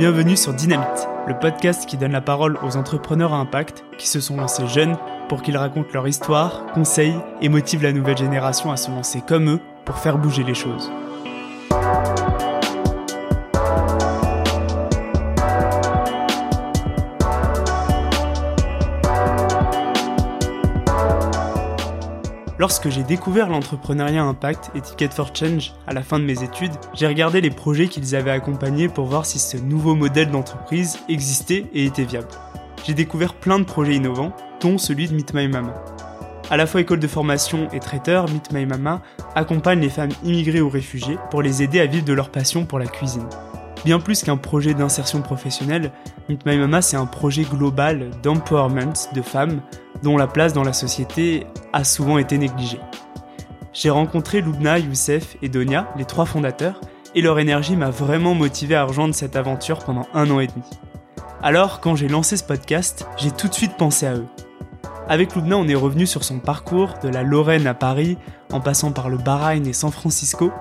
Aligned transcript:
Bienvenue 0.00 0.34
sur 0.34 0.54
Dynamite, 0.54 1.08
le 1.28 1.38
podcast 1.38 1.84
qui 1.84 1.98
donne 1.98 2.12
la 2.12 2.22
parole 2.22 2.56
aux 2.62 2.78
entrepreneurs 2.78 3.34
à 3.34 3.36
impact 3.36 3.84
qui 3.98 4.08
se 4.08 4.18
sont 4.18 4.38
lancés 4.38 4.66
jeunes 4.66 4.96
pour 5.28 5.42
qu'ils 5.42 5.58
racontent 5.58 5.90
leur 5.92 6.08
histoire, 6.08 6.64
conseillent 6.72 7.20
et 7.42 7.50
motivent 7.50 7.82
la 7.82 7.92
nouvelle 7.92 8.16
génération 8.16 8.72
à 8.72 8.78
se 8.78 8.90
lancer 8.90 9.20
comme 9.20 9.50
eux 9.50 9.60
pour 9.84 9.98
faire 9.98 10.16
bouger 10.16 10.42
les 10.42 10.54
choses. 10.54 10.90
Lorsque 22.60 22.90
j'ai 22.90 23.04
découvert 23.04 23.48
l'entrepreneuriat 23.48 24.22
impact 24.22 24.70
et 24.74 24.82
Ticket 24.82 25.08
for 25.08 25.34
Change 25.34 25.72
à 25.86 25.94
la 25.94 26.02
fin 26.02 26.18
de 26.18 26.24
mes 26.24 26.42
études, 26.42 26.74
j'ai 26.92 27.06
regardé 27.06 27.40
les 27.40 27.48
projets 27.48 27.88
qu'ils 27.88 28.14
avaient 28.14 28.30
accompagnés 28.30 28.90
pour 28.90 29.06
voir 29.06 29.24
si 29.24 29.38
ce 29.38 29.56
nouveau 29.56 29.94
modèle 29.94 30.30
d'entreprise 30.30 30.98
existait 31.08 31.64
et 31.72 31.86
était 31.86 32.04
viable. 32.04 32.28
J'ai 32.84 32.92
découvert 32.92 33.32
plein 33.32 33.60
de 33.60 33.64
projets 33.64 33.94
innovants, 33.94 34.36
dont 34.60 34.76
celui 34.76 35.08
de 35.08 35.14
Meet 35.14 35.32
My 35.32 35.48
Mama. 35.48 35.74
À 36.50 36.58
la 36.58 36.66
fois 36.66 36.82
école 36.82 37.00
de 37.00 37.06
formation 37.06 37.66
et 37.72 37.80
traiteur, 37.80 38.28
Meet 38.28 38.52
My 38.52 38.66
Mama 38.66 39.00
accompagne 39.34 39.80
les 39.80 39.88
femmes 39.88 40.12
immigrées 40.22 40.60
ou 40.60 40.68
réfugiées 40.68 41.16
pour 41.30 41.40
les 41.40 41.62
aider 41.62 41.80
à 41.80 41.86
vivre 41.86 42.04
de 42.04 42.12
leur 42.12 42.28
passion 42.28 42.66
pour 42.66 42.78
la 42.78 42.88
cuisine. 42.88 43.26
Bien 43.86 44.00
plus 44.00 44.22
qu'un 44.22 44.36
projet 44.36 44.74
d'insertion 44.74 45.22
professionnelle, 45.22 45.92
Meet 46.28 46.44
My 46.44 46.58
Mama 46.58 46.82
c'est 46.82 46.98
un 46.98 47.06
projet 47.06 47.44
global 47.44 48.10
d'empowerment 48.22 49.08
de 49.14 49.22
femmes 49.22 49.62
dont 50.02 50.16
la 50.16 50.26
place 50.26 50.52
dans 50.52 50.64
la 50.64 50.72
société 50.72 51.46
a 51.72 51.84
souvent 51.84 52.18
été 52.18 52.38
négligée. 52.38 52.80
J'ai 53.72 53.90
rencontré 53.90 54.40
Lubna, 54.40 54.78
Youssef 54.78 55.36
et 55.42 55.48
Donia, 55.48 55.88
les 55.96 56.04
trois 56.04 56.26
fondateurs, 56.26 56.80
et 57.14 57.22
leur 57.22 57.38
énergie 57.38 57.76
m'a 57.76 57.90
vraiment 57.90 58.34
motivé 58.34 58.74
à 58.74 58.84
rejoindre 58.84 59.14
cette 59.14 59.36
aventure 59.36 59.78
pendant 59.78 60.06
un 60.14 60.30
an 60.30 60.40
et 60.40 60.46
demi. 60.46 60.64
Alors, 61.42 61.80
quand 61.80 61.96
j'ai 61.96 62.08
lancé 62.08 62.36
ce 62.36 62.44
podcast, 62.44 63.06
j'ai 63.16 63.30
tout 63.30 63.48
de 63.48 63.54
suite 63.54 63.76
pensé 63.76 64.06
à 64.06 64.14
eux. 64.14 64.26
Avec 65.08 65.34
Lubna, 65.34 65.56
on 65.56 65.66
est 65.66 65.74
revenu 65.74 66.06
sur 66.06 66.22
son 66.22 66.38
parcours 66.38 66.94
de 67.02 67.08
la 67.08 67.22
Lorraine 67.22 67.66
à 67.66 67.74
Paris, 67.74 68.18
en 68.52 68.60
passant 68.60 68.92
par 68.92 69.08
le 69.08 69.16
Bahreïn 69.16 69.66
et 69.66 69.72
San 69.72 69.90
Francisco, 69.90 70.52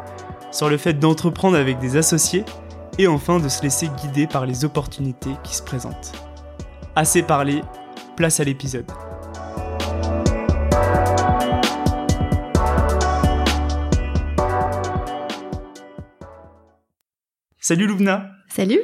sur 0.52 0.70
le 0.70 0.78
fait 0.78 0.94
d'entreprendre 0.94 1.58
avec 1.58 1.80
des 1.80 1.98
associés, 1.98 2.46
et 2.98 3.08
enfin 3.08 3.40
de 3.40 3.50
se 3.50 3.62
laisser 3.62 3.90
guider 4.02 4.28
par 4.28 4.46
les 4.46 4.66
opportunités 4.66 5.36
qui 5.44 5.56
se 5.56 5.64
présentent. 5.64 6.14
Assez 6.96 7.22
parlé, 7.22 7.62
place 8.16 8.40
à 8.40 8.44
l'épisode. 8.44 8.92
Salut 17.70 17.86
Lubna 17.86 18.32
Salut 18.50 18.80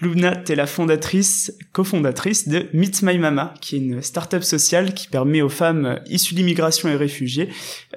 Lubna, 0.00 0.36
t'es 0.36 0.54
la 0.54 0.68
fondatrice, 0.68 1.52
cofondatrice 1.72 2.46
de 2.46 2.68
Meet 2.72 3.02
My 3.02 3.18
Mama, 3.18 3.54
qui 3.60 3.74
est 3.74 3.78
une 3.80 4.02
start-up 4.02 4.44
sociale 4.44 4.94
qui 4.94 5.08
permet 5.08 5.42
aux 5.42 5.48
femmes 5.48 5.98
issues 6.06 6.36
d'immigration 6.36 6.88
et 6.88 6.94
réfugiées 6.94 7.48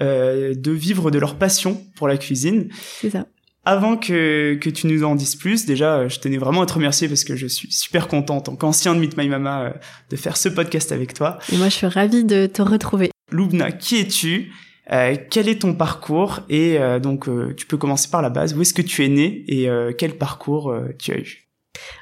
euh, 0.02 0.56
de 0.56 0.72
vivre 0.72 1.12
de 1.12 1.20
leur 1.20 1.38
passion 1.38 1.86
pour 1.96 2.08
la 2.08 2.18
cuisine. 2.18 2.70
C'est 3.00 3.12
ça. 3.12 3.28
Avant 3.64 3.96
que, 3.96 4.56
que 4.56 4.72
tu 4.72 4.88
nous 4.88 5.04
en 5.04 5.14
dises 5.14 5.36
plus, 5.36 5.68
déjà, 5.68 6.08
je 6.08 6.18
tenais 6.18 6.40
vraiment 6.40 6.64
à 6.64 6.66
te 6.66 6.74
remercier 6.74 7.08
parce 7.08 7.24
que 7.24 7.36
je 7.36 7.46
suis 7.46 7.72
super 7.72 8.08
content, 8.08 8.38
en 8.38 8.42
tant 8.42 8.56
qu'ancien 8.56 8.96
de 8.96 9.00
Meet 9.02 9.16
My 9.16 9.30
Mama, 9.30 9.66
euh, 9.66 9.74
de 10.10 10.16
faire 10.16 10.36
ce 10.36 10.50
podcast 10.50 10.92
avec 10.92 11.14
toi. 11.14 11.38
Et 11.52 11.58
moi, 11.58 11.70
je 11.70 11.76
suis 11.76 11.86
ravie 11.86 12.24
de 12.24 12.48
te 12.48 12.64
retrouver. 12.64 13.12
Lubna, 13.32 13.72
qui 13.72 14.00
es-tu? 14.00 14.52
Euh, 14.92 15.16
quel 15.30 15.48
est 15.48 15.62
ton 15.62 15.74
parcours 15.74 16.42
et 16.50 16.78
euh, 16.78 17.00
donc 17.00 17.30
euh, 17.30 17.54
tu 17.56 17.66
peux 17.66 17.78
commencer 17.78 18.10
par 18.10 18.22
la 18.22 18.30
base. 18.30 18.54
Où 18.54 18.62
est-ce 18.62 18.74
que 18.74 18.82
tu 18.82 19.06
es 19.06 19.10
né 19.10 19.46
et 19.48 19.70
quel 19.98 20.18
parcours 20.18 20.76
tu 21.00 21.12
as 21.12 21.18
eu? 21.18 21.40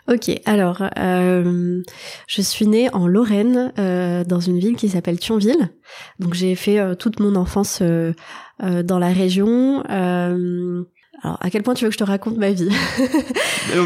Ok, 0.07 0.29
alors 0.45 0.83
je 0.95 2.41
suis 2.41 2.67
née 2.67 2.93
en 2.93 3.07
Lorraine 3.07 3.71
dans 4.27 4.39
une 4.39 4.59
ville 4.59 4.75
qui 4.75 4.89
s'appelle 4.89 5.19
Thionville. 5.19 5.69
Donc 6.19 6.33
j'ai 6.33 6.55
fait 6.55 6.95
toute 6.97 7.19
mon 7.19 7.35
enfance 7.35 7.81
dans 7.81 8.99
la 8.99 9.09
région. 9.09 9.83
Alors, 11.23 11.37
à 11.39 11.49
quel 11.49 11.61
point 11.63 11.73
tu 11.73 11.85
veux 11.85 11.89
que 11.89 11.93
je 11.93 11.99
te 11.99 12.03
raconte 12.03 12.37
ma 12.37 12.51
vie 12.51 12.69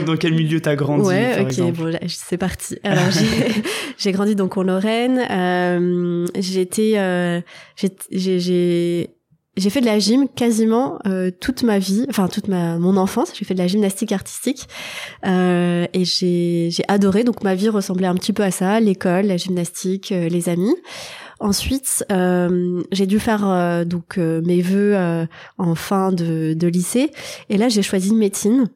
Dans 0.05 0.15
quel 0.15 0.33
milieu 0.33 0.61
t'as 0.61 0.75
grandi 0.75 1.05
Ouais, 1.05 1.41
ok, 1.41 1.73
bon, 1.73 1.97
c'est 2.07 2.37
parti. 2.37 2.77
Alors, 2.83 3.03
j'ai 3.97 4.11
grandi 4.11 4.35
donc 4.35 4.57
en 4.57 4.63
Lorraine. 4.63 5.21
Euh, 5.29 6.25
j'étais, 6.35 6.93
euh, 6.95 7.41
j'ai 8.11 9.09
j'ai 9.57 9.69
fait 9.69 9.79
de 9.79 9.85
la 9.85 9.99
gym 9.99 10.27
quasiment 10.27 10.99
euh, 11.07 11.31
toute 11.31 11.63
ma 11.63 11.79
vie, 11.79 12.05
enfin 12.09 12.27
toute 12.27 12.47
ma 12.47 12.77
mon 12.77 12.97
enfance. 12.97 13.31
J'ai 13.37 13.45
fait 13.45 13.53
de 13.53 13.59
la 13.59 13.67
gymnastique 13.67 14.11
artistique 14.11 14.67
euh, 15.25 15.85
et 15.93 16.03
j'ai 16.03 16.69
j'ai 16.71 16.83
adoré. 16.87 17.23
Donc 17.23 17.43
ma 17.43 17.55
vie 17.55 17.69
ressemblait 17.69 18.07
un 18.07 18.15
petit 18.15 18.33
peu 18.33 18.43
à 18.43 18.51
ça 18.51 18.79
l'école, 18.79 19.27
la 19.27 19.37
gymnastique, 19.37 20.11
euh, 20.11 20.27
les 20.27 20.49
amis. 20.49 20.75
Ensuite, 21.39 22.05
euh, 22.11 22.81
j'ai 22.91 23.07
dû 23.07 23.19
faire 23.19 23.47
euh, 23.47 23.83
donc 23.83 24.17
euh, 24.17 24.41
mes 24.45 24.61
vœux 24.61 24.95
en 25.57 25.75
fin 25.75 26.11
de, 26.11 26.53
de, 26.53 26.67
lycée, 26.67 27.11
et 27.49 27.57
là 27.57 27.69
j'ai 27.69 27.81
choisi 27.81 28.13
médecine. 28.13 28.69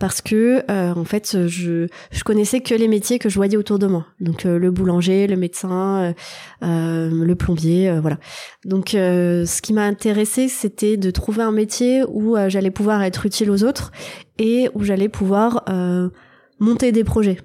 parce 0.00 0.22
que 0.22 0.64
en 0.98 1.04
fait 1.04 1.46
je 1.46 1.88
je 2.10 2.24
connaissais 2.24 2.60
que 2.60 2.74
les 2.74 2.88
métiers 2.88 3.18
que 3.18 3.28
je 3.28 3.36
voyais 3.36 3.56
autour 3.56 3.78
de 3.78 3.86
moi. 3.86 4.06
Donc 4.20 4.44
le 4.44 4.70
boulanger 4.70 5.26
le 5.26 5.36
médecin 5.36 6.14
le 6.62 7.34
plombier 7.34 7.98
voilà. 8.00 8.18
Donc 8.64 8.90
ce 8.92 9.60
qui 9.60 9.72
m'a 9.74 9.84
intéressé 9.84 10.48
c'était 10.48 10.96
de 10.96 11.10
trouver 11.10 11.42
un 11.42 11.52
métier 11.52 12.02
où 12.08 12.36
j'allais 12.48 12.70
pouvoir 12.70 13.02
être 13.02 13.26
utile 13.26 13.50
aux 13.50 13.62
autres 13.62 13.92
et 14.38 14.70
où 14.74 14.84
j'allais 14.84 15.10
pouvoir 15.10 15.64
monter 16.58 16.90
des 16.92 17.04
projets. 17.04 17.38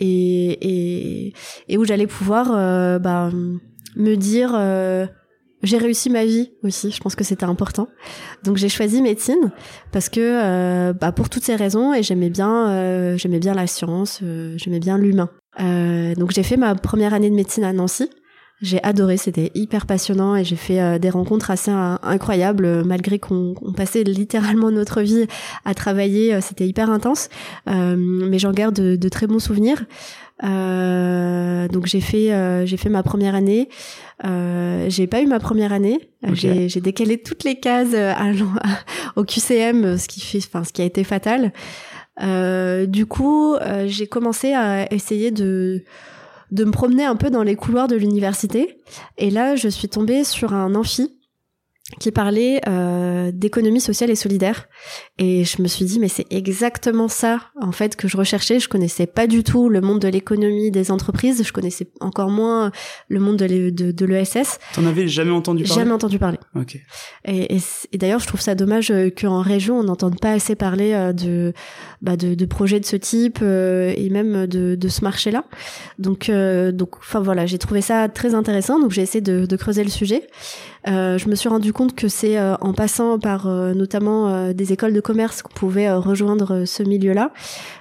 Et 0.00 0.58
et, 0.62 1.34
et 1.68 1.78
où 1.78 1.84
j'allais 1.84 2.08
pouvoir 2.08 2.48
bah 3.00 3.30
me 3.96 4.16
dire 4.16 4.52
euh, 4.54 5.06
j'ai 5.62 5.78
réussi 5.78 6.08
ma 6.08 6.24
vie 6.24 6.52
aussi, 6.62 6.90
je 6.90 7.00
pense 7.00 7.14
que 7.14 7.24
c'était 7.24 7.44
important. 7.44 7.88
Donc 8.44 8.56
j'ai 8.56 8.68
choisi 8.68 9.02
médecine 9.02 9.52
parce 9.92 10.08
que 10.08 10.20
euh, 10.20 10.92
bah, 10.92 11.12
pour 11.12 11.28
toutes 11.28 11.44
ces 11.44 11.56
raisons 11.56 11.92
et 11.92 12.02
j'aimais 12.02 12.30
bien 12.30 12.70
euh, 12.70 13.16
j'aimais 13.16 13.40
bien 13.40 13.54
la 13.54 13.66
science, 13.66 14.22
j'aimais 14.56 14.80
bien 14.80 14.98
l'humain. 14.98 15.30
donc 15.58 16.30
j'ai 16.30 16.42
fait 16.42 16.56
ma 16.56 16.74
première 16.74 17.14
année 17.14 17.30
de 17.30 17.34
médecine 17.34 17.64
à 17.64 17.72
Nancy. 17.72 18.08
J'ai 18.62 18.82
adoré, 18.82 19.16
c'était 19.16 19.50
hyper 19.54 19.86
passionnant 19.86 20.36
et 20.36 20.44
j'ai 20.44 20.56
fait 20.56 20.98
des 20.98 21.08
rencontres 21.08 21.50
assez 21.50 21.70
incroyables 21.70 22.84
malgré 22.84 23.18
qu'on 23.18 23.54
passait 23.74 24.04
littéralement 24.04 24.70
notre 24.70 25.00
vie 25.00 25.26
à 25.64 25.72
travailler, 25.72 26.38
c'était 26.42 26.68
hyper 26.68 26.90
intense. 26.90 27.30
mais 27.66 28.38
j'en 28.38 28.52
garde 28.52 28.74
de, 28.74 29.08
très 29.08 29.26
bons 29.26 29.38
souvenirs. 29.38 29.82
Euh, 30.42 31.68
donc 31.68 31.86
j'ai 31.86 32.00
fait 32.00 32.32
euh, 32.32 32.64
j'ai 32.66 32.76
fait 32.76 32.88
ma 32.88 33.02
première 33.02 33.34
année. 33.34 33.68
Euh, 34.24 34.86
j'ai 34.88 35.06
pas 35.06 35.20
eu 35.20 35.26
ma 35.26 35.40
première 35.40 35.72
année. 35.72 35.98
J'ai, 36.32 36.68
j'ai 36.68 36.80
décalé 36.80 37.18
toutes 37.18 37.44
les 37.44 37.58
cases 37.58 37.94
euh, 37.94 38.12
à, 38.12 38.32
au 39.16 39.24
QCM, 39.24 39.98
ce 39.98 40.08
qui 40.08 40.20
fait, 40.20 40.38
enfin 40.38 40.64
ce 40.64 40.72
qui 40.72 40.82
a 40.82 40.84
été 40.84 41.04
fatal. 41.04 41.52
Euh, 42.22 42.86
du 42.86 43.06
coup, 43.06 43.56
j'ai 43.86 44.06
commencé 44.06 44.52
à 44.52 44.92
essayer 44.92 45.30
de 45.30 45.84
de 46.50 46.64
me 46.64 46.72
promener 46.72 47.04
un 47.04 47.14
peu 47.14 47.30
dans 47.30 47.44
les 47.44 47.54
couloirs 47.54 47.86
de 47.86 47.94
l'université. 47.94 48.78
Et 49.18 49.30
là, 49.30 49.54
je 49.54 49.68
suis 49.68 49.88
tombée 49.88 50.24
sur 50.24 50.52
un 50.52 50.74
amphi 50.74 51.19
qui 51.98 52.10
parlait 52.10 52.60
euh, 52.68 53.30
d'économie 53.32 53.80
sociale 53.80 54.10
et 54.10 54.14
solidaire. 54.14 54.68
Et 55.18 55.44
je 55.44 55.60
me 55.62 55.68
suis 55.68 55.84
dit 55.84 55.98
mais 55.98 56.08
c'est 56.08 56.26
exactement 56.30 57.08
ça 57.08 57.40
en 57.60 57.72
fait 57.72 57.96
que 57.96 58.08
je 58.08 58.16
recherchais. 58.16 58.60
Je 58.60 58.68
connaissais 58.68 59.06
pas 59.06 59.26
du 59.26 59.42
tout 59.42 59.68
le 59.68 59.80
monde 59.80 60.00
de 60.00 60.08
l'économie 60.08 60.70
des 60.70 60.90
entreprises. 60.90 61.42
Je 61.44 61.52
connaissais 61.52 61.88
encore 62.00 62.30
moins 62.30 62.70
le 63.08 63.20
monde 63.20 63.36
de, 63.36 64.04
l'ESS 64.04 64.58
t'en 64.74 64.86
avais 64.86 65.08
jamais 65.08 65.30
entendu 65.30 65.64
parler? 65.64 65.80
Jamais 65.82 65.92
entendu 65.92 66.18
parler. 66.18 66.38
Ok. 66.54 66.78
Et, 67.24 67.56
et, 67.92 67.98
d'ailleurs 67.98 68.20
je 68.20 68.26
trouve 68.26 68.40
ça 68.40 68.54
dommage 68.54 68.90
euh, 68.90 69.10
qu'en 69.10 69.40
région 69.40 69.78
on 69.78 69.84
n'entende 69.84 70.18
pas 70.20 70.32
assez 70.32 70.54
parler 70.54 70.92
euh, 70.92 71.12
de 71.12 71.52
bah, 72.02 72.16
de, 72.16 72.34
de 72.34 72.44
projets 72.46 72.80
de 72.80 72.84
ce 72.84 72.96
type 72.96 73.38
euh, 73.42 73.92
et 73.96 74.10
même 74.10 74.46
de, 74.46 74.74
de 74.74 74.88
ce 74.88 75.02
marché 75.04 75.30
là 75.30 75.44
donc 75.98 76.30
donc 76.30 76.96
enfin 76.98 77.20
voilà 77.20 77.46
j'ai 77.46 77.58
trouvé 77.58 77.80
ça 77.80 78.08
très 78.08 78.34
intéressant. 78.34 78.80
Donc 78.80 78.90
j'ai 78.90 79.02
essayé 79.02 79.20
de, 79.20 79.46
de 79.46 79.56
creuser 79.56 79.84
le 79.84 79.90
sujet 79.90 80.26
euh, 80.88 81.18
je 81.18 81.28
me 81.28 81.34
suis 81.34 81.48
rendu 81.48 81.72
compte 81.72 81.94
que 81.94 82.08
c'est 82.08 82.38
euh, 82.38 82.54
en 82.60 82.72
passant 82.72 83.18
par 83.18 83.46
euh, 83.46 83.74
notamment 83.74 84.52
des 84.52 84.72
écoles 84.72 84.92
de 84.92 85.00
commerce 85.00 85.42
qu'on 85.42 85.52
pouvait 85.52 85.92
rejoindre 85.92 86.64
ce 86.64 86.82
milieu-là. 86.82 87.32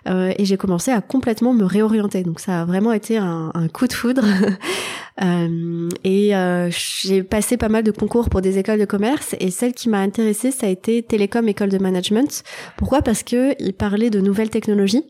et 0.07 0.45
j'ai 0.45 0.57
commencé 0.57 0.91
à 0.91 1.01
complètement 1.01 1.53
me 1.53 1.63
réorienter. 1.63 2.23
Donc 2.23 2.39
ça 2.39 2.61
a 2.61 2.65
vraiment 2.65 2.91
été 2.91 3.17
un, 3.17 3.51
un 3.53 3.67
coup 3.67 3.87
de 3.87 3.93
foudre. 3.93 4.23
Euh, 5.21 5.89
et 6.03 6.35
euh, 6.35 6.69
j'ai 6.71 7.23
passé 7.23 7.57
pas 7.57 7.69
mal 7.69 7.83
de 7.83 7.91
concours 7.91 8.29
pour 8.29 8.41
des 8.41 8.57
écoles 8.57 8.79
de 8.79 8.85
commerce 8.85 9.35
et 9.39 9.51
celle 9.51 9.73
qui 9.73 9.89
m'a 9.89 9.99
intéressée, 9.99 10.51
ça 10.51 10.67
a 10.67 10.69
été 10.69 11.03
Télécom 11.03 11.47
École 11.47 11.69
de 11.69 11.77
Management. 11.77 12.43
Pourquoi? 12.77 13.01
Parce 13.01 13.23
que 13.23 13.53
il 13.61 13.73
parlait 13.73 14.09
de 14.09 14.21
nouvelles 14.21 14.49
technologies. 14.49 15.03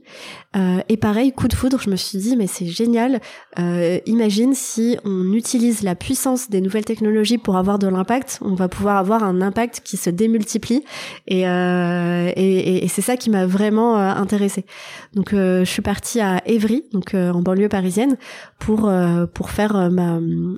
Euh, 0.56 0.80
et 0.90 0.98
pareil, 0.98 1.32
coup 1.32 1.48
de 1.48 1.54
foudre, 1.54 1.80
je 1.80 1.92
me 1.92 1.96
suis 1.96 2.18
dit 2.18 2.36
mais 2.36 2.48
c'est 2.48 2.66
génial. 2.66 3.20
Euh, 3.60 4.00
imagine 4.08 4.54
si 4.56 4.98
on 5.06 5.32
utilise 5.34 5.84
la 5.84 5.96
puissance 5.96 6.50
des 6.50 6.62
nouvelles 6.62 6.86
technologies 6.86 7.38
pour 7.38 7.58
avoir 7.58 7.78
de 7.78 7.88
l'impact, 7.88 8.40
on 8.42 8.56
va 8.56 8.68
pouvoir 8.68 8.98
avoir 8.98 9.24
un 9.24 9.42
impact 9.42 9.82
qui 9.84 9.98
se 9.98 10.10
démultiplie. 10.10 10.84
Et, 11.28 11.48
euh, 11.48 12.32
et, 12.36 12.84
et 12.84 12.88
c'est 12.88 13.02
ça 13.02 13.16
qui 13.16 13.30
m'a 13.30 13.46
vraiment 13.46 13.98
intéressée. 13.98 14.66
Donc 15.14 15.30
je 15.32 15.64
suis 15.66 15.82
partie 15.82 16.20
à 16.20 16.42
Évry, 16.48 16.86
donc 16.94 17.14
en 17.14 17.42
banlieue 17.42 17.70
parisienne, 17.70 18.18
pour 18.58 18.92
pour 19.34 19.50
faire 19.52 19.90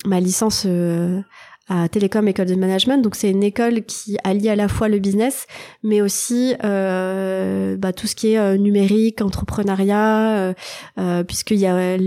ma, 0.05 0.19
licence 0.19 0.65
à 1.71 1.87
Télécom 1.87 2.27
École 2.27 2.47
de 2.47 2.55
Management. 2.55 3.01
Donc 3.01 3.15
c'est 3.15 3.29
une 3.29 3.43
école 3.43 3.83
qui 3.83 4.17
allie 4.25 4.49
à 4.49 4.55
la 4.55 4.67
fois 4.67 4.89
le 4.89 4.99
business, 4.99 5.47
mais 5.83 6.01
aussi 6.01 6.53
euh, 6.63 7.77
bah, 7.77 7.93
tout 7.93 8.07
ce 8.07 8.15
qui 8.15 8.33
est 8.33 8.37
euh, 8.37 8.57
numérique, 8.57 9.21
entrepreneuriat, 9.21 10.37
euh, 10.37 10.53
euh 10.99 11.23
a 11.23 11.97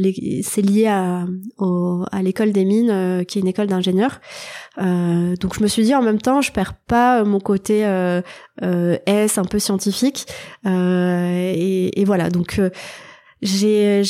c'est 0.43 0.63
lié 0.63 0.87
à, 0.87 1.25
l'école 2.23 2.53
des 2.53 2.65
mines, 2.65 2.91
euh, 2.91 3.25
qui 3.25 3.39
est 3.39 3.43
une 3.43 3.49
école 3.49 3.69
d'ingénieurs. 3.69 4.21
donc 4.77 5.55
je 5.55 5.63
me 5.63 5.67
suis 5.67 5.85
dit 5.85 5.95
en 5.95 6.03
même 6.03 6.21
temps, 6.21 6.43
je 6.43 6.53
perds 6.53 6.75
pas 6.75 7.25
mon 7.25 7.41
côté 7.41 7.81
S 8.61 9.39
un 9.39 9.45
peu 9.45 9.59
scientifique. 9.59 10.27
Et, 10.67 12.05
voilà, 12.05 12.29
donc 12.29 12.61
j'ai 13.41 14.03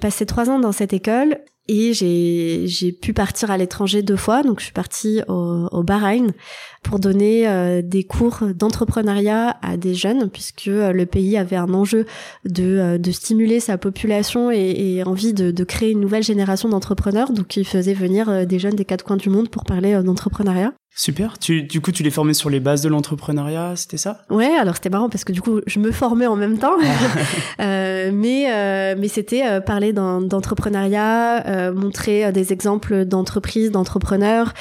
passé 0.00 0.26
trois 0.26 0.50
ans 0.50 0.58
dans 0.58 0.72
cette 0.72 0.92
école 0.92 1.38
et 1.68 1.92
j'ai 1.92 2.92
pu 2.92 3.12
partir 3.12 3.50
à 3.50 3.58
l'étranger 3.58 4.02
deux 4.02 4.16
fois. 4.16 4.42
Donc 4.42 4.60
je 4.60 4.64
suis 4.64 4.72
partie 4.72 5.20
au, 5.28 5.68
au 5.70 5.82
Bahreïn 5.82 6.32
pour 6.82 6.98
donner 6.98 7.46
euh, 7.46 7.82
des 7.82 8.04
cours 8.04 8.40
d'entrepreneuriat 8.54 9.56
à 9.62 9.76
des 9.76 9.94
jeunes 9.94 10.30
puisque 10.30 10.68
euh, 10.68 10.92
le 10.92 11.04
pays 11.04 11.36
avait 11.36 11.56
un 11.56 11.74
enjeu 11.74 12.06
de 12.44 12.64
euh, 12.64 12.98
de 12.98 13.10
stimuler 13.10 13.60
sa 13.60 13.76
population 13.76 14.50
et, 14.50 14.96
et 14.96 15.04
envie 15.04 15.34
de, 15.34 15.50
de, 15.50 15.64
créer 15.64 15.90
une 15.90 16.00
nouvelle 16.00 16.22
génération 16.22 16.68
d'entrepreneurs. 16.68 17.32
Donc 17.32 17.56
il 17.56 17.66
faisait 17.66 17.94
venir 17.94 18.46
des 18.46 18.58
jeunes 18.58 18.74
des 18.74 18.84
quatre 18.84 19.04
coins 19.04 19.16
du 19.16 19.28
monde 19.28 19.50
pour 19.50 19.64
parler 19.64 20.02
d'entrepreneuriat 20.02 20.72
Super. 20.98 21.38
Tu, 21.38 21.62
du 21.62 21.80
coup, 21.80 21.92
tu 21.92 22.02
les 22.02 22.10
formais 22.10 22.34
sur 22.34 22.50
les 22.50 22.58
bases 22.58 22.82
de 22.82 22.88
l'entrepreneuriat, 22.88 23.74
c'était 23.76 23.98
ça? 23.98 24.24
Ouais. 24.30 24.50
Alors 24.60 24.74
c'était 24.74 24.90
marrant 24.90 25.08
parce 25.08 25.22
que 25.22 25.30
du 25.30 25.40
coup, 25.40 25.60
je 25.64 25.78
me 25.78 25.92
formais 25.92 26.26
en 26.26 26.34
même 26.34 26.58
temps, 26.58 26.74
euh, 27.60 28.10
mais 28.12 28.52
euh, 28.52 28.96
mais 28.98 29.06
c'était 29.06 29.46
euh, 29.46 29.60
parler 29.60 29.92
d'entrepreneuriat, 29.92 31.70
montrer 31.70 32.32
des 32.32 32.52
exemples 32.52 33.04
d'entreprises, 33.04 33.70
d'entrepreneurs, 33.70 34.54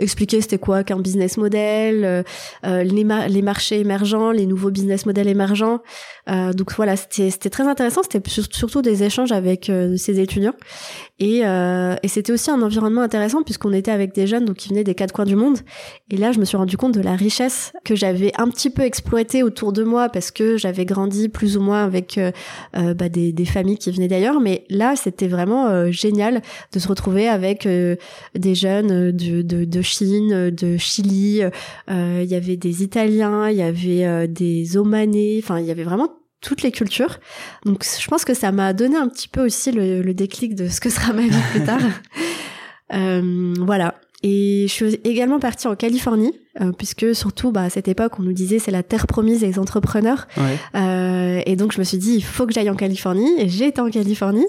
expliquer 0.00 0.40
c'était 0.40 0.58
quoi 0.58 0.82
qu'un 0.82 0.98
business 0.98 1.36
model, 1.36 2.24
les, 2.64 3.06
les 3.28 3.42
marchés 3.42 3.78
émergents, 3.78 4.32
les 4.32 4.46
nouveaux 4.46 4.72
business 4.72 5.06
models 5.06 5.28
émergents. 5.28 5.78
donc 6.26 6.72
voilà, 6.74 6.96
c'était 6.96 7.50
très 7.50 7.68
intéressant. 7.68 8.00
C'était 8.02 8.20
surtout 8.50 8.82
des 8.82 9.04
échanges 9.04 9.30
avec 9.30 9.70
ces 9.96 10.18
étudiants 10.18 10.56
et, 11.20 11.42
et 11.42 12.08
c'était 12.08 12.32
aussi 12.32 12.50
un 12.50 12.62
environnement 12.62 13.02
intéressant 13.02 13.44
puisqu'on 13.44 13.72
était 13.72 13.92
avec 13.92 14.12
des 14.12 14.26
jeunes 14.26 14.44
donc 14.44 14.56
qui 14.56 14.70
venaient 14.70 14.82
des 14.82 14.96
quatre 15.04 15.12
coins 15.12 15.26
du 15.26 15.36
monde. 15.36 15.58
Et 16.10 16.16
là, 16.16 16.32
je 16.32 16.38
me 16.38 16.46
suis 16.46 16.56
rendu 16.56 16.78
compte 16.78 16.94
de 16.94 17.02
la 17.02 17.14
richesse 17.14 17.72
que 17.84 17.94
j'avais 17.94 18.32
un 18.38 18.48
petit 18.48 18.70
peu 18.70 18.82
exploitée 18.82 19.42
autour 19.42 19.74
de 19.74 19.84
moi 19.84 20.08
parce 20.08 20.30
que 20.30 20.56
j'avais 20.56 20.86
grandi 20.86 21.28
plus 21.28 21.58
ou 21.58 21.60
moins 21.60 21.84
avec 21.84 22.16
euh, 22.16 22.32
euh, 22.74 22.94
bah, 22.94 23.10
des, 23.10 23.32
des, 23.32 23.44
familles 23.44 23.76
qui 23.76 23.90
venaient 23.90 24.08
d'ailleurs. 24.08 24.40
Mais 24.40 24.64
là, 24.70 24.96
c'était 24.96 25.28
vraiment 25.28 25.66
euh, 25.66 25.90
génial 25.90 26.40
de 26.72 26.78
se 26.78 26.88
retrouver 26.88 27.28
avec 27.28 27.68
des 27.68 28.54
jeunes 28.54 29.12
de, 29.12 29.42
de, 29.42 29.64
de, 29.66 29.82
Chine, 29.82 30.50
de 30.50 30.76
Chili. 30.78 31.42
Il 31.88 32.24
y 32.24 32.34
avait 32.34 32.56
des 32.56 32.82
Italiens, 32.82 33.50
il 33.50 33.58
y 33.58 33.62
avait 33.62 34.26
des 34.26 34.78
Omanais. 34.78 35.38
Enfin, 35.42 35.60
il 35.60 35.66
y 35.66 35.70
avait 35.70 35.84
vraiment 35.84 36.08
toutes 36.40 36.62
les 36.62 36.72
cultures. 36.72 37.18
Donc 37.66 37.84
je 37.84 38.06
pense 38.08 38.24
que 38.24 38.32
ça 38.32 38.52
m'a 38.52 38.72
donné 38.72 38.96
un 38.96 39.08
petit 39.08 39.28
peu 39.28 39.44
aussi 39.44 39.70
le, 39.70 40.00
le 40.00 40.14
déclic 40.14 40.54
de 40.54 40.68
ce 40.68 40.80
que 40.80 40.88
sera 40.88 41.12
ma 41.12 41.22
vie 41.22 41.42
plus 41.52 41.64
tard. 41.64 41.80
Euh, 42.92 43.54
voilà. 43.58 43.94
Et 44.26 44.64
je 44.68 44.72
suis 44.72 45.00
également 45.04 45.38
partie 45.38 45.68
en 45.68 45.76
Californie, 45.76 46.32
euh, 46.58 46.72
puisque 46.72 47.14
surtout 47.14 47.52
bah, 47.52 47.64
à 47.64 47.70
cette 47.70 47.88
époque, 47.88 48.18
on 48.18 48.22
nous 48.22 48.32
disait 48.32 48.58
c'est 48.58 48.70
la 48.70 48.82
terre 48.82 49.06
promise 49.06 49.40
des 49.40 49.58
entrepreneurs. 49.58 50.26
Euh, 50.74 51.42
et 51.44 51.56
donc 51.56 51.72
je 51.72 51.78
me 51.78 51.84
suis 51.84 51.98
dit, 51.98 52.14
il 52.14 52.24
faut 52.24 52.46
que 52.46 52.54
j'aille 52.54 52.70
en 52.70 52.74
Californie. 52.74 53.30
Et 53.38 53.50
j'ai 53.50 53.66
été 53.66 53.82
en 53.82 53.90
Californie. 53.90 54.46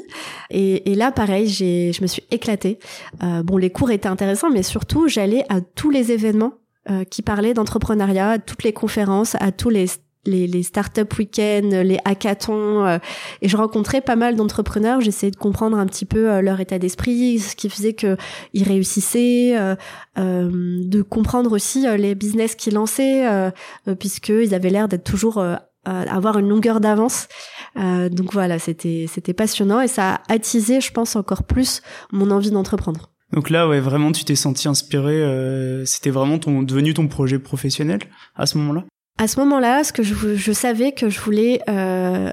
Et, 0.49 0.93
et 0.93 0.95
là, 0.95 1.11
pareil, 1.11 1.49
j'ai, 1.49 1.91
je 1.91 2.01
me 2.01 2.07
suis 2.07 2.23
éclatée. 2.31 2.79
Euh, 3.21 3.43
bon, 3.43 3.57
les 3.57 3.69
cours 3.69 3.91
étaient 3.91 4.07
intéressants, 4.07 4.49
mais 4.49 4.63
surtout, 4.63 5.09
j'allais 5.09 5.43
à 5.49 5.59
tous 5.59 5.89
les 5.89 6.13
événements 6.13 6.53
euh, 6.89 7.03
qui 7.03 7.21
parlaient 7.21 7.53
d'entrepreneuriat, 7.53 8.29
à 8.29 8.39
toutes 8.39 8.63
les 8.63 8.71
conférences, 8.71 9.35
à 9.41 9.51
tous 9.51 9.69
les 9.69 9.87
les, 10.25 10.47
les 10.47 10.63
startup 10.63 11.17
week-ends, 11.17 11.69
les 11.83 11.99
hackathons, 12.05 12.85
euh, 12.85 12.97
et 13.41 13.49
je 13.49 13.57
rencontrais 13.57 14.01
pas 14.01 14.15
mal 14.15 14.35
d'entrepreneurs. 14.35 15.01
J'essayais 15.01 15.31
de 15.31 15.35
comprendre 15.37 15.77
un 15.77 15.85
petit 15.85 16.05
peu 16.05 16.29
euh, 16.31 16.41
leur 16.41 16.59
état 16.59 16.79
d'esprit, 16.79 17.39
ce 17.39 17.55
qui 17.55 17.69
faisait 17.69 17.93
que 17.93 18.17
ils 18.53 18.63
réussissaient, 18.63 19.57
euh, 19.57 19.75
de 20.15 21.01
comprendre 21.01 21.51
aussi 21.51 21.85
les 21.97 22.15
business 22.15 22.55
qu'ils 22.55 22.73
lançaient, 22.73 23.51
puisqu'ils 23.99 24.53
avaient 24.53 24.69
l'air 24.69 24.87
d'être 24.87 25.03
toujours 25.03 25.43
avoir 25.85 26.37
une 26.39 26.49
longueur 26.49 26.79
d'avance. 26.79 27.27
donc 27.75 28.33
voilà, 28.33 28.59
c'était 28.59 29.07
c'était 29.11 29.33
passionnant 29.33 29.81
et 29.81 29.87
ça 29.87 30.15
a 30.15 30.33
attisé, 30.33 30.81
je 30.81 30.91
pense, 30.91 31.15
encore 31.15 31.43
plus 31.43 31.81
mon 32.11 32.31
envie 32.31 32.51
d'entreprendre. 32.51 33.11
Donc 33.33 33.49
là, 33.49 33.67
ouais, 33.67 33.79
vraiment, 33.79 34.11
tu 34.11 34.23
t'es 34.23 34.35
senti 34.35 34.67
inspiré. 34.67 35.83
c'était 35.85 36.11
vraiment 36.11 36.39
ton 36.39 36.63
devenu 36.63 36.93
ton 36.93 37.07
projet 37.07 37.39
professionnel 37.39 37.99
à 38.35 38.45
ce 38.45 38.57
moment-là? 38.57 38.85
À 39.17 39.27
ce 39.27 39.39
moment-là, 39.39 39.83
ce 39.83 39.93
que 39.93 40.03
je, 40.03 40.35
je, 40.35 40.51
savais 40.51 40.91
que 40.91 41.09
je 41.09 41.21
voulais, 41.21 41.61
euh, 41.69 42.31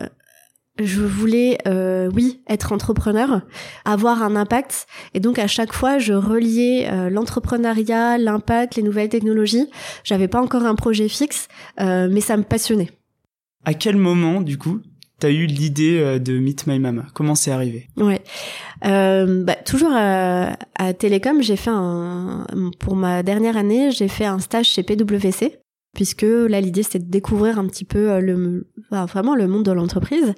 je 0.81 1.01
voulais, 1.01 1.59
euh, 1.69 2.11
oui, 2.13 2.43
être 2.49 2.73
entrepreneur, 2.73 3.43
avoir 3.85 4.23
un 4.23 4.35
impact, 4.35 4.89
et 5.15 5.21
donc 5.21 5.39
à 5.39 5.47
chaque 5.47 5.73
fois, 5.73 5.99
je 5.99 6.13
reliais 6.13 6.89
euh, 6.91 7.09
l'entrepreneuriat, 7.09 8.19
l'impact, 8.19 8.75
les 8.75 8.83
nouvelles 8.83 9.11
technologies. 9.11 9.69
J'avais 10.03 10.27
pas 10.27 10.43
encore 10.43 10.65
un 10.65 10.75
projet 10.75 11.09
fixe, 11.09 11.47
euh, 11.81 12.09
mais 12.11 12.21
ça 12.21 12.37
me 12.37 12.43
passionnait. 12.43 12.91
À 13.65 13.75
quel 13.75 13.97
moment, 13.97 14.41
du 14.41 14.59
coup, 14.59 14.81
t'as 15.21 15.31
eu 15.31 15.47
l'idée 15.47 16.01
euh, 16.01 16.19
de 16.19 16.37
Meet 16.37 16.67
My 16.67 16.81
Mama? 16.81 17.05
Comment 17.15 17.37
c'est 17.37 17.53
arrivé? 17.53 17.87
Ouais, 17.97 18.23
euh, 18.85 19.45
bah, 19.45 19.55
toujours 19.55 19.93
à, 19.95 20.57
à 20.75 20.95
Télécom, 20.95 21.43
j'ai 21.43 21.55
fait 21.57 21.71
un 21.73 22.45
pour 22.81 22.97
ma 22.97 23.23
dernière 23.23 23.57
année, 23.57 23.93
j'ai 23.93 24.09
fait 24.09 24.25
un 24.25 24.41
stage 24.41 24.67
chez 24.67 24.83
PwC 24.83 25.62
puisque 25.95 26.23
là 26.23 26.61
l'idée 26.61 26.83
c'était 26.83 26.99
de 26.99 27.11
découvrir 27.11 27.59
un 27.59 27.67
petit 27.67 27.85
peu 27.85 28.11
euh, 28.11 28.21
le 28.21 28.67
vraiment 28.91 29.35
le 29.35 29.47
monde 29.47 29.65
de 29.65 29.73
l'entreprise. 29.73 30.35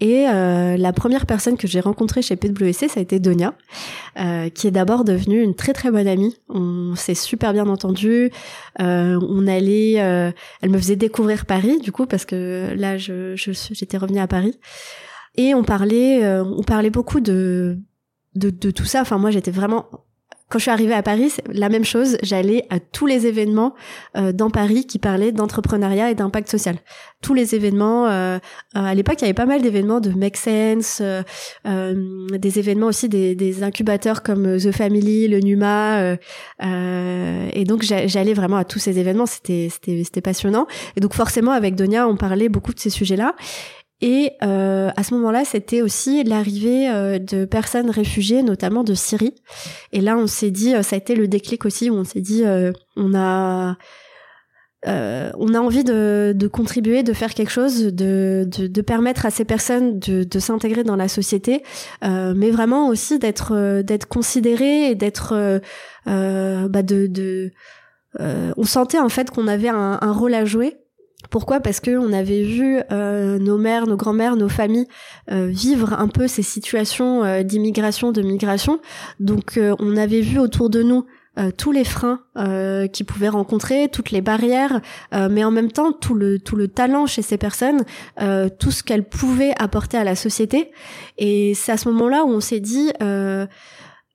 Et 0.00 0.26
euh, 0.28 0.76
la 0.76 0.92
première 0.92 1.26
personne 1.26 1.56
que 1.56 1.66
j'ai 1.66 1.80
rencontrée 1.80 2.22
chez 2.22 2.36
PwC 2.36 2.88
ça 2.88 3.00
a 3.00 3.02
été 3.02 3.18
Donia 3.20 3.54
euh, 4.18 4.48
qui 4.48 4.66
est 4.66 4.70
d'abord 4.70 5.04
devenue 5.04 5.42
une 5.42 5.54
très 5.54 5.72
très 5.72 5.90
bonne 5.90 6.08
amie. 6.08 6.36
On 6.48 6.94
s'est 6.96 7.14
super 7.14 7.52
bien 7.52 7.68
entendu 7.68 8.30
euh, 8.80 9.18
on 9.28 9.46
allait 9.46 10.00
euh, 10.00 10.30
elle 10.62 10.70
me 10.70 10.78
faisait 10.78 10.96
découvrir 10.96 11.44
Paris 11.44 11.78
du 11.80 11.92
coup 11.92 12.06
parce 12.06 12.24
que 12.24 12.72
là 12.74 12.96
je 12.96 13.34
j'étais 13.36 13.98
revenue 13.98 14.20
à 14.20 14.26
Paris. 14.26 14.58
Et 15.36 15.54
on 15.54 15.64
parlait 15.64 16.26
on 16.26 16.62
parlait 16.62 16.90
beaucoup 16.90 17.20
de 17.20 17.78
de, 18.34 18.50
de 18.50 18.70
tout 18.70 18.84
ça. 18.84 19.02
Enfin 19.02 19.18
moi 19.18 19.30
j'étais 19.30 19.50
vraiment 19.50 19.86
quand 20.54 20.60
je 20.60 20.62
suis 20.62 20.70
arrivée 20.70 20.94
à 20.94 21.02
Paris, 21.02 21.32
la 21.52 21.68
même 21.68 21.84
chose. 21.84 22.16
J'allais 22.22 22.64
à 22.70 22.78
tous 22.78 23.06
les 23.06 23.26
événements 23.26 23.74
euh, 24.16 24.30
dans 24.30 24.50
Paris 24.50 24.86
qui 24.86 25.00
parlaient 25.00 25.32
d'entrepreneuriat 25.32 26.12
et 26.12 26.14
d'impact 26.14 26.48
social. 26.48 26.76
Tous 27.22 27.34
les 27.34 27.56
événements. 27.56 28.06
Euh, 28.06 28.38
euh 28.76 28.84
à 28.84 28.94
l'époque, 28.94 29.16
il 29.18 29.22
y 29.22 29.24
avait 29.24 29.34
pas 29.34 29.46
mal 29.46 29.62
d'événements 29.62 29.98
de 29.98 30.10
Make 30.10 30.36
Sense, 30.36 30.98
euh, 31.00 31.22
euh 31.66 32.28
des 32.38 32.60
événements 32.60 32.86
aussi 32.86 33.08
des, 33.08 33.34
des, 33.34 33.64
incubateurs 33.64 34.22
comme 34.22 34.58
The 34.58 34.70
Family, 34.70 35.26
le 35.26 35.40
Numa. 35.40 36.14
et 36.62 37.64
donc, 37.64 37.82
j'allais 37.82 38.34
vraiment 38.34 38.58
à 38.58 38.64
tous 38.64 38.78
ces 38.78 39.00
événements. 39.00 39.26
C'était 39.26 39.70
c'était 39.72 40.20
passionnant. 40.20 40.68
Et 40.94 41.00
donc, 41.00 41.14
forcément, 41.14 41.50
avec 41.50 41.74
Donia, 41.74 42.06
on 42.06 42.16
parlait 42.16 42.48
beaucoup 42.48 42.72
de 42.72 42.78
ces 42.78 42.90
sujets-là. 42.90 43.34
Et 44.00 44.32
euh, 44.42 44.90
à 44.96 45.02
ce 45.02 45.14
moment-là, 45.14 45.44
c'était 45.44 45.82
aussi 45.82 46.24
l'arrivée 46.24 46.90
euh, 46.90 47.18
de 47.18 47.44
personnes 47.44 47.90
réfugiées, 47.90 48.42
notamment 48.42 48.84
de 48.84 48.94
Syrie. 48.94 49.34
Et 49.92 50.00
là, 50.00 50.16
on 50.16 50.26
s'est 50.26 50.50
dit, 50.50 50.74
euh, 50.74 50.82
ça 50.82 50.96
a 50.96 50.98
été 50.98 51.14
le 51.14 51.28
déclic 51.28 51.64
aussi, 51.64 51.90
où 51.90 51.94
on 51.94 52.04
s'est 52.04 52.20
dit, 52.20 52.44
on 52.96 53.14
a, 53.14 53.76
on 54.86 55.54
a 55.54 55.58
envie 55.58 55.84
de, 55.84 56.34
de, 56.36 56.46
contribuer, 56.48 57.02
de 57.02 57.12
faire 57.12 57.32
quelque 57.32 57.50
chose, 57.50 57.84
de, 57.84 58.46
de, 58.46 58.66
de 58.66 58.82
permettre 58.82 59.26
à 59.26 59.30
ces 59.30 59.44
personnes 59.44 59.98
de, 60.00 60.24
de 60.24 60.38
s'intégrer 60.38 60.84
dans 60.84 60.96
la 60.96 61.08
société, 61.08 61.62
mais 62.02 62.50
vraiment 62.50 62.88
aussi 62.88 63.18
d'être, 63.18 63.80
d'être 63.82 64.06
considérées 64.06 64.90
et 64.90 64.94
d'être, 64.94 65.60
bah 66.06 66.82
de 66.82 67.50
on 68.18 68.64
sentait 68.64 69.00
en 69.00 69.08
fait 69.08 69.30
qu'on 69.30 69.48
avait 69.48 69.70
un, 69.70 69.98
un 70.00 70.12
rôle 70.12 70.34
à 70.34 70.44
jouer 70.44 70.83
Pourquoi? 71.30 71.60
Parce 71.60 71.80
que 71.80 71.96
on 71.96 72.12
avait 72.12 72.42
vu 72.42 72.80
euh, 72.92 73.38
nos 73.38 73.58
mères, 73.58 73.86
nos 73.86 73.96
grands-mères, 73.96 74.36
nos 74.36 74.48
familles 74.48 74.86
euh, 75.30 75.46
vivre 75.46 75.94
un 75.94 76.08
peu 76.08 76.28
ces 76.28 76.42
situations 76.42 77.24
euh, 77.24 77.42
d'immigration, 77.42 78.12
de 78.12 78.22
migration. 78.22 78.80
Donc 79.20 79.58
on 79.78 79.96
avait 79.96 80.20
vu 80.20 80.38
autour 80.38 80.70
de 80.70 80.82
nous 80.82 81.06
tous 81.56 81.72
les 81.72 81.82
freins 81.82 82.20
qu'ils 82.92 83.06
pouvaient 83.06 83.28
rencontrer, 83.28 83.88
toutes 83.92 84.12
les 84.12 84.20
barrières, 84.20 84.80
mais 85.12 85.42
en 85.42 85.50
même 85.50 85.72
temps 85.72 85.92
tout 85.92 86.14
le 86.14 86.38
tout 86.38 86.54
le 86.54 86.68
talent 86.68 87.06
chez 87.06 87.22
ces 87.22 87.38
personnes, 87.38 87.82
tout 88.58 88.70
ce 88.70 88.84
qu'elles 88.84 89.08
pouvaient 89.08 89.52
apporter 89.58 89.96
à 89.96 90.04
la 90.04 90.14
société. 90.14 90.70
Et 91.18 91.54
c'est 91.54 91.72
à 91.72 91.76
ce 91.76 91.88
moment-là 91.88 92.24
où 92.24 92.28
on 92.28 92.40
s'est 92.40 92.60
dit 92.60 92.92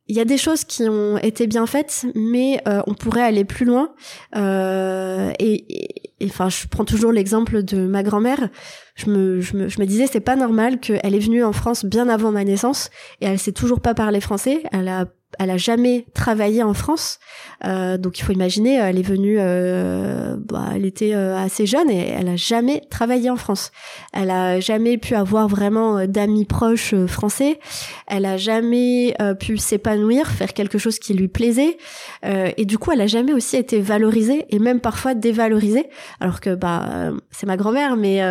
il 0.10 0.16
y 0.16 0.20
a 0.20 0.26
des 0.26 0.38
choses 0.38 0.64
qui 0.64 0.90
ont 0.90 1.20
été 1.20 1.46
bien 1.46 1.68
faites, 1.68 2.08
mais 2.16 2.60
euh, 2.68 2.82
on 2.88 2.96
pourrait 2.96 3.22
aller 3.22 3.46
plus 3.46 3.66
loin. 3.66 3.94
Euh, 4.36 5.32
et, 5.38 5.88
enfin, 6.24 6.50
je 6.50 6.66
prends 6.68 6.84
toujours 6.84 7.12
l'exemple 7.12 7.62
de 7.62 7.86
ma 7.86 8.02
grand-mère. 8.02 8.50
Je 8.96 9.10
me, 9.12 9.40
je 9.40 9.56
me, 9.56 9.70
je 9.70 9.80
me 9.80 9.86
disais, 9.86 10.08
c'est 10.12 10.20
pas 10.20 10.36
normal 10.36 10.80
qu'elle 10.80 11.14
est 11.14 11.20
venue 11.20 11.44
en 11.44 11.54
France 11.54 11.86
bien 11.86 12.10
avant 12.10 12.32
ma 12.32 12.44
naissance 12.44 12.90
et 13.22 13.28
elle 13.28 13.38
sait 13.38 13.52
toujours 13.52 13.82
pas 13.82 13.94
parler 13.94 14.20
français. 14.20 14.64
Elle 14.72 14.88
a 14.88 15.06
elle 15.38 15.52
a 15.52 15.58
jamais 15.58 16.06
travaillé 16.14 16.64
en 16.64 16.74
France, 16.74 17.20
euh, 17.66 17.98
donc 17.98 18.20
il 18.20 18.24
faut 18.24 18.32
imaginer, 18.32 18.76
elle 18.76 18.98
est 18.98 19.04
venue, 19.04 19.38
euh, 19.40 20.36
bah, 20.38 20.70
elle 20.74 20.86
était 20.86 21.14
euh, 21.14 21.38
assez 21.38 21.66
jeune 21.66 21.90
et 21.90 22.10
elle 22.10 22.30
a 22.30 22.36
jamais 22.36 22.82
travaillé 22.90 23.30
en 23.30 23.36
France. 23.36 23.72
Elle 24.14 24.32
a 24.32 24.60
jamais 24.60 24.98
pu 24.98 25.16
avoir 25.16 25.48
vraiment 25.48 26.08
d'amis 26.08 26.46
proches 26.46 26.96
français. 27.06 27.60
Elle 28.08 28.26
a 28.26 28.38
jamais 28.38 29.14
pu 29.40 29.58
s'épanouir, 29.58 30.28
faire 30.28 30.54
quelque 30.54 30.78
chose 30.78 30.98
qui 31.00 31.14
lui 31.14 31.28
plaisait, 31.28 31.78
et 32.24 32.66
du 32.66 32.78
coup, 32.78 32.92
elle 32.92 33.02
a 33.02 33.08
jamais 33.08 33.34
aussi 33.34 33.58
été 33.58 33.82
valorisée 33.82 34.46
et 34.50 34.60
même 34.60 34.80
parfois 34.80 35.14
dévalorisée. 35.14 35.86
Alors 36.20 36.40
que 36.40 36.56
bah 36.56 37.12
c'est 37.32 37.46
ma 37.46 37.58
grand-mère, 37.58 37.96
mais 37.96 38.22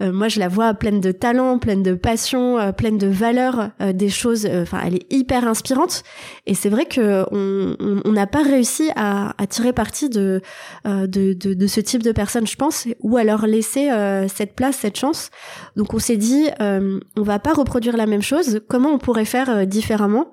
moi 0.00 0.28
je 0.28 0.38
la 0.38 0.48
vois 0.48 0.74
pleine 0.74 1.00
de 1.00 1.12
talent, 1.12 1.58
pleine 1.58 1.82
de 1.82 1.94
passion, 1.94 2.72
pleine 2.76 2.98
de 2.98 3.06
valeurs, 3.08 3.70
des 3.80 4.10
choses. 4.10 4.46
Enfin, 4.46 4.80
elle 4.84 4.96
est 4.96 5.12
hyper 5.12 5.46
inspirante. 5.46 6.02
Et 6.44 6.54
c'est 6.54 6.68
vrai 6.68 6.86
que 6.86 7.24
on 7.30 8.10
n'a 8.10 8.26
pas 8.26 8.42
réussi 8.42 8.90
à, 8.96 9.32
à, 9.40 9.46
tirer 9.46 9.72
parti 9.72 10.08
de, 10.08 10.40
euh, 10.86 11.06
de, 11.06 11.34
de, 11.34 11.54
de, 11.54 11.66
ce 11.68 11.80
type 11.80 12.02
de 12.02 12.10
personnes, 12.10 12.48
je 12.48 12.56
pense, 12.56 12.88
ou 13.00 13.16
à 13.16 13.22
leur 13.22 13.46
laisser 13.46 13.90
euh, 13.90 14.26
cette 14.26 14.54
place, 14.54 14.76
cette 14.76 14.98
chance. 14.98 15.30
Donc 15.76 15.94
on 15.94 16.00
s'est 16.00 16.16
dit, 16.16 16.48
euh, 16.60 16.98
on 17.16 17.22
va 17.22 17.38
pas 17.38 17.52
reproduire 17.52 17.96
la 17.96 18.06
même 18.06 18.22
chose. 18.22 18.60
Comment 18.68 18.90
on 18.90 18.98
pourrait 18.98 19.24
faire 19.24 19.66
différemment? 19.68 20.32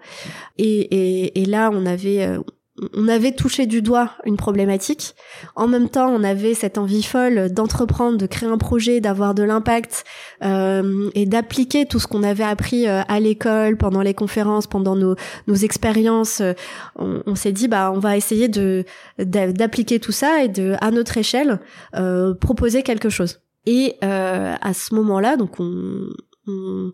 Et, 0.58 0.80
et, 0.80 1.42
et, 1.42 1.46
là, 1.46 1.70
on 1.72 1.86
avait 1.86 2.39
on 2.93 3.07
avait 3.07 3.31
touché 3.31 3.65
du 3.65 3.81
doigt 3.81 4.12
une 4.25 4.38
problématique. 4.38 5.15
En 5.55 5.67
même 5.67 5.89
temps, 5.89 6.09
on 6.09 6.24
avait 6.24 6.53
cette 6.53 6.77
envie 6.77 7.03
folle 7.03 7.51
d'entreprendre, 7.51 8.17
de 8.17 8.25
créer 8.25 8.50
un 8.50 8.57
projet, 8.57 9.01
d'avoir 9.01 9.33
de 9.33 9.43
l'impact 9.43 10.03
euh, 10.43 11.09
et 11.15 11.25
d'appliquer 11.25 11.86
tout 11.86 12.00
ce 12.00 12.07
qu'on 12.07 12.24
avait 12.24 12.43
appris 12.43 12.88
euh, 12.88 13.01
à 13.07 13.19
l'école, 13.19 13.77
pendant 13.77 14.01
les 14.01 14.13
conférences, 14.13 14.67
pendant 14.67 14.95
nos, 14.95 15.15
nos 15.48 15.55
expériences. 15.55 16.41
On, 16.95 17.36
s'est 17.36 17.51
dit, 17.51 17.67
bah, 17.67 17.91
on 17.93 18.00
va 18.00 18.17
essayer 18.17 18.48
de 18.48 18.86
d'appliquer 19.17 20.00
tout 20.00 20.12
ça 20.12 20.43
et 20.43 20.48
de, 20.48 20.75
à 20.81 20.91
notre 20.91 21.17
échelle, 21.17 21.59
euh, 21.95 22.33
proposer 22.33 22.83
quelque 22.83 23.09
chose. 23.09 23.41
Et 23.65 23.95
euh, 24.03 24.55
à 24.62 24.74
ce 24.74 24.95
moment-là, 24.95 25.38
donc 25.38 25.59
on, 25.59 26.07
on 26.48 26.91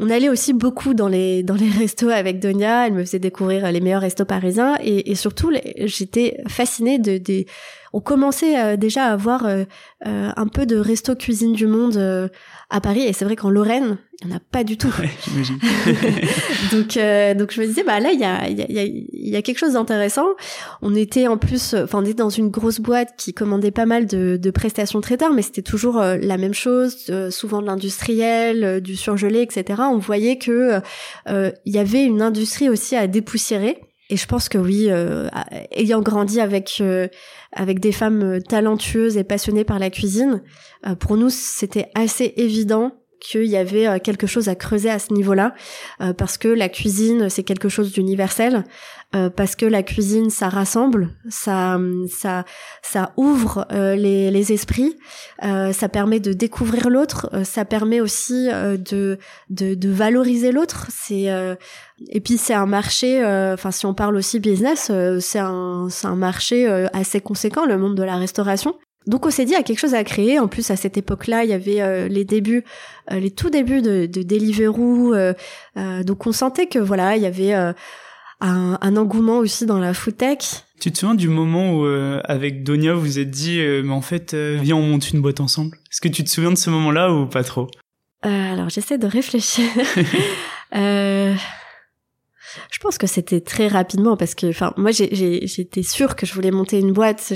on 0.00 0.08
allait 0.08 0.30
aussi 0.30 0.54
beaucoup 0.54 0.94
dans 0.94 1.08
les 1.08 1.42
dans 1.42 1.54
les 1.54 1.68
restos 1.68 2.08
avec 2.08 2.40
Donia. 2.40 2.86
Elle 2.86 2.94
me 2.94 3.04
faisait 3.04 3.18
découvrir 3.18 3.70
les 3.70 3.80
meilleurs 3.80 4.00
restos 4.00 4.24
parisiens 4.24 4.76
et, 4.82 5.14
surtout 5.14 5.52
j'étais 5.76 6.38
fascinée 6.48 6.98
de. 6.98 7.44
On 7.92 8.00
commençait 8.00 8.58
euh, 8.58 8.76
déjà 8.76 9.06
à 9.06 9.12
avoir 9.12 9.44
euh, 9.44 9.64
euh, 10.06 10.30
un 10.34 10.46
peu 10.46 10.64
de 10.64 10.76
resto 10.76 11.14
cuisine 11.16 11.52
du 11.52 11.66
monde 11.66 12.30
à 12.70 12.80
Paris 12.80 13.02
et 13.02 13.12
c'est 13.12 13.24
vrai 13.24 13.36
qu'en 13.36 13.50
Lorraine 13.50 13.98
il 14.22 14.28
n'y 14.28 14.34
en 14.34 14.36
a 14.36 14.40
pas 14.40 14.64
du 14.64 14.76
tout. 14.76 14.92
Ouais, 14.98 15.10
j'imagine. 15.24 15.58
donc 16.72 16.96
euh, 16.98 17.34
donc 17.34 17.52
je 17.52 17.60
me 17.60 17.66
disais 17.66 17.82
bah 17.82 18.00
là 18.00 18.12
il 18.12 18.20
y 18.20 18.24
a 18.24 18.48
il 18.48 18.58
y 18.58 18.78
a, 18.78 18.84
y 18.84 19.36
a 19.36 19.42
quelque 19.42 19.58
chose 19.58 19.72
d'intéressant. 19.72 20.26
On 20.82 20.94
était 20.94 21.26
en 21.26 21.38
plus 21.38 21.74
enfin 21.74 22.00
on 22.00 22.04
était 22.04 22.14
dans 22.14 22.28
une 22.28 22.50
grosse 22.50 22.80
boîte 22.80 23.14
qui 23.16 23.32
commandait 23.32 23.70
pas 23.70 23.86
mal 23.86 24.06
de, 24.06 24.36
de 24.36 24.50
prestations 24.50 25.00
traiteurs 25.00 25.32
mais 25.32 25.42
c'était 25.42 25.62
toujours 25.62 25.98
euh, 25.98 26.16
la 26.20 26.36
même 26.36 26.54
chose, 26.54 27.06
euh, 27.08 27.30
souvent 27.30 27.62
de 27.62 27.66
l'industriel, 27.66 28.82
du 28.82 28.94
surgelé 28.94 29.40
etc. 29.40 29.80
On 29.90 29.98
voyait 29.98 30.36
que 30.36 30.80
il 31.26 31.72
y 31.72 31.78
avait 31.78 32.04
une 32.04 32.22
industrie 32.22 32.68
aussi 32.68 32.94
à 32.96 33.06
dépoussiérer. 33.06 33.78
Et 34.10 34.16
je 34.16 34.26
pense 34.26 34.48
que 34.48 34.58
oui, 34.58 34.90
ayant 35.70 36.02
grandi 36.02 36.40
avec 36.40 36.82
avec 37.52 37.78
des 37.78 37.92
femmes 37.92 38.42
talentueuses 38.42 39.16
et 39.16 39.24
passionnées 39.24 39.64
par 39.64 39.78
la 39.78 39.88
cuisine, 39.88 40.42
pour 40.98 41.16
nous 41.16 41.30
c'était 41.30 41.90
assez 41.94 42.34
évident 42.36 42.99
qu'il 43.20 43.46
y 43.46 43.56
avait 43.56 43.86
euh, 43.86 43.98
quelque 43.98 44.26
chose 44.26 44.48
à 44.48 44.54
creuser 44.54 44.90
à 44.90 44.98
ce 44.98 45.12
niveau-là, 45.12 45.54
euh, 46.00 46.12
parce 46.12 46.38
que 46.38 46.48
la 46.48 46.68
cuisine, 46.68 47.28
c'est 47.28 47.42
quelque 47.42 47.68
chose 47.68 47.92
d'universel, 47.92 48.64
euh, 49.14 49.28
parce 49.28 49.56
que 49.56 49.66
la 49.66 49.82
cuisine, 49.82 50.30
ça 50.30 50.48
rassemble, 50.48 51.10
ça, 51.28 51.78
ça, 52.08 52.44
ça 52.82 53.12
ouvre 53.16 53.66
les, 53.70 54.30
les, 54.30 54.52
esprits, 54.52 54.96
ça 55.40 55.88
permet 55.88 56.20
de 56.20 56.32
découvrir 56.32 56.88
l'autre, 56.88 57.28
ça 57.44 57.64
permet 57.64 58.00
aussi 58.00 58.48
de, 58.48 59.18
de, 59.48 59.74
de 59.74 59.88
valoriser 59.90 60.52
l'autre. 60.52 60.86
C'est 60.90 61.26
et 62.08 62.20
puis 62.20 62.38
c'est 62.38 62.54
un 62.54 62.66
marché, 62.66 63.20
enfin 63.52 63.72
si 63.72 63.84
on 63.84 63.94
parle 63.94 64.16
aussi 64.16 64.38
business, 64.38 64.92
c'est 65.20 65.38
un, 65.38 65.88
c'est 65.90 66.06
un 66.06 66.16
marché 66.16 66.66
assez 66.92 67.20
conséquent, 67.20 67.66
le 67.66 67.78
monde 67.78 67.96
de 67.96 68.04
la 68.04 68.16
restauration. 68.16 68.76
Donc 69.10 69.26
on 69.26 69.30
s'est 69.30 69.44
dit, 69.44 69.50
il 69.50 69.56
y 69.56 69.58
a 69.58 69.64
quelque 69.64 69.80
chose 69.80 69.94
à 69.94 70.04
créer. 70.04 70.38
En 70.38 70.46
plus, 70.46 70.70
à 70.70 70.76
cette 70.76 70.96
époque-là, 70.96 71.42
il 71.42 71.50
y 71.50 71.52
avait 71.52 71.82
euh, 71.82 72.06
les 72.06 72.24
débuts, 72.24 72.64
euh, 73.10 73.18
les 73.18 73.32
tout 73.32 73.50
débuts 73.50 73.82
de, 73.82 74.06
de 74.06 74.22
Deliveroo. 74.22 75.14
Euh, 75.14 75.34
donc 76.04 76.28
on 76.28 76.32
sentait 76.32 76.66
que 76.66 76.78
voilà, 76.78 77.16
il 77.16 77.22
y 77.24 77.26
avait 77.26 77.52
un, 77.52 77.74
un, 78.40 78.96
engouement 78.96 79.38
aussi 79.38 79.66
dans 79.66 79.80
la 79.80 79.94
food 79.94 80.16
tech. 80.16 80.38
Tu 80.80 80.92
te 80.92 80.98
souviens 80.98 81.16
du 81.16 81.28
moment 81.28 81.74
où, 81.74 81.84
avec 82.24 82.62
Donia, 82.62 82.94
vous 82.94 83.00
vous 83.00 83.18
êtes 83.18 83.30
dit, 83.30 83.60
mais 83.84 83.92
en 83.92 84.00
fait, 84.00 84.34
viens, 84.34 84.76
on 84.76 84.82
monte 84.82 85.10
une 85.10 85.20
boîte 85.20 85.40
ensemble? 85.40 85.76
Est-ce 85.90 86.00
que 86.00 86.08
tu 86.08 86.22
te 86.24 86.30
souviens 86.30 86.52
de 86.52 86.56
ce 86.56 86.70
moment-là 86.70 87.12
ou 87.12 87.26
pas 87.26 87.42
trop? 87.42 87.68
Alors 88.22 88.68
j'essaie 88.70 88.96
de 88.96 89.06
réfléchir. 89.06 89.66
Je 92.70 92.78
pense 92.78 92.98
que 92.98 93.06
c'était 93.06 93.40
très 93.40 93.68
rapidement 93.68 94.16
parce 94.16 94.34
que, 94.34 94.48
enfin, 94.48 94.72
moi, 94.76 94.90
j'étais 94.92 95.82
sûre 95.82 96.16
que 96.16 96.26
je 96.26 96.34
voulais 96.34 96.50
monter 96.50 96.78
une 96.78 96.92
boîte. 96.92 97.32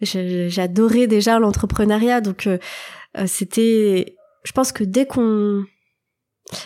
J'adorais 0.00 1.06
déjà 1.06 1.38
l'entrepreneuriat, 1.38 2.20
donc 2.20 2.46
euh, 2.46 2.58
euh, 3.18 3.24
c'était. 3.26 4.16
Je 4.44 4.52
pense 4.52 4.72
que 4.72 4.84
dès 4.84 5.06
qu'on 5.06 5.64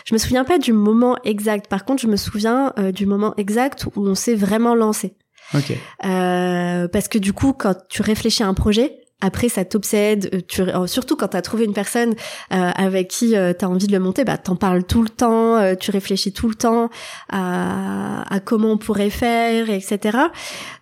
je 0.05 0.13
me 0.13 0.17
souviens 0.17 0.43
pas 0.43 0.57
du 0.57 0.73
moment 0.73 1.17
exact. 1.23 1.67
Par 1.67 1.85
contre, 1.85 2.01
je 2.01 2.07
me 2.07 2.15
souviens 2.15 2.73
euh, 2.77 2.91
du 2.91 3.05
moment 3.05 3.33
exact 3.37 3.85
où 3.95 4.07
on 4.07 4.15
s'est 4.15 4.35
vraiment 4.35 4.75
lancé. 4.75 5.15
Ok. 5.53 5.71
Euh, 6.05 6.87
parce 6.87 7.07
que 7.07 7.17
du 7.17 7.33
coup, 7.33 7.53
quand 7.53 7.75
tu 7.89 8.01
réfléchis 8.01 8.43
à 8.43 8.47
un 8.47 8.53
projet, 8.53 8.97
après 9.21 9.49
ça 9.49 9.65
t'obsède 9.65 10.29
euh, 10.33 10.41
tu 10.47 10.61
euh, 10.61 10.85
surtout 10.85 11.15
quand 11.15 11.29
t'as 11.29 11.41
trouvé 11.41 11.65
une 11.65 11.73
personne 11.73 12.13
euh, 12.53 12.69
avec 12.75 13.07
qui 13.07 13.35
euh, 13.35 13.53
t'as 13.53 13.67
envie 13.67 13.87
de 13.87 13.91
le 13.91 13.99
monter 13.99 14.23
bah 14.23 14.37
t'en 14.37 14.55
parles 14.55 14.83
tout 14.83 15.01
le 15.01 15.09
temps 15.09 15.75
tu 15.75 15.91
réfléchis 15.91 16.33
tout 16.33 16.47
le 16.47 16.55
temps 16.55 16.89
à, 17.29 18.33
à, 18.33 18.39
comment 18.39 18.71
on 18.71 18.77
pourrait 18.77 19.09
faire 19.09 19.69
etc 19.69 20.17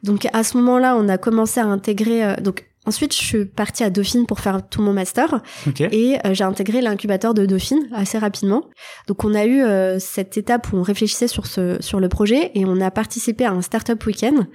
donc 0.04 0.28
à 0.34 0.44
ce 0.44 0.58
moment 0.58 0.80
là 0.80 0.96
on 0.98 1.08
a 1.08 1.18
commencé 1.18 1.60
à 1.60 1.66
intégrer 1.66 2.36
donc 2.42 2.66
Ensuite, 2.86 3.14
je 3.14 3.22
suis 3.22 3.46
partie 3.46 3.84
à 3.84 3.90
Dauphine 3.90 4.26
pour 4.26 4.40
faire 4.40 4.68
tout 4.68 4.82
mon 4.82 4.94
master 4.94 5.42
et 5.92 6.18
euh, 6.26 6.34
j'ai 6.34 6.44
intégré 6.44 6.82
l'incubateur 6.82 7.34
de 7.34 7.46
Dauphine 7.46 7.88
assez 7.94 8.18
rapidement. 8.18 8.64
Donc, 9.08 9.24
on 9.24 9.34
a 9.34 9.46
eu 9.46 9.64
euh, 9.64 9.98
cette 10.00 10.38
étape 10.38 10.72
où 10.72 10.78
on 10.78 10.84
réfléchissait 10.84 11.28
sur 11.28 11.48
ce 11.48 11.82
sur 11.82 12.00
le 12.00 12.10
projet 12.10 12.52
et 12.54 12.66
on 12.66 12.80
a 12.82 12.92
participé 12.92 13.46
à 13.46 13.52
un 13.52 13.62
startup 13.62 14.06
week-end. 14.06 14.46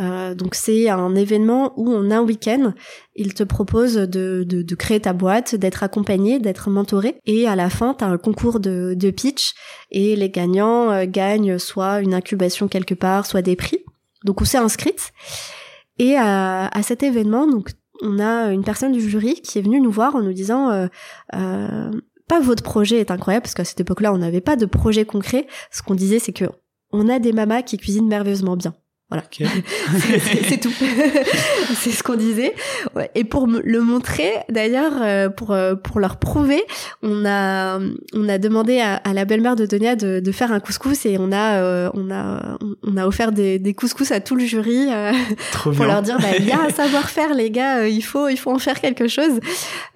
Euh, 0.00 0.34
donc, 0.34 0.54
c'est 0.54 0.88
un 0.90 1.14
événement 1.14 1.72
où 1.76 1.90
on 1.90 2.10
a 2.10 2.18
un 2.18 2.22
week-end. 2.22 2.74
Il 3.16 3.34
te 3.34 3.42
propose 3.42 3.94
de, 3.94 4.44
de, 4.46 4.62
de 4.62 4.74
créer 4.74 5.00
ta 5.00 5.12
boîte, 5.12 5.54
d'être 5.54 5.82
accompagné, 5.82 6.38
d'être 6.38 6.70
mentoré 6.70 7.16
et 7.26 7.48
à 7.48 7.56
la 7.56 7.70
fin, 7.70 7.94
tu 7.94 8.04
as 8.04 8.08
un 8.08 8.18
concours 8.18 8.60
de, 8.60 8.94
de 8.94 9.10
pitch 9.10 9.54
et 9.90 10.14
les 10.14 10.30
gagnants 10.30 10.90
euh, 10.90 11.06
gagnent 11.06 11.58
soit 11.58 12.00
une 12.00 12.14
incubation 12.14 12.68
quelque 12.68 12.94
part, 12.94 13.26
soit 13.26 13.42
des 13.42 13.56
prix. 13.56 13.78
Donc, 14.24 14.40
on 14.40 14.44
s'est 14.44 14.58
inscrite. 14.58 15.12
Et 15.98 16.16
à, 16.16 16.66
à, 16.66 16.82
cet 16.82 17.02
événement, 17.02 17.46
donc 17.46 17.70
on 18.02 18.18
a 18.18 18.52
une 18.52 18.64
personne 18.64 18.92
du 18.92 19.00
jury 19.00 19.34
qui 19.34 19.58
est 19.58 19.62
venue 19.62 19.80
nous 19.80 19.90
voir 19.90 20.14
en 20.14 20.22
nous 20.22 20.32
disant 20.32 20.70
euh, 20.70 20.86
euh, 21.34 21.90
pas 22.28 22.40
votre 22.40 22.62
projet 22.62 23.00
est 23.00 23.10
incroyable 23.10 23.42
parce 23.42 23.54
qu'à 23.54 23.64
cette 23.64 23.80
époque-là 23.80 24.12
on 24.12 24.18
n'avait 24.18 24.40
pas 24.40 24.56
de 24.56 24.66
projet 24.66 25.04
concret. 25.04 25.46
Ce 25.70 25.82
qu'on 25.82 25.94
disait 25.94 26.18
c'est 26.18 26.32
que 26.32 26.46
on 26.92 27.08
a 27.08 27.18
des 27.18 27.32
mamas 27.32 27.62
qui 27.62 27.76
cuisinent 27.76 28.08
merveilleusement 28.08 28.56
bien. 28.56 28.74
Voilà, 29.10 29.24
c'est 30.48 30.60
tout. 30.60 30.70
c'est 31.76 31.92
ce 31.92 32.02
qu'on 32.02 32.16
disait. 32.16 32.54
Et 33.14 33.24
pour 33.24 33.46
le 33.46 33.80
montrer, 33.80 34.34
d'ailleurs, 34.50 34.92
euh, 35.00 35.30
pour 35.30 35.52
euh, 35.52 35.76
pour 35.76 35.98
leur 35.98 36.18
prouver, 36.18 36.62
on 37.02 37.24
a 37.24 37.80
on 38.12 38.28
a 38.28 38.36
demandé 38.36 38.80
à, 38.80 39.00
la 39.14 39.24
belle-mère 39.24 39.56
de 39.56 39.64
Donia 39.64 39.96
de, 39.96 40.20
de, 40.20 40.32
faire 40.32 40.52
un 40.52 40.60
couscous 40.60 41.06
et 41.06 41.16
on 41.18 41.32
a 41.32 41.54
euh, 41.54 41.90
on 41.94 42.10
a 42.10 42.58
on 42.82 42.98
a 42.98 43.06
offert 43.06 43.32
des, 43.32 43.58
des 43.58 43.72
couscous 43.72 44.12
à 44.12 44.20
tout 44.20 44.36
le 44.36 44.44
jury 44.44 44.88
pour 45.62 45.84
leur 45.86 46.02
dire 46.02 46.18
bah 46.18 46.36
il 46.38 46.44
y 46.44 46.52
a 46.52 46.60
un 46.60 46.68
savoir-faire 46.68 47.32
les 47.32 47.50
gars, 47.50 47.88
il 47.88 48.02
faut 48.02 48.28
il 48.28 48.36
faut 48.36 48.52
en 48.52 48.58
faire 48.58 48.78
quelque 48.78 49.08
chose. 49.08 49.40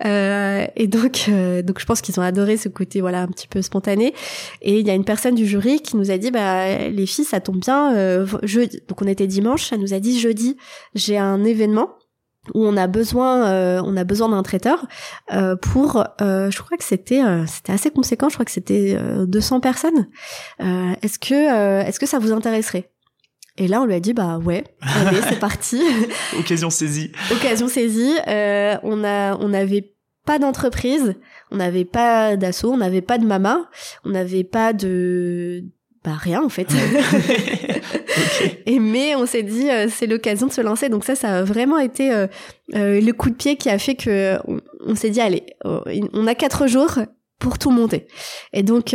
et 0.03 0.87
donc 0.87 1.29
donc 1.67 1.81
je 1.81 1.85
pense 1.85 2.01
qu'ils 2.01 2.19
ont 2.19 2.23
adoré 2.23 2.57
ce 2.57 2.71
côté 2.71 3.03
voilà 3.03 3.21
un 3.21 3.29
petit 3.29 3.47
peu 3.49 3.61
spontané. 3.61 4.15
Et 4.63 4.79
il 4.81 4.87
y 4.87 4.91
a 4.91 4.95
une 4.95 5.05
personne 5.05 5.35
du 5.35 5.47
jury 5.47 5.83
qui 5.83 5.99
nous 5.99 6.11
a 6.11 6.17
dit 6.17 6.31
bah 6.31 6.79
les 6.89 7.05
filles 7.05 7.27
ça 7.27 7.41
tombe 7.41 7.59
bien 7.59 7.95
je 8.43 8.61
donc 8.89 9.02
on 9.03 9.07
était 9.07 9.27
dimanche, 9.27 9.73
elle 9.73 9.81
nous 9.81 9.95
a 9.95 10.01
dit 10.01 10.19
jeudi, 10.21 10.57
j'ai 10.95 11.19
un 11.19 11.45
événement 11.45 11.91
où 12.55 12.67
on 12.67 12.77
a 12.77 12.87
besoin 12.87 13.47
euh, 13.47 13.83
on 13.85 13.97
a 13.97 14.05
besoin 14.05 14.29
d'un 14.29 14.43
traiteur 14.43 14.87
euh, 15.33 15.55
pour 15.55 16.05
euh, 16.21 16.51
je 16.51 16.61
crois 16.61 16.77
que 16.77 16.85
c'était 16.85 17.23
c'était 17.47 17.73
assez 17.73 17.91
conséquent 17.91 18.29
je 18.29 18.35
crois 18.35 18.45
que 18.45 18.51
c'était 18.51 18.99
200 19.27 19.61
personnes. 19.61 20.09
Est-ce 20.59 21.19
que 21.19 21.83
est-ce 21.87 22.01
que 22.01 22.07
ça 22.07 22.19
vous 22.19 22.33
intéresserait? 22.33 22.91
Et 23.59 23.69
là 23.69 23.81
on 23.81 23.85
lui 23.85 23.95
a 23.95 24.01
dit 24.01 24.13
bah 24.13 24.39
ouais 24.39 24.65
allez 24.81 25.21
c'est 25.29 25.39
parti. 25.41 25.81
Occasion 26.39 26.71
saisie. 26.71 27.13
Occasion 27.31 27.69
saisie. 27.69 28.15
On 28.27 29.05
a 29.05 29.37
on 29.37 29.55
avait 29.55 29.95
pas 30.25 30.39
d'entreprise 30.39 31.15
on 31.51 31.57
n'avait 31.57 31.85
pas 31.85 32.37
d'assaut 32.37 32.73
on 32.73 32.77
n'avait 32.77 33.01
pas 33.01 33.19
de 33.19 33.27
mama 33.27 33.69
on 34.05 34.11
n'avait 34.11 34.45
pas 34.45 34.73
de 34.73 35.65
bah 36.05 36.17
rien 36.19 36.43
en 36.43 36.49
fait. 36.49 36.69
Et 38.67 38.79
mais 38.79 39.15
on 39.15 39.27
s'est 39.27 39.43
dit 39.43 39.71
euh, 39.71 39.87
c'est 39.89 40.07
l'occasion 40.07 40.47
de 40.47 40.53
se 40.53 40.61
lancer. 40.61 40.89
Donc 40.89 41.05
ça, 41.05 41.15
ça 41.15 41.39
a 41.39 41.43
vraiment 41.45 41.79
été 41.79 42.13
euh, 42.13 42.27
euh, 42.75 43.01
le 43.01 43.13
coup 43.13 43.31
de 43.31 43.37
pied 43.37 43.57
qui 43.57 43.71
a 43.71 43.79
fait 43.79 43.95
que 43.95 44.37
on, 44.85 44.95
s'est 44.97 45.11
dit 45.11 45.21
allez, 45.21 45.45
on 45.65 46.27
a 46.27 46.35
quatre 46.35 46.67
jours 46.67 46.99
pour 47.39 47.59
tout 47.59 47.71
monter. 47.71 48.07
Et 48.53 48.63
donc 48.63 48.95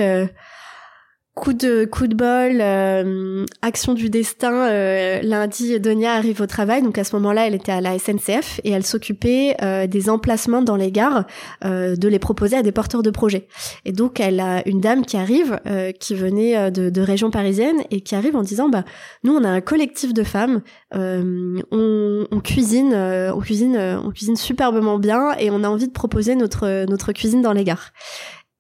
Coup 1.38 1.54
de 1.54 1.86
coup 1.86 2.08
de 2.08 2.16
bol, 2.16 2.58
euh, 2.62 3.46
action 3.62 3.94
du 3.94 4.10
destin. 4.10 4.54
Euh, 4.54 5.22
lundi, 5.22 5.80
Donia 5.80 6.14
arrive 6.14 6.42
au 6.42 6.48
travail, 6.48 6.82
donc 6.82 6.98
à 6.98 7.04
ce 7.04 7.16
moment-là, 7.16 7.46
elle 7.46 7.54
était 7.54 7.72
à 7.72 7.80
la 7.80 8.00
SNCF 8.00 8.60
et 8.64 8.72
elle 8.72 8.84
s'occupait 8.84 9.56
euh, 9.62 9.86
des 9.86 10.10
emplacements 10.10 10.64
dans 10.64 10.76
les 10.76 10.92
gares, 10.92 11.26
de 11.64 12.08
les 12.08 12.18
proposer 12.18 12.58
à 12.58 12.64
des 12.64 12.72
porteurs 12.72 13.04
de 13.04 13.12
projets. 13.12 13.48
Et 13.86 13.92
donc, 13.92 14.20
elle 14.20 14.40
a 14.40 14.68
une 14.68 14.82
dame 14.82 15.06
qui 15.06 15.16
arrive, 15.16 15.60
qui 16.00 16.16
venait 16.16 16.72
de, 16.72 16.90
de 16.90 17.02
région 17.02 17.30
parisienne 17.30 17.78
et 17.92 18.02
qui 18.02 18.16
arrive 18.16 18.36
en 18.36 18.42
disant, 18.42 18.68
bah, 18.68 18.84
nous, 19.24 19.34
on 19.34 19.44
a 19.44 19.50
un 19.50 19.62
collectif 19.62 20.16
de 20.16 20.24
femmes, 20.24 20.62
on, 20.92 21.62
on, 21.72 22.40
cuisine, 22.40 22.96
on 22.96 23.40
cuisine, 23.40 23.78
on 23.78 24.10
cuisine 24.10 24.38
superbement 24.38 24.98
bien 24.98 25.34
et 25.40 25.52
on 25.52 25.64
a 25.64 25.70
envie 25.70 25.88
de 25.88 25.94
proposer 25.94 26.36
notre 26.36 26.86
notre 26.86 27.12
cuisine 27.12 27.44
dans 27.44 27.54
les 27.54 27.64
gares. 27.64 27.92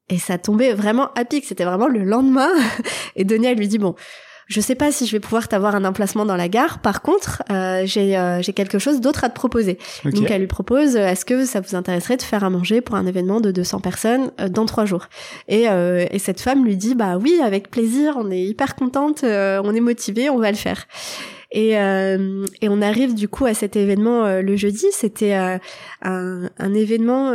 Et 0.09 0.17
ça 0.17 0.37
tombait 0.37 0.73
vraiment 0.73 1.11
à 1.15 1.25
pic, 1.25 1.45
c'était 1.45 1.65
vraiment 1.65 1.87
le 1.87 2.03
lendemain. 2.03 2.49
Et 3.15 3.25
Denis, 3.25 3.47
elle 3.47 3.57
lui 3.57 3.67
dit, 3.67 3.77
bon, 3.77 3.95
je 4.47 4.61
sais 4.61 4.75
pas 4.75 4.91
si 4.91 5.05
je 5.05 5.11
vais 5.11 5.19
pouvoir 5.19 5.49
t'avoir 5.49 5.75
un 5.75 5.83
emplacement 5.83 6.25
dans 6.25 6.37
la 6.37 6.47
gare. 6.47 6.79
Par 6.79 7.01
contre, 7.01 7.43
euh, 7.51 7.81
j'ai 7.85 8.17
euh, 8.17 8.41
j'ai 8.41 8.53
quelque 8.53 8.79
chose 8.79 9.01
d'autre 9.01 9.25
à 9.25 9.29
te 9.29 9.35
proposer. 9.35 9.77
Donc 10.05 10.31
elle 10.31 10.39
lui 10.39 10.47
propose 10.47 10.95
euh, 10.95 11.05
est-ce 11.07 11.25
que 11.25 11.45
ça 11.45 11.59
vous 11.59 11.75
intéresserait 11.75 12.15
de 12.15 12.21
faire 12.21 12.43
à 12.43 12.49
manger 12.49 12.79
pour 12.79 12.95
un 12.95 13.05
événement 13.05 13.41
de 13.41 13.51
200 13.51 13.81
personnes 13.81 14.31
dans 14.49 14.65
trois 14.65 14.85
jours? 14.85 15.07
Et, 15.49 15.63
et 15.65 16.19
cette 16.19 16.39
femme 16.39 16.65
lui 16.65 16.77
dit 16.77 16.95
bah 16.95 17.17
oui 17.17 17.39
avec 17.43 17.69
plaisir, 17.69 18.15
on 18.17 18.31
est 18.31 18.43
hyper 18.43 18.75
contente, 18.75 19.23
on 19.23 19.75
est 19.75 19.81
motivé, 19.81 20.29
on 20.29 20.37
va 20.37 20.51
le 20.51 20.57
faire. 20.57 20.87
Et, 21.51 21.71
et 21.71 22.69
on 22.69 22.81
arrive 22.81 23.15
du 23.15 23.27
coup 23.27 23.45
à 23.45 23.53
cet 23.53 23.75
événement 23.75 24.41
le 24.41 24.55
jeudi. 24.55 24.85
C'était 24.91 25.33
un, 25.33 25.59
un 26.01 26.73
événement 26.73 27.33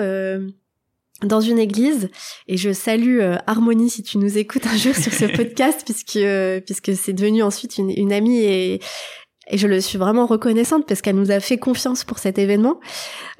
dans 1.22 1.40
une 1.40 1.58
église. 1.58 2.10
Et 2.48 2.56
je 2.56 2.72
salue 2.72 3.20
euh, 3.20 3.36
Harmonie 3.46 3.90
si 3.90 4.02
tu 4.02 4.18
nous 4.18 4.38
écoutes 4.38 4.66
un 4.66 4.76
jour 4.76 4.94
sur 4.94 5.12
ce 5.12 5.24
podcast 5.36 5.82
puisque 5.84 6.16
euh, 6.16 6.60
puisque 6.60 6.94
c'est 6.94 7.12
devenu 7.12 7.42
ensuite 7.42 7.78
une, 7.78 7.90
une 7.90 8.12
amie 8.12 8.40
et 8.40 8.80
et 9.48 9.58
je 9.58 9.66
le 9.66 9.80
suis 9.80 9.98
vraiment 9.98 10.26
reconnaissante 10.26 10.86
parce 10.86 11.02
qu'elle 11.02 11.16
nous 11.16 11.30
a 11.30 11.40
fait 11.40 11.58
confiance 11.58 12.04
pour 12.04 12.18
cet 12.18 12.38
événement. 12.38 12.80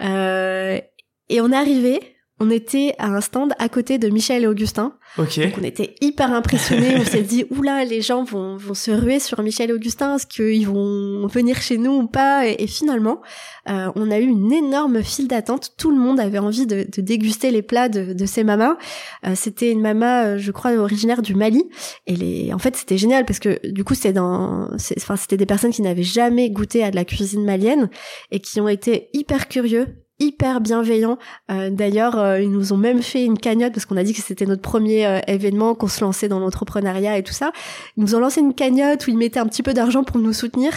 Euh, 0.00 0.80
et 1.28 1.40
on 1.40 1.52
est 1.52 1.56
arrivé 1.56 2.00
on 2.42 2.50
était 2.50 2.94
à 2.98 3.06
un 3.06 3.20
stand 3.20 3.52
à 3.60 3.68
côté 3.68 3.98
de 3.98 4.08
Michel 4.08 4.42
et 4.42 4.46
Augustin. 4.48 4.94
Donc 5.16 5.28
on 5.60 5.62
était 5.62 5.94
hyper 6.00 6.32
impressionnés. 6.32 6.96
on 6.98 7.04
s'est 7.04 7.22
dit, 7.22 7.44
oula, 7.50 7.84
les 7.84 8.00
gens 8.00 8.24
vont, 8.24 8.56
vont 8.56 8.74
se 8.74 8.90
ruer 8.90 9.20
sur 9.20 9.40
Michel 9.42 9.70
et 9.70 9.72
Augustin. 9.72 10.16
Est-ce 10.16 10.26
qu'ils 10.26 10.66
vont 10.66 11.24
venir 11.28 11.62
chez 11.62 11.78
nous 11.78 11.92
ou 11.92 12.06
pas? 12.08 12.48
Et, 12.48 12.66
finalement, 12.66 13.20
euh, 13.68 13.92
on 13.94 14.10
a 14.10 14.18
eu 14.18 14.26
une 14.26 14.52
énorme 14.52 15.04
file 15.04 15.28
d'attente. 15.28 15.74
Tout 15.78 15.92
le 15.92 15.98
monde 15.98 16.18
avait 16.18 16.40
envie 16.40 16.66
de, 16.66 16.84
de 16.90 17.00
déguster 17.00 17.52
les 17.52 17.62
plats 17.62 17.88
de, 17.88 18.12
de 18.12 18.26
ces 18.26 18.42
mamas. 18.42 18.76
Euh, 19.24 19.34
c'était 19.36 19.70
une 19.70 19.80
mama, 19.80 20.24
euh, 20.24 20.38
je 20.38 20.50
crois, 20.50 20.72
originaire 20.72 21.22
du 21.22 21.36
Mali. 21.36 21.62
Et 22.08 22.16
les, 22.16 22.52
en 22.52 22.58
fait, 22.58 22.74
c'était 22.74 22.98
génial 22.98 23.24
parce 23.24 23.38
que 23.38 23.60
du 23.68 23.84
coup, 23.84 23.94
c'était 23.94 24.14
dans, 24.14 24.68
enfin, 24.96 25.14
c'était 25.14 25.36
des 25.36 25.46
personnes 25.46 25.72
qui 25.72 25.82
n'avaient 25.82 26.02
jamais 26.02 26.50
goûté 26.50 26.82
à 26.82 26.90
de 26.90 26.96
la 26.96 27.04
cuisine 27.04 27.44
malienne 27.44 27.88
et 28.32 28.40
qui 28.40 28.60
ont 28.60 28.68
été 28.68 29.10
hyper 29.12 29.46
curieux 29.46 29.86
hyper 30.22 30.60
bienveillants. 30.60 31.18
Euh, 31.50 31.70
d'ailleurs, 31.70 32.18
euh, 32.18 32.40
ils 32.40 32.50
nous 32.50 32.72
ont 32.72 32.76
même 32.76 33.02
fait 33.02 33.24
une 33.24 33.38
cagnotte 33.38 33.72
parce 33.72 33.86
qu'on 33.86 33.96
a 33.96 34.04
dit 34.04 34.14
que 34.14 34.22
c'était 34.22 34.46
notre 34.46 34.62
premier 34.62 35.04
euh, 35.04 35.18
événement, 35.26 35.74
qu'on 35.74 35.88
se 35.88 36.00
lançait 36.02 36.28
dans 36.28 36.38
l'entrepreneuriat 36.38 37.18
et 37.18 37.22
tout 37.22 37.32
ça. 37.32 37.52
Ils 37.96 38.04
nous 38.04 38.14
ont 38.14 38.20
lancé 38.20 38.40
une 38.40 38.54
cagnotte 38.54 39.06
où 39.06 39.10
ils 39.10 39.18
mettaient 39.18 39.40
un 39.40 39.46
petit 39.46 39.62
peu 39.62 39.74
d'argent 39.74 40.04
pour 40.04 40.18
nous 40.18 40.32
soutenir. 40.32 40.72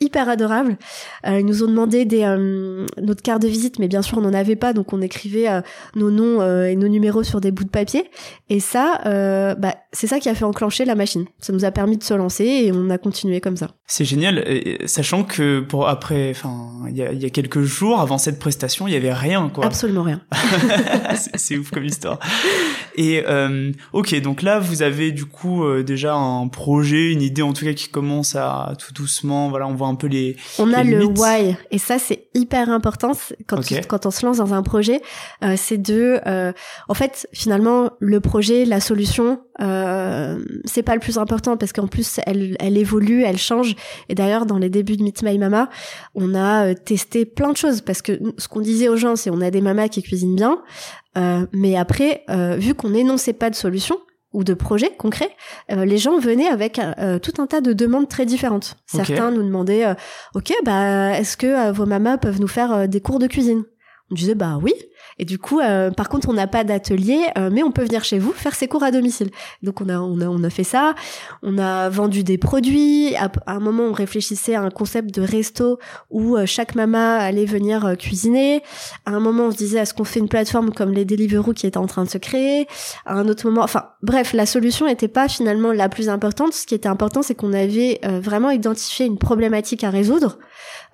Hyper 0.00 0.28
adorable. 0.28 0.76
ils 1.26 1.44
nous 1.44 1.64
ont 1.64 1.66
demandé 1.66 2.04
notre 2.04 3.20
carte 3.20 3.42
de 3.42 3.48
visite, 3.48 3.80
mais 3.80 3.88
bien 3.88 4.00
sûr 4.00 4.18
on 4.18 4.20
n'en 4.20 4.32
avait 4.32 4.54
pas, 4.54 4.72
donc 4.72 4.92
on 4.92 5.02
écrivait 5.02 5.48
nos 5.96 6.12
noms 6.12 6.40
et 6.40 6.76
nos 6.76 6.86
numéros 6.86 7.24
sur 7.24 7.40
des 7.40 7.50
bouts 7.50 7.64
de 7.64 7.68
papier. 7.68 8.08
Et 8.48 8.60
ça, 8.60 9.00
bah, 9.58 9.74
c'est 9.92 10.06
ça 10.06 10.20
qui 10.20 10.28
a 10.28 10.36
fait 10.36 10.44
enclencher 10.44 10.84
la 10.84 10.94
machine. 10.94 11.24
Ça 11.40 11.52
nous 11.52 11.64
a 11.64 11.72
permis 11.72 11.96
de 11.96 12.04
se 12.04 12.14
lancer 12.14 12.44
et 12.44 12.70
on 12.72 12.90
a 12.90 12.98
continué 12.98 13.40
comme 13.40 13.56
ça. 13.56 13.70
C'est 13.86 14.04
génial, 14.04 14.44
sachant 14.86 15.24
que 15.24 15.58
pour 15.58 15.88
après, 15.88 16.30
enfin, 16.30 16.70
il 16.88 16.96
y 16.96 17.26
a 17.26 17.30
quelques 17.30 17.62
jours 17.62 18.00
avant 18.00 18.18
cette 18.18 18.38
prestation 18.38 18.87
il 18.88 18.94
y 18.94 18.96
avait 18.96 19.12
rien, 19.12 19.48
quoi. 19.48 19.66
Absolument 19.66 20.02
rien. 20.02 20.20
c'est 21.34 21.56
ouf 21.56 21.70
comme 21.70 21.84
histoire. 21.84 22.18
Et 22.98 23.22
euh, 23.28 23.70
ok, 23.92 24.20
donc 24.22 24.42
là, 24.42 24.58
vous 24.58 24.82
avez 24.82 25.12
du 25.12 25.24
coup 25.24 25.62
euh, 25.62 25.84
déjà 25.84 26.14
un 26.14 26.48
projet, 26.48 27.12
une 27.12 27.22
idée 27.22 27.42
en 27.42 27.52
tout 27.52 27.64
cas 27.64 27.72
qui 27.72 27.88
commence 27.88 28.34
à 28.34 28.72
tout 28.76 28.92
doucement. 28.92 29.50
Voilà, 29.50 29.68
on 29.68 29.74
voit 29.74 29.86
un 29.86 29.94
peu 29.94 30.08
les. 30.08 30.36
On 30.58 30.72
a 30.72 30.82
le 30.82 31.04
why, 31.04 31.54
et 31.70 31.78
ça 31.78 32.00
c'est 32.00 32.24
hyper 32.34 32.68
important 32.68 33.12
quand 33.46 33.60
quand 33.88 34.06
on 34.06 34.10
se 34.10 34.26
lance 34.26 34.38
dans 34.38 34.52
un 34.52 34.62
projet, 34.62 35.00
euh, 35.44 35.54
c'est 35.56 35.78
de, 35.78 36.18
euh, 36.26 36.52
en 36.88 36.94
fait, 36.94 37.28
finalement, 37.32 37.90
le 38.00 38.20
projet, 38.20 38.64
la 38.64 38.80
solution, 38.80 39.40
euh, 39.60 40.38
c'est 40.64 40.82
pas 40.82 40.94
le 40.94 41.00
plus 41.00 41.18
important 41.18 41.56
parce 41.56 41.72
qu'en 41.72 41.86
plus 41.86 42.20
elle, 42.26 42.56
elle 42.60 42.76
évolue, 42.76 43.22
elle 43.22 43.38
change. 43.38 43.74
Et 44.08 44.14
d'ailleurs, 44.14 44.46
dans 44.46 44.58
les 44.58 44.70
débuts 44.70 44.96
de 44.96 45.02
Meet 45.02 45.22
My 45.22 45.38
Mama, 45.38 45.68
on 46.14 46.34
a 46.34 46.74
testé 46.74 47.24
plein 47.24 47.52
de 47.52 47.56
choses 47.56 47.80
parce 47.80 48.02
que 48.02 48.18
ce 48.38 48.48
qu'on 48.48 48.60
disait 48.60 48.88
aux 48.88 48.96
gens, 48.96 49.16
c'est 49.16 49.30
on 49.30 49.40
a 49.40 49.50
des 49.50 49.60
mamas 49.60 49.88
qui 49.88 50.02
cuisinent 50.02 50.36
bien, 50.36 50.58
euh, 51.18 51.46
mais 51.52 51.76
après, 51.76 52.24
euh, 52.30 52.56
vu 52.56 52.74
qu'on 52.74 52.90
n'énonçait 52.90 53.32
pas 53.32 53.50
de 53.50 53.54
solution 53.54 53.98
ou 54.32 54.44
de 54.44 54.54
projet 54.54 54.90
concret, 54.96 55.30
euh, 55.70 55.84
les 55.84 55.98
gens 55.98 56.18
venaient 56.18 56.48
avec 56.48 56.80
tout 57.22 57.32
un 57.38 57.46
tas 57.46 57.60
de 57.60 57.72
demandes 57.72 58.08
très 58.08 58.26
différentes. 58.26 58.76
Certains 58.86 59.30
nous 59.30 59.42
demandaient, 59.42 59.86
ok, 60.34 60.52
bah 60.64 61.18
est-ce 61.18 61.36
que 61.36 61.70
vos 61.72 61.86
mamas 61.86 62.18
peuvent 62.18 62.40
nous 62.40 62.48
faire 62.48 62.88
des 62.88 63.00
cours 63.00 63.18
de 63.18 63.26
cuisine? 63.26 63.64
On 64.10 64.14
disait 64.14 64.34
bah 64.34 64.58
oui. 64.62 64.74
Et 65.18 65.24
du 65.24 65.38
coup, 65.38 65.60
euh, 65.60 65.90
par 65.90 66.08
contre, 66.08 66.28
on 66.28 66.32
n'a 66.32 66.46
pas 66.46 66.64
d'atelier, 66.64 67.26
euh, 67.36 67.50
mais 67.52 67.62
on 67.62 67.72
peut 67.72 67.84
venir 67.84 68.04
chez 68.04 68.18
vous 68.18 68.32
faire 68.32 68.54
ses 68.54 68.68
cours 68.68 68.82
à 68.82 68.90
domicile. 68.90 69.30
Donc 69.62 69.80
on 69.80 69.88
a 69.88 69.98
on 69.98 70.20
a 70.20 70.26
on 70.26 70.42
a 70.44 70.50
fait 70.50 70.64
ça. 70.64 70.94
On 71.42 71.58
a 71.58 71.88
vendu 71.88 72.22
des 72.22 72.38
produits. 72.38 73.14
À, 73.16 73.30
un 73.46 73.60
moment, 73.60 73.84
on 73.84 73.92
réfléchissait 73.92 74.54
à 74.54 74.62
un 74.62 74.70
concept 74.70 75.14
de 75.14 75.22
resto 75.22 75.78
où 76.10 76.36
euh, 76.36 76.46
chaque 76.46 76.74
maman 76.74 77.18
allait 77.18 77.46
venir 77.46 77.96
cuisiner. 77.98 78.62
À 79.06 79.12
un 79.12 79.20
moment, 79.20 79.44
on 79.44 79.50
se 79.50 79.56
disait 79.56 79.78
est-ce 79.78 79.94
qu'on 79.94 80.04
fait 80.04 80.20
une 80.20 80.28
plateforme 80.28 80.72
comme 80.72 80.92
les 80.92 81.04
Deliveroo 81.04 81.52
qui 81.52 81.66
était 81.66 81.78
en 81.78 81.86
train 81.86 82.04
de 82.04 82.10
se 82.10 82.18
créer? 82.18 82.66
À 83.06 83.14
un 83.14 83.28
autre 83.28 83.46
moment, 83.48 83.62
enfin 83.62 83.86
bref, 84.02 84.32
la 84.32 84.46
solution 84.46 84.86
n'était 84.86 85.08
pas 85.08 85.28
finalement 85.28 85.72
la 85.72 85.88
plus 85.88 86.08
importante. 86.08 86.52
Ce 86.52 86.66
qui 86.66 86.74
était 86.74 86.88
important, 86.88 87.22
c'est 87.22 87.34
qu'on 87.34 87.52
avait 87.52 88.00
vraiment 88.04 88.50
identifié 88.50 89.06
une 89.06 89.18
problématique 89.18 89.84
à 89.84 89.90
résoudre 89.90 90.38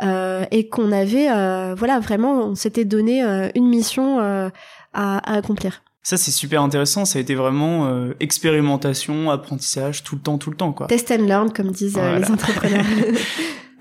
et 0.00 0.68
qu'on 0.68 0.92
avait 0.92 1.28
voilà 1.74 2.00
vraiment 2.00 2.44
on 2.44 2.54
s'était 2.54 2.84
donné 2.84 3.22
une 3.54 3.68
mission 3.68 4.20
euh, 4.20 4.48
à, 4.92 5.36
accomplir. 5.36 5.82
Ça, 6.02 6.16
c'est 6.16 6.30
super 6.30 6.62
intéressant. 6.62 7.04
Ça 7.04 7.18
a 7.18 7.22
été 7.22 7.34
vraiment 7.34 7.86
euh, 7.86 8.14
expérimentation, 8.20 9.30
apprentissage, 9.30 10.04
tout 10.04 10.16
le 10.16 10.20
temps, 10.20 10.38
tout 10.38 10.50
le 10.50 10.56
temps, 10.56 10.72
quoi. 10.72 10.86
Test 10.86 11.10
and 11.10 11.26
learn, 11.26 11.52
comme 11.52 11.70
disent 11.70 11.98
euh, 11.98 12.18
les 12.18 12.30
entrepreneurs. 12.30 12.84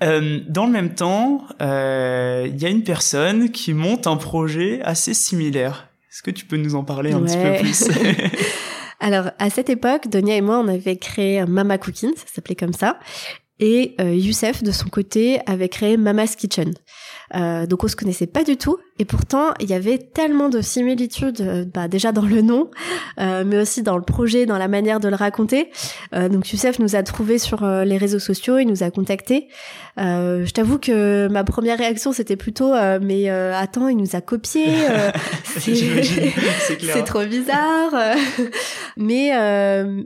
dans 0.48 0.66
le 0.66 0.72
même 0.72 0.94
temps, 0.94 1.46
il 1.60 2.60
y 2.60 2.66
a 2.66 2.68
une 2.68 2.82
personne 2.82 3.50
qui 3.50 3.74
monte 3.74 4.06
un 4.06 4.16
projet 4.16 4.80
assez 4.82 5.14
similaire. 5.14 5.88
Est-ce 6.10 6.22
que 6.22 6.30
tu 6.30 6.46
peux 6.46 6.56
nous 6.56 6.74
en 6.74 6.84
parler 6.84 7.12
un 7.12 7.20
petit 7.20 7.36
peu 7.36 7.58
plus 7.60 7.88
Alors, 9.00 9.30
à 9.38 9.50
cette 9.50 9.68
époque, 9.68 10.08
Donia 10.08 10.36
et 10.36 10.40
moi, 10.40 10.58
on 10.58 10.68
avait 10.68 10.96
créé 10.96 11.44
Mama 11.44 11.78
Cooking, 11.78 12.10
ça 12.16 12.24
s'appelait 12.26 12.54
comme 12.54 12.72
ça. 12.72 12.98
Et 13.60 13.94
Youssef, 14.02 14.62
de 14.62 14.72
son 14.72 14.88
côté, 14.88 15.40
avait 15.46 15.68
créé 15.68 15.96
Mama's 15.96 16.36
Kitchen. 16.36 16.74
Euh, 17.34 17.66
donc 17.66 17.84
on 17.84 17.88
se 17.88 17.96
connaissait 17.96 18.26
pas 18.26 18.44
du 18.44 18.56
tout. 18.56 18.78
Et 18.98 19.04
pourtant 19.04 19.54
il 19.60 19.68
y 19.68 19.74
avait 19.74 19.98
tellement 19.98 20.48
de 20.48 20.60
similitudes 20.60 21.40
euh, 21.40 21.64
bah, 21.72 21.88
déjà 21.88 22.12
dans 22.12 22.24
le 22.24 22.42
nom 22.42 22.70
euh, 23.20 23.44
mais 23.46 23.58
aussi 23.58 23.82
dans 23.82 23.96
le 23.96 24.02
projet 24.02 24.46
dans 24.46 24.58
la 24.58 24.68
manière 24.68 25.00
de 25.00 25.08
le 25.08 25.16
raconter. 25.16 25.70
Euh, 26.14 26.28
donc 26.28 26.50
Youssef 26.52 26.78
nous 26.78 26.96
a 26.96 27.02
trouvé 27.02 27.38
sur 27.38 27.64
euh, 27.64 27.84
les 27.84 27.96
réseaux 27.96 28.18
sociaux 28.18 28.58
il 28.58 28.66
nous 28.66 28.82
a 28.82 28.90
contactés. 28.90 29.48
Je 29.96 30.50
t'avoue 30.50 30.78
que 30.78 31.28
ma 31.28 31.44
première 31.44 31.78
réaction 31.78 32.12
c'était 32.12 32.36
plutôt 32.36 32.72
mais 33.00 33.28
attends 33.28 33.88
il 33.88 33.96
nous 33.96 34.16
a 34.16 34.20
copié 34.20 34.66
c'est 35.46 37.04
trop 37.06 37.24
bizarre. 37.24 37.92
Mais 38.96 39.30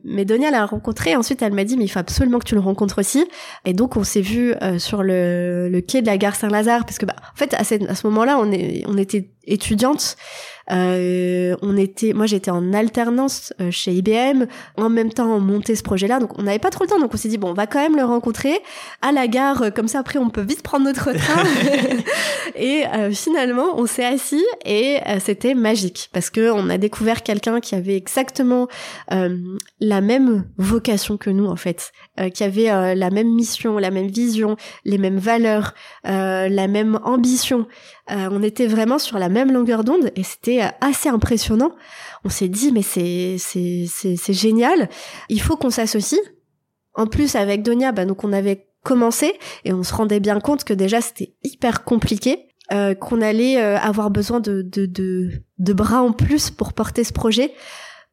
mais 0.05 0.25
Donia 0.25 0.51
l'a 0.51 0.67
rencontré. 0.67 1.17
Ensuite 1.17 1.43
elle 1.43 1.53
m'a 1.53 1.65
dit 1.65 1.77
mais 1.77 1.85
il 1.85 1.89
faut 1.89 1.99
absolument 1.99 2.39
que 2.39 2.45
tu 2.45 2.55
le 2.55 2.61
rencontres 2.61 3.01
aussi. 3.01 3.25
Et 3.65 3.73
donc 3.73 3.97
on 3.97 4.05
s'est 4.05 4.21
vu 4.21 4.55
sur 4.79 5.03
le, 5.03 5.69
le 5.71 5.81
quai 5.81 6.03
de 6.03 6.07
la 6.07 6.19
gare 6.19 6.35
Saint-Lazare 6.35 6.85
parce 6.85 6.99
que 6.99 7.07
bah, 7.09 7.17
en 7.33 7.37
fait, 7.37 7.55
à, 7.55 7.65
ce 7.65 8.07
moment-là, 8.07 8.39
on, 8.39 8.51
on 8.87 8.99
était 8.99 9.31
étudiante. 9.45 10.17
Euh, 10.71 11.57
on 11.63 11.77
était, 11.77 12.13
moi 12.13 12.27
j'étais 12.27 12.51
en 12.51 12.73
alternance 12.73 13.53
euh, 13.61 13.71
chez 13.71 13.93
IBM. 13.93 14.45
En 14.77 14.89
même 14.89 15.13
temps, 15.13 15.31
on 15.31 15.41
montait 15.41 15.75
ce 15.75 15.83
projet-là, 15.83 16.21
donc 16.21 16.39
on 16.39 16.43
n'avait 16.43 16.59
pas 16.59 16.71
trop 16.71 16.85
le 16.85 16.91
temps. 16.91 17.01
Donc 17.01 17.15
on 17.15 17.17
s'est 17.17 17.29
dit 17.29 17.39
bon, 17.39 17.51
on 17.51 17.55
va 17.55 17.67
quand 17.67 17.81
même 17.81 17.97
le 17.97 18.05
rencontrer 18.05 18.61
à 19.03 19.13
la 19.13 19.29
gare, 19.29 19.63
euh, 19.63 19.71
comme 19.71 19.89
ça 19.89 20.01
après 20.01 20.19
on 20.19 20.31
peut 20.31 20.43
vite 20.43 20.63
prendre 20.63 20.85
notre 20.85 21.13
train. 21.17 21.45
et 22.57 22.85
finalement, 23.13 23.79
on 23.79 23.87
s'est 23.87 24.05
assis 24.05 24.45
et 24.65 24.99
c'était 25.21 25.55
magique 25.55 26.11
parce 26.13 26.31
que 26.31 26.51
on 26.51 26.69
a 26.71 26.79
découvert 26.79 27.23
quelqu'un 27.23 27.61
qui 27.61 27.75
avait 27.75 27.97
exactement 27.97 28.69
la 29.11 30.01
même 30.01 30.45
vocation 30.57 31.17
que 31.17 31.31
nous 31.31 31.47
en 31.47 31.57
fait, 31.57 31.93
qui 32.35 32.45
avait 32.45 32.95
la 32.95 33.11
même 33.11 33.33
mission, 33.33 33.79
la 33.79 33.91
même 33.91 34.09
vision, 34.09 34.57
les 34.85 34.99
mêmes 34.99 35.19
valeurs, 35.19 35.75
la 36.05 36.69
même 36.69 36.99
ambition. 37.05 37.67
on 38.09 38.43
était 38.43 38.67
vraiment 38.67 38.99
sur 38.99 39.19
la 39.19 39.29
même 39.29 39.53
longueur 39.53 39.85
d'onde 39.85 40.11
et 40.17 40.23
c'était 40.23 40.58
assez 40.81 41.09
impressionnant. 41.09 41.73
On 42.25 42.29
s'est 42.29 42.49
dit 42.49 42.73
mais 42.73 42.83
c'est 42.83 43.37
c'est 43.39 43.87
c'est 43.87 44.33
génial. 44.33 44.89
Il 45.29 45.41
faut 45.41 45.57
qu'on 45.57 45.71
s'associe. 45.71 46.21
En 46.95 47.07
plus 47.07 47.37
avec 47.37 47.63
Donia, 47.63 47.93
bah 47.93 48.05
donc 48.05 48.25
on 48.25 48.33
avait 48.33 48.67
commencé 48.83 49.33
et 49.65 49.73
on 49.73 49.83
se 49.83 49.95
rendait 49.95 50.21
bien 50.21 50.41
compte 50.41 50.65
que 50.65 50.75
déjà 50.75 51.01
c'était 51.01 51.35
hyper 51.43 51.85
compliqué. 51.85 52.45
Euh, 52.71 52.95
qu'on 52.95 53.23
allait 53.23 53.59
euh, 53.59 53.79
avoir 53.79 54.11
besoin 54.11 54.41
de, 54.41 54.61
de, 54.61 54.87
de 54.87 55.73
bras 55.73 56.03
en 56.03 56.13
plus 56.13 56.51
pour 56.51 56.75
porter 56.75 57.03
ce 57.03 57.15
projet. 57.15 57.55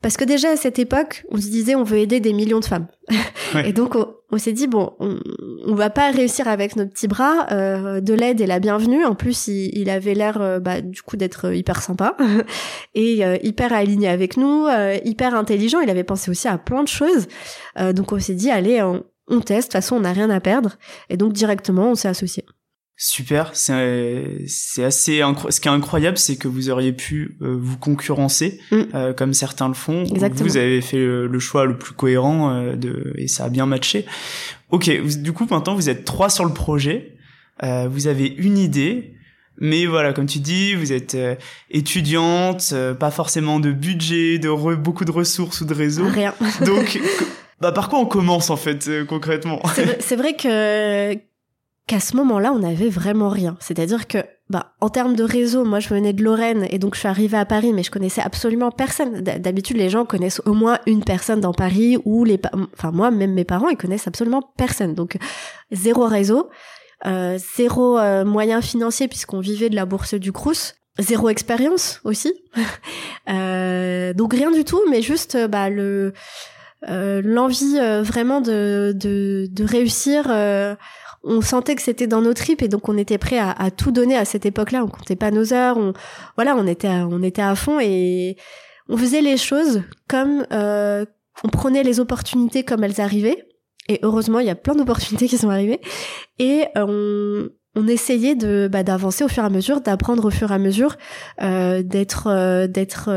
Parce 0.01 0.17
que 0.17 0.23
déjà 0.23 0.51
à 0.51 0.55
cette 0.55 0.77
époque, 0.77 1.25
on 1.31 1.37
se 1.37 1.47
disait 1.47 1.75
on 1.75 1.83
veut 1.83 1.97
aider 1.97 2.19
des 2.19 2.33
millions 2.33 2.59
de 2.59 2.65
femmes. 2.65 2.87
Et 3.65 3.73
donc 3.73 3.95
on, 4.31 4.37
s'est 4.37 4.51
dit 4.51 4.67
bon, 4.67 4.93
on, 4.99 5.19
on, 5.65 5.75
va 5.75 5.89
pas 5.89 6.11
réussir 6.11 6.47
avec 6.47 6.75
nos 6.75 6.85
petits 6.85 7.07
bras. 7.07 7.47
Euh, 7.51 8.01
de 8.01 8.13
l'aide 8.13 8.41
et 8.41 8.47
la 8.47 8.59
bienvenue. 8.59 9.05
En 9.05 9.15
plus, 9.15 9.47
il, 9.47 9.89
avait 9.89 10.13
l'air 10.13 10.41
euh, 10.41 10.59
bah, 10.59 10.81
du 10.81 11.01
coup 11.01 11.15
d'être 11.15 11.53
hyper 11.53 11.81
sympa 11.81 12.17
et 12.95 13.25
euh, 13.25 13.37
hyper 13.43 13.73
aligné 13.73 14.07
avec 14.07 14.37
nous, 14.37 14.67
hyper 15.03 15.35
intelligent. 15.35 15.79
Il 15.79 15.89
avait 15.89 16.03
pensé 16.03 16.29
aussi 16.29 16.47
à 16.47 16.57
plein 16.57 16.83
de 16.83 16.87
choses. 16.87 17.27
donc 17.93 18.11
on 18.11 18.19
s'est 18.19 18.35
dit 18.35 18.51
allez, 18.51 18.81
on, 18.81 19.03
on 19.27 19.39
teste. 19.39 19.69
De 19.69 19.77
toute 19.77 19.83
façon, 19.83 19.95
on 19.95 20.01
n'a 20.01 20.13
rien 20.13 20.29
à 20.29 20.39
perdre. 20.39 20.77
Et 21.09 21.17
donc 21.17 21.33
directement, 21.33 21.91
on 21.91 21.95
s'est 21.95 22.09
associé. 22.09 22.45
Super, 22.97 23.51
c'est 23.53 24.45
c'est 24.47 24.85
assez 24.85 25.21
ce 25.49 25.59
qui 25.59 25.67
est 25.67 25.71
incroyable, 25.71 26.17
c'est 26.17 26.37
que 26.37 26.47
vous 26.47 26.69
auriez 26.69 26.93
pu 26.93 27.37
euh, 27.41 27.57
vous 27.59 27.77
concurrencer 27.77 28.61
mm. 28.71 28.81
euh, 28.93 29.13
comme 29.13 29.33
certains 29.33 29.67
le 29.67 29.73
font. 29.73 30.05
Exactement. 30.05 30.47
Vous 30.47 30.55
avez 30.55 30.79
fait 30.79 30.97
le, 30.97 31.39
choix 31.39 31.65
le 31.65 31.77
plus 31.77 31.93
cohérent 31.93 32.51
euh, 32.51 32.75
de 32.77 33.13
et 33.17 33.27
ça 33.27 33.45
a 33.45 33.49
bien 33.49 33.65
matché. 33.65 34.05
Ok, 34.69 34.89
du 35.21 35.33
coup 35.33 35.45
maintenant 35.49 35.75
vous 35.75 35.89
êtes 35.89 36.05
trois 36.05 36.29
sur 36.29 36.45
le 36.45 36.53
projet, 36.53 37.17
vous 37.61 38.07
avez 38.07 38.27
une 38.27 38.57
idée, 38.57 39.13
mais 39.59 39.85
voilà, 39.85 40.13
comme 40.13 40.25
tu 40.25 40.39
dis, 40.39 40.73
vous 40.73 40.93
êtes 40.93 41.17
étudiante, 41.69 42.73
pas 42.99 43.11
forcément 43.11 43.59
de 43.59 43.71
budget, 43.71 44.39
de 44.39 44.75
beaucoup 44.75 45.05
de 45.05 45.11
ressources 45.11 45.61
ou 45.61 45.65
de 45.65 45.73
réseaux. 45.73 46.07
Rien. 46.07 46.33
Donc, 46.65 46.99
bah 47.61 47.71
par 47.71 47.89
quoi 47.89 47.99
on 47.99 48.05
commence 48.05 48.49
en 48.49 48.57
fait 48.57 48.89
concrètement? 49.05 49.61
C'est 49.99 50.15
vrai 50.15 50.35
que 50.35 51.17
qu'à 51.87 51.99
ce 51.99 52.15
moment-là, 52.17 52.51
on 52.51 52.59
n'avait 52.59 52.89
vraiment 52.89 53.29
rien. 53.29 53.57
C'est-à-dire 53.59 54.07
que, 54.07 54.19
bah, 54.49 54.73
en 54.81 54.89
termes 54.89 55.15
de 55.15 55.23
réseau, 55.23 55.65
moi, 55.65 55.79
je 55.79 55.89
venais 55.89 56.13
de 56.13 56.23
Lorraine 56.23 56.65
et 56.69 56.79
donc 56.79 56.95
je 56.95 56.99
suis 56.99 57.07
arrivée 57.07 57.37
à 57.37 57.45
Paris, 57.45 57.73
mais 57.73 57.83
je 57.83 57.91
connaissais 57.91 58.21
absolument 58.21 58.71
personne. 58.71 59.21
D'habitude, 59.21 59.77
les 59.77 59.89
gens 59.89 60.05
connaissent 60.05 60.41
au 60.45 60.53
moins 60.53 60.79
une 60.87 61.03
personne 61.03 61.41
dans 61.41 61.53
Paris 61.53 61.97
ou 62.05 62.23
les, 62.23 62.39
enfin, 62.73 62.91
moi, 62.91 63.11
même 63.11 63.33
mes 63.33 63.45
parents, 63.45 63.69
ils 63.69 63.77
connaissent 63.77 64.07
absolument 64.07 64.41
personne. 64.57 64.93
Donc, 64.93 65.17
zéro 65.71 66.05
réseau, 66.05 66.49
euh, 67.05 67.37
zéro 67.55 67.99
euh, 67.99 68.25
moyen 68.25 68.61
financier 68.61 69.07
puisqu'on 69.07 69.39
vivait 69.39 69.69
de 69.69 69.75
la 69.75 69.85
bourse 69.85 70.15
du 70.15 70.31
Crous. 70.31 70.75
Zéro 70.97 71.27
expérience 71.27 71.99
aussi, 72.05 72.33
euh, 73.29 74.13
donc 74.13 74.33
rien 74.33 74.49
du 74.49 74.63
tout, 74.63 74.79
mais 74.89 75.01
juste 75.01 75.37
bah 75.49 75.69
le 75.69 76.13
euh, 76.87 77.21
l'envie 77.23 77.79
euh, 77.79 78.03
vraiment 78.03 78.41
de, 78.41 78.93
de, 78.95 79.47
de 79.49 79.63
réussir 79.63 80.25
on 81.25 81.41
sentait 81.41 81.75
que 81.75 81.81
c'était 81.81 82.07
dans 82.07 82.21
nos 82.21 82.33
tripes 82.33 82.61
et 82.61 82.67
donc 82.67 82.87
on 82.87 82.97
était 82.97 83.17
prêt 83.17 83.39
à, 83.39 83.71
tout 83.71 83.91
donner 83.91 84.15
à 84.15 84.25
cette 84.25 84.45
époque-là. 84.45 84.83
On 84.83 84.87
comptait 84.87 85.15
pas 85.15 85.31
nos 85.31 85.53
heures, 85.53 85.77
on 85.77 85.93
voilà, 86.35 86.55
on 86.55 86.67
était 86.67 86.87
à, 86.87 87.07
on 87.07 87.21
était 87.23 87.41
à 87.41 87.55
fond 87.55 87.79
et 87.79 88.37
on 88.87 88.95
faisait 88.95 89.21
les 89.21 89.37
choses 89.37 89.81
comme 90.07 90.45
euh, 90.53 91.05
on 91.43 91.49
prenait 91.49 91.83
les 91.83 91.99
opportunités 91.99 92.63
comme 92.63 92.83
elles 92.83 93.01
arrivaient. 93.01 93.47
Et 93.87 93.99
heureusement, 94.03 94.39
il 94.39 94.47
y 94.47 94.51
a 94.51 94.55
plein 94.55 94.75
d'opportunités 94.75 95.27
qui 95.27 95.37
sont 95.37 95.49
arrivées 95.49 95.81
et 96.39 96.65
on 96.75 97.49
on 97.77 97.87
essayait 97.87 98.35
de 98.35 98.69
bah, 98.71 98.83
d'avancer 98.83 99.25
au 99.25 99.27
fur 99.27 99.43
et 99.43 99.47
à 99.47 99.49
mesure, 99.49 99.81
d'apprendre 99.81 100.25
au 100.25 100.29
fur 100.29 100.51
et 100.51 100.53
à 100.53 100.59
mesure, 100.59 100.95
euh, 101.41 101.81
d'être 101.83 102.27
euh, 102.27 102.67
d'être 102.67 103.09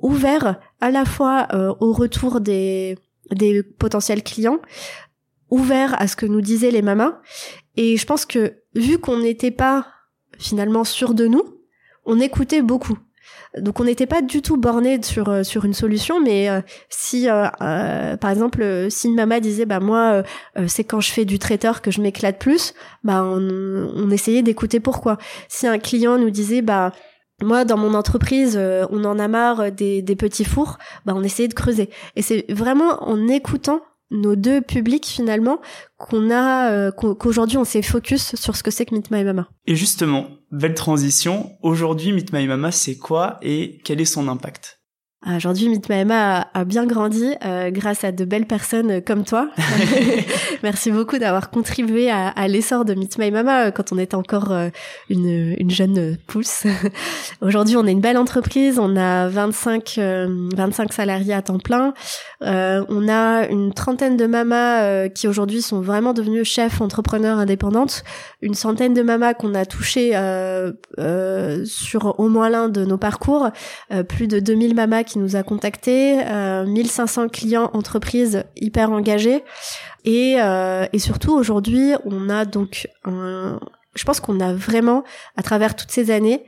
ouvert 0.00 0.60
à 0.80 0.90
la 0.90 1.04
fois 1.04 1.48
au 1.80 1.92
retour 1.92 2.40
des 2.40 2.96
des 3.32 3.62
potentiels 3.62 4.22
clients, 4.22 4.60
ouvert 5.50 6.00
à 6.00 6.08
ce 6.08 6.16
que 6.16 6.26
nous 6.26 6.40
disaient 6.40 6.70
les 6.70 6.82
mamas. 6.82 7.20
Et 7.76 7.96
je 7.96 8.06
pense 8.06 8.26
que 8.26 8.54
vu 8.74 8.98
qu'on 8.98 9.18
n'était 9.18 9.50
pas 9.50 9.86
finalement 10.38 10.84
sûr 10.84 11.14
de 11.14 11.26
nous, 11.26 11.42
on 12.04 12.20
écoutait 12.20 12.62
beaucoup. 12.62 12.98
Donc 13.56 13.80
on 13.80 13.84
n'était 13.84 14.06
pas 14.06 14.22
du 14.22 14.42
tout 14.42 14.56
borné 14.56 15.02
sur 15.02 15.28
euh, 15.28 15.42
sur 15.42 15.64
une 15.64 15.74
solution, 15.74 16.20
mais 16.20 16.50
euh, 16.50 16.60
si 16.90 17.28
euh, 17.28 18.16
par 18.16 18.30
exemple 18.30 18.86
si 18.90 19.08
une 19.08 19.14
maman 19.14 19.40
disait 19.40 19.66
bah 19.66 19.80
moi 19.80 20.22
c'est 20.66 20.84
quand 20.84 21.00
je 21.00 21.10
fais 21.10 21.24
du 21.24 21.38
traiteur 21.38 21.80
que 21.82 21.90
je 21.90 22.00
m'éclate 22.00 22.38
plus, 22.38 22.74
bah 23.04 23.24
on, 23.24 23.40
on 23.94 24.10
essayait 24.10 24.42
d'écouter 24.42 24.80
pourquoi. 24.80 25.18
Si 25.48 25.66
un 25.66 25.78
client 25.78 26.18
nous 26.18 26.30
disait 26.30 26.62
bah 26.62 26.92
moi, 27.40 27.64
dans 27.64 27.76
mon 27.76 27.94
entreprise, 27.94 28.58
on 28.90 29.04
en 29.04 29.16
a 29.20 29.28
marre 29.28 29.70
des, 29.70 30.02
des 30.02 30.16
petits 30.16 30.44
fours. 30.44 30.76
Bah, 31.06 31.12
on 31.14 31.22
essayait 31.22 31.46
de 31.46 31.54
creuser. 31.54 31.88
Et 32.16 32.22
c'est 32.22 32.44
vraiment 32.48 33.08
en 33.08 33.28
écoutant 33.28 33.80
nos 34.10 34.36
deux 34.36 34.60
publics 34.60 35.06
finalement 35.06 35.60
qu'on 35.96 36.30
a 36.30 36.70
euh, 36.70 36.90
qu'aujourd'hui 36.92 37.58
on 37.58 37.64
s'est 37.64 37.82
focus 37.82 38.34
sur 38.36 38.56
ce 38.56 38.62
que 38.62 38.70
c'est 38.70 38.86
que 38.86 38.94
Meet 38.94 39.10
My 39.10 39.24
Mama. 39.24 39.48
Et 39.66 39.76
justement, 39.76 40.28
belle 40.50 40.74
transition, 40.74 41.52
aujourd'hui 41.62 42.12
Meet 42.12 42.32
My 42.32 42.46
Mama 42.46 42.72
c'est 42.72 42.96
quoi 42.96 43.38
et 43.42 43.80
quel 43.84 44.00
est 44.00 44.06
son 44.06 44.28
impact? 44.28 44.78
Aujourd'hui, 45.26 45.68
Meet 45.68 45.88
My 45.88 46.12
a, 46.12 46.48
a 46.54 46.64
bien 46.64 46.86
grandi 46.86 47.34
euh, 47.44 47.70
grâce 47.70 48.04
à 48.04 48.12
de 48.12 48.24
belles 48.24 48.46
personnes 48.46 49.02
comme 49.02 49.24
toi. 49.24 49.50
Merci 50.62 50.92
beaucoup 50.92 51.18
d'avoir 51.18 51.50
contribué 51.50 52.08
à, 52.08 52.28
à 52.28 52.46
l'essor 52.46 52.84
de 52.84 52.94
Meet 52.94 53.18
My 53.18 53.32
Mama 53.32 53.66
euh, 53.66 53.70
quand 53.72 53.92
on 53.92 53.98
était 53.98 54.14
encore 54.14 54.52
euh, 54.52 54.68
une, 55.10 55.56
une, 55.58 55.70
jeune 55.70 56.16
pousse. 56.28 56.66
Aujourd'hui, 57.42 57.76
on 57.76 57.84
est 57.86 57.92
une 57.92 58.00
belle 58.00 58.16
entreprise. 58.16 58.78
On 58.78 58.96
a 58.96 59.28
25, 59.28 59.98
25 59.98 60.92
salariés 60.92 61.34
à 61.34 61.42
temps 61.42 61.58
plein. 61.58 61.94
On 62.40 63.08
a 63.08 63.48
une 63.48 63.72
trentaine 63.72 64.16
de 64.16 64.26
mamas 64.26 65.08
qui 65.08 65.26
aujourd'hui 65.26 65.62
sont 65.62 65.80
vraiment 65.80 66.12
devenues 66.12 66.44
chefs 66.44 66.80
entrepreneurs 66.80 67.38
indépendantes. 67.38 68.04
Une 68.42 68.54
centaine 68.54 68.94
de 68.94 69.02
mamas 69.02 69.34
qu'on 69.34 69.54
a 69.54 69.66
touchées 69.66 70.12
sur 71.64 72.20
au 72.20 72.28
moins 72.28 72.48
l'un 72.48 72.68
de 72.68 72.84
nos 72.84 72.98
parcours. 72.98 73.50
plus 74.08 74.28
de 74.28 74.38
2000 74.40 74.74
mamas 74.74 75.04
qui 75.04 75.18
nous 75.18 75.36
a 75.36 75.42
contactés, 75.42 76.20
euh, 76.26 76.64
1500 76.66 77.28
clients 77.28 77.70
entreprises 77.72 78.44
hyper 78.56 78.90
engagés 78.90 79.44
et, 80.04 80.36
euh, 80.40 80.86
et 80.92 80.98
surtout 80.98 81.32
aujourd'hui 81.32 81.92
on 82.04 82.28
a 82.30 82.44
donc 82.44 82.88
un, 83.04 83.60
je 83.94 84.04
pense 84.04 84.20
qu'on 84.20 84.40
a 84.40 84.52
vraiment 84.52 85.04
à 85.36 85.42
travers 85.42 85.76
toutes 85.76 85.90
ces 85.90 86.10
années 86.10 86.44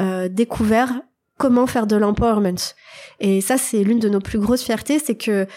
euh, 0.00 0.28
découvert 0.28 1.00
comment 1.42 1.66
faire 1.66 1.88
de 1.88 1.96
l'empowerment. 1.96 2.62
Et 3.18 3.40
ça 3.40 3.58
c'est 3.58 3.82
l'une 3.82 3.98
de 3.98 4.08
nos 4.08 4.20
plus 4.20 4.38
grosses 4.38 4.62
fiertés 4.62 5.00
c'est 5.00 5.16
que 5.16 5.48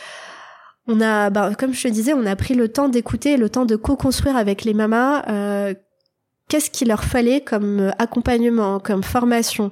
on 0.88 1.00
a, 1.00 1.30
bah, 1.30 1.52
comme 1.58 1.74
je 1.74 1.84
te 1.84 1.88
disais, 1.88 2.14
on 2.14 2.26
a 2.26 2.36
pris 2.36 2.54
le 2.56 2.70
temps 2.70 2.90
d'écouter, 2.90 3.38
le 3.38 3.50
temps 3.50 3.66
de 3.66 3.76
co-construire 3.76 4.36
avec 4.36 4.64
les 4.64 4.74
mamas 4.74 5.24
euh, 5.30 5.76
qu'est-ce 6.50 6.72
qu'il 6.72 6.88
leur 6.88 7.04
fallait 7.04 7.42
comme 7.42 7.92
accompagnement, 8.00 8.80
comme 8.80 9.04
formation, 9.04 9.70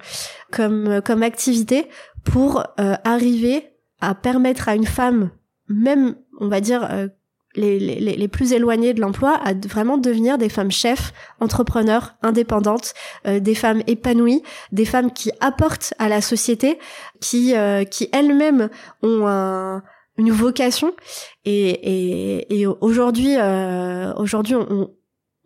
comme 0.52 1.02
comme 1.04 1.23
activité 1.23 1.88
pour 2.23 2.63
euh, 2.80 2.93
arriver 3.04 3.71
à 3.99 4.13
permettre 4.13 4.69
à 4.69 4.76
une 4.76 4.86
femme, 4.86 5.32
même 5.67 6.15
on 6.39 6.47
va 6.47 6.62
dire 6.62 6.88
euh, 6.91 7.08
les, 7.56 7.80
les, 7.80 8.00
les 8.00 8.28
plus 8.28 8.54
éloignées 8.54 8.94
de 8.94 9.02
l'emploi 9.02 9.32
à 9.36 9.54
vraiment 9.54 9.98
devenir 9.98 10.38
des 10.38 10.50
femmes 10.50 10.72
chefs, 10.72 11.13
entrepreneurs, 11.39 12.16
indépendantes, 12.22 12.94
euh, 13.28 13.39
des 13.39 13.56
femmes 13.56 13.84
épanouies, 13.88 14.44
des 14.72 14.86
femmes 14.86 15.12
qui 15.12 15.32
apportent 15.39 15.94
à 16.00 16.10
la 16.10 16.22
société, 16.22 16.80
qui, 17.22 17.56
euh, 17.56 17.84
qui 17.84 18.10
elles-mêmes 18.12 18.70
ont 19.02 19.28
un, 19.28 19.84
une 20.18 20.32
vocation. 20.32 20.94
Et, 21.46 21.70
et, 21.70 22.60
et 22.60 22.68
aujourd'hui, 22.68 23.36
euh, 23.38 24.13
aujourd'hui, 24.16 24.56
on, 24.56 24.92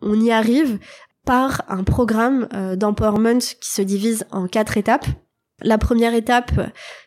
on 0.00 0.20
y 0.20 0.30
arrive 0.30 0.78
par 1.24 1.62
un 1.68 1.84
programme 1.84 2.48
d'empowerment 2.76 3.38
qui 3.38 3.70
se 3.70 3.82
divise 3.82 4.24
en 4.30 4.46
quatre 4.46 4.78
étapes. 4.78 5.04
La 5.60 5.76
première 5.76 6.14
étape, 6.14 6.52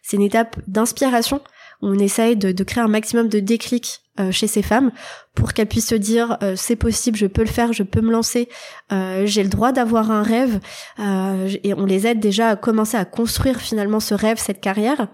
c'est 0.04 0.18
une 0.18 0.24
étape 0.24 0.58
d'inspiration. 0.68 1.42
On 1.82 1.98
essaye 1.98 2.36
de, 2.36 2.52
de, 2.52 2.64
créer 2.64 2.84
un 2.84 2.88
maximum 2.88 3.28
de 3.28 3.40
déclics 3.40 4.02
euh, 4.20 4.32
chez 4.32 4.48
ces 4.48 4.62
femmes 4.62 4.92
pour 5.36 5.54
qu'elles 5.54 5.68
puissent 5.68 5.88
se 5.88 5.96
dire 5.96 6.38
euh, 6.44 6.56
c'est 6.58 6.76
possible, 6.76 7.18
je 7.18 7.28
peux 7.28 7.42
le 7.42 7.48
faire, 7.48 7.72
je 7.72 7.84
peux 7.84 8.02
me 8.02 8.12
lancer, 8.12 8.50
euh, 8.92 9.26
j'ai 9.26 9.42
le 9.42 9.50
droit 9.50 9.72
d'avoir 9.72 10.12
un 10.12 10.22
rêve 10.22 10.60
et 11.00 11.74
on 11.74 11.86
les 11.86 12.08
aide 12.08 12.20
déjà 12.20 12.50
à 12.50 12.56
commencer 12.56 12.98
à 12.98 13.06
construire 13.06 13.60
finalement 13.62 14.00
ce 14.00 14.14
rêve, 14.14 14.38
cette 14.38 14.60
carrière 14.60 15.08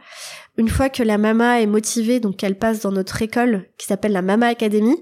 une 0.58 0.70
fois 0.70 0.90
que 0.90 1.04
la 1.04 1.18
mama 1.18 1.62
est 1.62 1.68
motivée, 1.68 2.20
donc 2.20 2.38
qu'elle 2.38 2.58
passe 2.58 2.82
dans 2.82 2.92
notre 2.92 3.22
école 3.22 3.66
qui 3.78 3.86
s'appelle 3.86 4.12
la 4.12 4.22
Mama 4.22 4.48
Academy, 4.48 4.96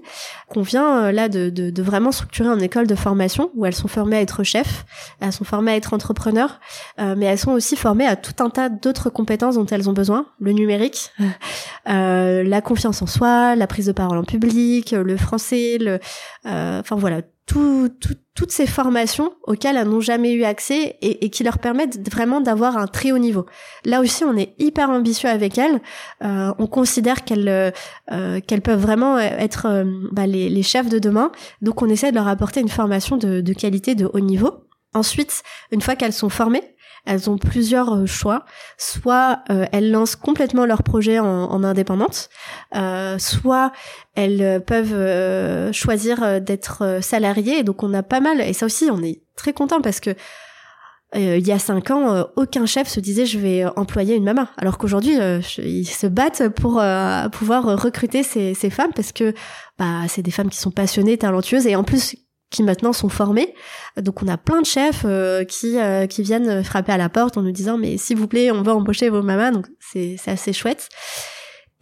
qu'on 0.48 0.62
vient 0.62 1.04
euh, 1.04 1.12
là 1.12 1.28
de, 1.28 1.48
de, 1.48 1.70
de, 1.70 1.82
vraiment 1.82 2.12
structurer 2.12 2.48
une 2.48 2.62
école 2.62 2.86
de 2.86 2.94
formation 2.94 3.50
où 3.54 3.64
elles 3.64 3.74
sont 3.74 3.88
formées 3.88 4.16
à 4.16 4.20
être 4.20 4.44
chefs, 4.44 4.84
elles 5.20 5.32
sont 5.32 5.44
formées 5.44 5.72
à 5.72 5.76
être 5.76 5.94
entrepreneurs, 5.94 6.60
euh, 6.98 7.14
mais 7.16 7.26
elles 7.26 7.38
sont 7.38 7.52
aussi 7.52 7.74
formées 7.76 8.06
à 8.06 8.16
tout 8.16 8.42
un 8.42 8.50
tas 8.50 8.68
d'autres 8.68 9.08
compétences 9.08 9.54
dont 9.54 9.66
elles 9.66 9.88
ont 9.88 9.94
besoin, 9.94 10.26
le 10.40 10.52
numérique, 10.52 11.10
euh, 11.88 12.42
la 12.42 12.60
confiance 12.60 13.00
en 13.02 13.06
soi, 13.06 13.56
la 13.56 13.66
prise 13.66 13.86
de 13.86 13.92
parole 13.92 14.18
en 14.18 14.24
public, 14.24 14.92
le 14.92 15.16
français, 15.16 15.78
le, 15.80 15.98
euh, 16.46 16.80
enfin 16.80 16.96
voilà, 16.96 17.22
tout, 17.46 17.90
toutes 18.36 18.52
ces 18.52 18.66
formations 18.66 19.32
auxquelles 19.44 19.76
elles 19.76 19.88
n'ont 19.88 20.00
jamais 20.00 20.32
eu 20.32 20.44
accès 20.44 20.96
et, 21.00 21.30
qui 21.30 21.42
leur 21.42 21.58
permettent 21.58 21.98
vraiment 22.08 22.40
d'avoir 22.40 22.76
un 22.76 22.86
très 22.86 23.10
haut 23.10 23.18
niveau. 23.18 23.46
Là 23.84 24.00
aussi, 24.00 24.24
on 24.24 24.36
est 24.36 24.54
hyper 24.58 24.90
ambitieux 24.90 25.28
avec 25.28 25.58
elles. 25.58 25.80
Euh, 26.22 26.52
on 26.58 26.66
considère 26.66 27.24
qu'elles 27.24 27.48
euh, 27.48 28.40
qu'elles 28.46 28.60
peuvent 28.60 28.80
vraiment 28.80 29.18
être 29.18 29.66
euh, 29.66 29.84
bah, 30.12 30.26
les, 30.26 30.62
chefs 30.62 30.88
de 30.88 30.98
demain. 30.98 31.32
Donc, 31.62 31.80
on 31.80 31.88
essaie 31.88 32.10
de 32.10 32.16
leur 32.16 32.28
apporter 32.28 32.60
une 32.60 32.68
formation 32.68 33.16
de 33.16 33.52
qualité, 33.54 33.94
de 33.94 34.08
haut 34.12 34.20
niveau. 34.20 34.65
Ensuite, 34.96 35.42
une 35.72 35.82
fois 35.82 35.94
qu'elles 35.94 36.14
sont 36.14 36.30
formées, 36.30 36.62
elles 37.04 37.28
ont 37.28 37.36
plusieurs 37.36 37.94
euh, 37.94 38.06
choix. 38.06 38.46
Soit 38.78 39.40
euh, 39.50 39.66
elles 39.72 39.90
lancent 39.90 40.16
complètement 40.16 40.64
leur 40.64 40.82
projet 40.82 41.18
en, 41.18 41.26
en 41.26 41.64
indépendante, 41.64 42.30
euh, 42.74 43.18
soit 43.18 43.72
elles 44.14 44.62
peuvent 44.64 45.72
choisir 45.72 46.40
d'être 46.40 47.00
salariées. 47.02 47.62
Donc 47.62 47.82
on 47.82 47.92
a 47.92 48.02
pas 48.02 48.20
mal, 48.20 48.40
et 48.40 48.54
ça 48.54 48.64
aussi 48.64 48.88
on 48.90 49.02
est 49.02 49.20
très 49.36 49.52
content 49.52 49.82
parce 49.82 50.00
que 50.00 50.10
il 51.14 51.46
y 51.46 51.52
a 51.52 51.58
cinq 51.58 51.90
ans, 51.90 52.26
aucun 52.36 52.66
chef 52.66 52.88
se 52.88 53.00
disait 53.00 53.26
je 53.26 53.38
vais 53.38 53.64
employer 53.76 54.16
une 54.16 54.24
maman. 54.24 54.48
Alors 54.56 54.76
qu'aujourd'hui, 54.76 55.16
ils 55.58 55.86
se 55.86 56.06
battent 56.06 56.48
pour 56.48 56.82
pouvoir 57.32 57.64
recruter 57.80 58.22
ces, 58.22 58.54
ces, 58.54 58.70
femmes 58.70 58.92
parce 58.94 59.12
que 59.12 59.32
bah, 59.78 60.02
c'est 60.08 60.22
des 60.22 60.30
femmes 60.30 60.50
qui 60.50 60.58
sont 60.58 60.72
passionnées, 60.72 61.16
talentueuses 61.16 61.66
et 61.66 61.76
en 61.76 61.84
plus 61.84 62.16
qui 62.50 62.62
maintenant 62.62 62.92
sont 62.92 63.08
formés. 63.08 63.54
Donc 63.96 64.22
on 64.22 64.28
a 64.28 64.36
plein 64.36 64.60
de 64.60 64.66
chefs 64.66 65.02
euh, 65.04 65.44
qui 65.44 65.78
euh, 65.78 66.06
qui 66.06 66.22
viennent 66.22 66.62
frapper 66.62 66.92
à 66.92 66.96
la 66.96 67.08
porte 67.08 67.36
en 67.36 67.42
nous 67.42 67.52
disant 67.52 67.78
mais 67.78 67.96
s'il 67.96 68.16
vous 68.16 68.28
plaît 68.28 68.50
on 68.50 68.62
veut 68.62 68.72
embaucher 68.72 69.08
vos 69.08 69.22
mamas 69.22 69.50
donc 69.50 69.66
c'est 69.80 70.16
assez 70.26 70.52
chouette. 70.52 70.88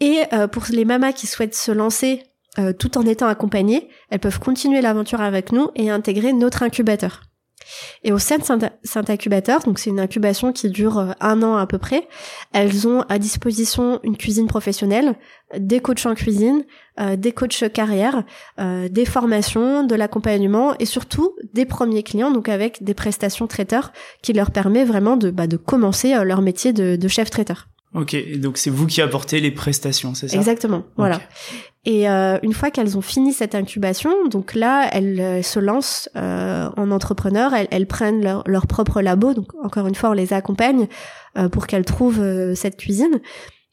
Et 0.00 0.22
euh, 0.32 0.48
pour 0.48 0.64
les 0.70 0.84
mamas 0.84 1.12
qui 1.12 1.26
souhaitent 1.26 1.54
se 1.54 1.72
lancer 1.72 2.22
tout 2.78 2.98
en 2.98 3.02
étant 3.04 3.26
accompagnées, 3.26 3.88
elles 4.10 4.20
peuvent 4.20 4.38
continuer 4.38 4.80
l'aventure 4.80 5.20
avec 5.20 5.50
nous 5.50 5.70
et 5.74 5.90
intégrer 5.90 6.32
notre 6.32 6.62
incubateur. 6.62 7.22
Et 8.02 8.12
au 8.12 8.18
sein 8.18 8.38
de 8.38 8.44
Saint 8.82 9.04
Incubateur, 9.08 9.60
donc 9.60 9.78
c'est 9.78 9.90
une 9.90 10.00
incubation 10.00 10.52
qui 10.52 10.70
dure 10.70 10.98
euh, 10.98 11.12
un 11.20 11.42
an 11.42 11.56
à 11.56 11.66
peu 11.66 11.78
près, 11.78 12.08
elles 12.52 12.86
ont 12.86 13.02
à 13.08 13.18
disposition 13.18 14.00
une 14.02 14.16
cuisine 14.16 14.46
professionnelle, 14.46 15.14
des 15.56 15.80
coachs 15.80 16.06
en 16.06 16.14
cuisine, 16.14 16.64
euh, 17.00 17.16
des 17.16 17.32
coachs 17.32 17.72
carrière, 17.72 18.24
euh, 18.58 18.88
des 18.88 19.04
formations, 19.04 19.84
de 19.84 19.94
l'accompagnement 19.94 20.74
et 20.78 20.86
surtout 20.86 21.34
des 21.52 21.64
premiers 21.64 22.02
clients, 22.02 22.30
donc 22.30 22.48
avec 22.48 22.82
des 22.82 22.94
prestations 22.94 23.46
traiteurs 23.46 23.92
qui 24.22 24.32
leur 24.32 24.50
permet 24.50 24.84
vraiment 24.84 25.16
de, 25.16 25.30
bah, 25.30 25.46
de 25.46 25.56
commencer 25.56 26.14
leur 26.24 26.42
métier 26.42 26.72
de, 26.72 26.96
de 26.96 27.08
chef 27.08 27.30
traiteur. 27.30 27.68
Ok, 27.94 28.16
donc 28.38 28.58
c'est 28.58 28.70
vous 28.70 28.86
qui 28.86 29.00
apportez 29.00 29.40
les 29.40 29.52
prestations, 29.52 30.14
c'est 30.14 30.28
ça? 30.28 30.36
Exactement, 30.36 30.82
voilà. 30.96 31.20
Et 31.84 32.08
euh, 32.08 32.38
une 32.42 32.52
fois 32.52 32.70
qu'elles 32.70 32.96
ont 32.96 33.02
fini 33.02 33.32
cette 33.32 33.54
incubation, 33.54 34.26
donc 34.28 34.54
là, 34.54 34.88
elles 34.90 35.20
euh, 35.20 35.42
se 35.42 35.60
lancent 35.60 36.08
euh, 36.16 36.68
en 36.76 36.90
entrepreneur, 36.90 37.54
elles, 37.54 37.68
elles 37.70 37.86
prennent 37.86 38.22
leur, 38.22 38.42
leur, 38.46 38.66
propre 38.66 39.00
labo, 39.00 39.34
donc 39.34 39.54
encore 39.62 39.86
une 39.86 39.94
fois, 39.94 40.10
on 40.10 40.14
les 40.14 40.32
accompagne 40.32 40.88
euh, 41.36 41.48
pour 41.48 41.66
qu'elles 41.66 41.84
trouvent 41.84 42.20
euh, 42.20 42.54
cette 42.54 42.76
cuisine. 42.76 43.20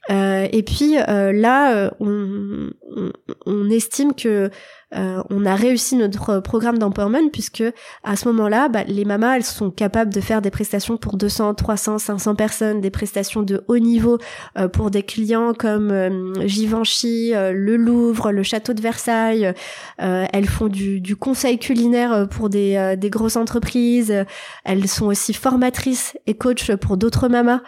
Et 0.09 0.63
puis 0.63 0.95
là, 0.95 1.91
on, 1.99 2.69
on, 3.45 3.69
estime 3.69 4.13
que 4.13 4.49
euh, 4.93 5.23
on 5.29 5.45
a 5.45 5.55
réussi 5.55 5.95
notre 5.95 6.39
programme 6.41 6.77
d'empowerment 6.77 7.29
puisque 7.31 7.63
à 8.03 8.15
ce 8.15 8.27
moment-là, 8.27 8.67
bah, 8.67 8.83
les 8.85 9.05
mamas, 9.05 9.37
elles 9.37 9.45
sont 9.45 9.71
capables 9.71 10.13
de 10.13 10.19
faire 10.19 10.41
des 10.41 10.51
prestations 10.51 10.97
pour 10.97 11.15
200, 11.15 11.53
300, 11.53 11.97
500 11.97 12.35
personnes, 12.35 12.81
des 12.81 12.89
prestations 12.89 13.41
de 13.41 13.63
haut 13.67 13.77
niveau 13.77 14.17
euh, 14.57 14.67
pour 14.67 14.91
des 14.91 15.03
clients 15.03 15.53
comme 15.53 15.91
euh, 15.91 16.33
Givenchy, 16.45 17.33
euh, 17.33 17.53
le 17.53 17.77
Louvre, 17.77 18.31
le 18.31 18.43
Château 18.43 18.73
de 18.73 18.81
Versailles. 18.81 19.53
elles 19.97 20.47
font 20.47 20.67
du, 20.67 21.15
conseil 21.15 21.59
culinaire 21.59 22.27
pour 22.29 22.49
des, 22.49 22.95
des 22.97 23.09
grosses 23.09 23.35
entreprises. 23.35 24.13
Elles 24.63 24.87
sont 24.87 25.07
aussi 25.07 25.33
formatrices 25.33 26.17
et 26.25 26.33
coachs 26.33 26.75
pour 26.75 26.97
d'autres 26.97 27.27
mamas. 27.27 27.61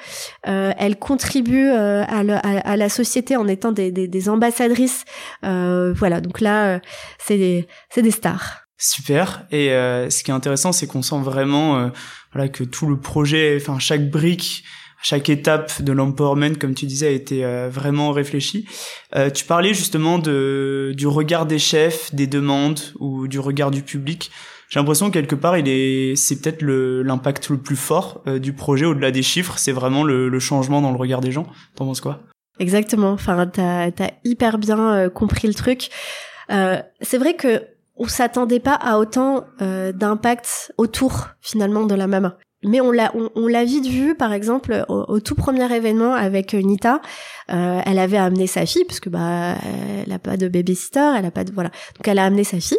elles 0.44 0.98
contribuent 0.98 1.70
à, 1.70 2.23
à, 2.32 2.78
la 2.78 2.90
société 2.90 3.36
en 3.36 3.48
étant 3.48 3.72
des, 3.72 4.30
ambassadrices. 4.30 5.06
voilà, 5.42 6.22
donc 6.22 6.42
là 6.42 6.80
c'est 7.20 7.38
des, 7.38 7.68
c'est 7.90 8.02
des 8.02 8.12
stars. 8.12 8.64
Super. 8.86 9.46
Et 9.50 9.72
euh, 9.72 10.10
ce 10.10 10.26
qui 10.26 10.32
est 10.32 10.34
intéressant, 10.34 10.74
c'est 10.74 10.88
qu'on 10.88 11.02
sent 11.02 11.22
vraiment 11.22 11.78
euh, 11.78 11.88
voilà 12.34 12.50
que 12.50 12.66
tout 12.66 12.88
le 12.88 13.00
projet, 13.00 13.58
enfin 13.58 13.80
chaque 13.80 14.10
brique, 14.10 14.66
chaque 15.02 15.30
étape 15.30 15.82
de 15.82 15.94
l'empowerment, 15.94 16.56
comme 16.60 16.74
tu 16.74 16.86
disais, 16.86 17.08
a 17.08 17.12
été 17.12 17.46
euh, 17.46 17.70
vraiment 17.70 18.12
réfléchi. 18.12 18.68
tu 19.34 19.46
parlais 19.46 19.74
justement 19.74 20.20
du 20.20 21.08
regard 21.08 21.46
des 21.46 21.60
chefs, 21.60 22.14
des 22.14 22.28
demandes 22.28 22.82
ou 23.00 23.30
du 23.30 23.40
regard 23.40 23.72
du 23.72 23.84
public. 23.84 24.32
J'ai 24.74 24.80
l'impression 24.80 25.10
que 25.10 25.14
quelque 25.14 25.36
part, 25.36 25.56
il 25.56 25.68
est, 25.68 26.16
c'est 26.16 26.42
peut-être 26.42 26.64
le 26.64 27.04
l'impact 27.04 27.50
le 27.50 27.60
plus 27.60 27.76
fort 27.76 28.24
du 28.26 28.54
projet 28.54 28.88
au-delà 28.88 29.12
des 29.12 29.22
chiffres. 29.22 29.60
C'est 29.60 29.72
vraiment 29.72 30.04
le, 30.04 30.30
le, 30.30 30.40
changement 30.40 30.82
dans 30.82 30.90
le 30.90 30.98
regard 30.98 31.22
des 31.22 31.32
gens. 31.32 31.46
T'en 31.76 31.86
penses 31.86 32.02
quoi? 32.02 32.22
Exactement. 32.60 33.12
Enfin, 33.12 33.46
t'as 33.46 33.90
as 33.90 34.12
hyper 34.24 34.58
bien 34.58 35.10
compris 35.10 35.48
le 35.48 35.54
truc. 35.54 35.92
Euh, 36.52 36.82
c'est 37.02 37.18
vrai 37.18 37.36
que 37.36 37.64
on 37.96 38.08
s'attendait 38.08 38.60
pas 38.60 38.74
à 38.74 38.98
autant 38.98 39.44
euh, 39.62 39.92
d'impact 39.92 40.74
autour 40.78 41.30
finalement 41.42 41.86
de 41.86 41.96
la 41.96 42.08
maman. 42.08 42.32
Mais 42.66 42.80
on 42.80 42.92
l'a 42.92 43.14
on, 43.36 43.48
l'a 43.48 43.66
vite 43.66 43.86
vu 43.88 44.16
par 44.16 44.32
exemple 44.32 44.86
au, 44.88 45.20
tout 45.20 45.36
premier 45.36 45.70
événement 45.76 46.14
avec 46.14 46.54
Nita, 46.54 47.02
euh, 47.52 47.82
elle 47.86 48.00
avait 48.00 48.18
amené 48.18 48.48
sa 48.48 48.66
fille 48.66 48.86
parce 48.86 49.02
que 49.02 49.10
bah 49.10 49.56
elle 50.06 50.12
a 50.14 50.18
pas 50.18 50.38
de 50.38 50.48
babysitter, 50.48 51.14
elle 51.18 51.26
a 51.26 51.32
pas 51.32 51.44
de 51.44 51.52
voilà. 51.52 51.72
Donc 51.98 52.08
elle 52.08 52.20
a 52.20 52.26
amené 52.26 52.46
sa 52.46 52.62
fille. 52.62 52.78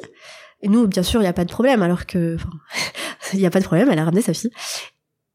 Et 0.65 0.69
nous 0.69 0.89
bien 0.89 1.03
sûr, 1.03 1.21
il 1.21 1.25
y 1.25 1.29
a 1.29 1.33
pas 1.35 1.45
de 1.45 1.53
problème 1.53 1.83
alors 1.83 2.07
que 2.07 2.37
il 3.35 3.41
y 3.41 3.47
a 3.47 3.51
pas 3.51 3.61
de 3.61 3.65
problème, 3.65 3.91
elle 3.91 3.99
a 3.99 4.05
ramené 4.05 4.23
sa 4.23 4.33
fille. 4.35 4.51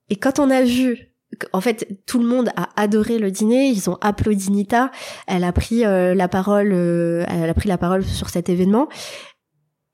Et 0.10 0.16
quand 0.16 0.40
on 0.40 0.50
a 0.50 0.64
vu 0.64 1.10
en 1.54 1.62
fait, 1.62 1.88
tout 2.06 2.20
le 2.20 2.26
monde 2.26 2.50
a 2.56 2.70
adoré 2.76 3.20
le 3.20 3.32
dîner. 3.32 3.70
Ils 3.70 3.90
ont 3.90 3.98
applaudi 4.02 4.52
Nita. 4.52 4.92
Elle 5.28 5.44
a 5.44 5.52
pris 5.52 5.86
euh, 5.86 6.16
la 6.16 6.28
parole. 6.28 6.72
Euh, 6.74 7.24
elle 7.28 7.50
a 7.50 7.54
pris 7.54 7.70
la 7.70 7.78
parole 7.78 8.04
sur 8.04 8.30
cet 8.30 8.50
événement. 8.50 8.90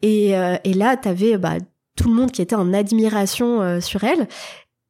Et, 0.01 0.37
euh, 0.37 0.55
et 0.63 0.73
là, 0.73 0.95
t'avais 0.95 1.37
bah, 1.37 1.55
tout 1.97 2.07
le 2.07 2.15
monde 2.15 2.31
qui 2.31 2.41
était 2.41 2.55
en 2.55 2.73
admiration 2.73 3.81
sur 3.81 4.03
elle. 4.03 4.27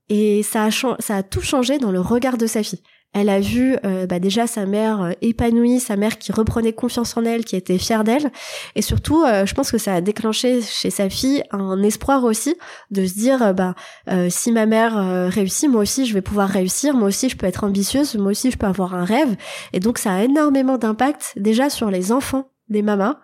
Et 0.09 0.43
ça 0.43 0.69
a 1.09 1.23
tout 1.23 1.41
changé 1.41 1.79
dans 1.79 1.91
le 1.91 1.99
regard 1.99 2.37
de 2.37 2.45
sa 2.45 2.61
fille. 2.61 2.83
Elle 3.17 3.29
a 3.29 3.39
vu 3.39 3.77
euh, 3.85 4.05
bah 4.07 4.19
déjà 4.19 4.45
sa 4.45 4.65
mère 4.65 5.01
euh, 5.01 5.11
épanouie, 5.21 5.79
sa 5.79 5.95
mère 5.95 6.17
qui 6.17 6.33
reprenait 6.33 6.73
confiance 6.73 7.15
en 7.15 7.23
elle, 7.23 7.45
qui 7.45 7.55
était 7.55 7.77
fière 7.77 8.03
d'elle, 8.03 8.29
et 8.75 8.81
surtout, 8.81 9.23
euh, 9.23 9.45
je 9.45 9.53
pense 9.53 9.71
que 9.71 9.77
ça 9.77 9.93
a 9.93 10.01
déclenché 10.01 10.61
chez 10.61 10.89
sa 10.89 11.09
fille 11.09 11.41
un 11.51 11.81
espoir 11.81 12.25
aussi 12.25 12.55
de 12.91 13.05
se 13.05 13.13
dire, 13.13 13.53
bah 13.53 13.73
si 14.29 14.51
ma 14.51 14.65
mère 14.65 15.29
réussit, 15.31 15.69
moi 15.69 15.81
aussi 15.81 16.05
je 16.05 16.13
vais 16.13 16.21
pouvoir 16.21 16.49
réussir, 16.49 16.93
moi 16.93 17.07
aussi 17.07 17.29
je 17.29 17.37
peux 17.37 17.45
être 17.45 17.63
ambitieuse, 17.63 18.15
moi 18.15 18.31
aussi 18.31 18.51
je 18.51 18.57
peux 18.57 18.67
avoir 18.67 18.93
un 18.93 19.05
rêve, 19.05 19.37
et 19.71 19.79
donc 19.79 19.97
ça 19.97 20.13
a 20.13 20.23
énormément 20.23 20.77
d'impact 20.77 21.33
déjà 21.37 21.69
sur 21.69 21.89
les 21.89 22.11
enfants 22.11 22.49
des 22.67 22.81
mamas, 22.81 23.19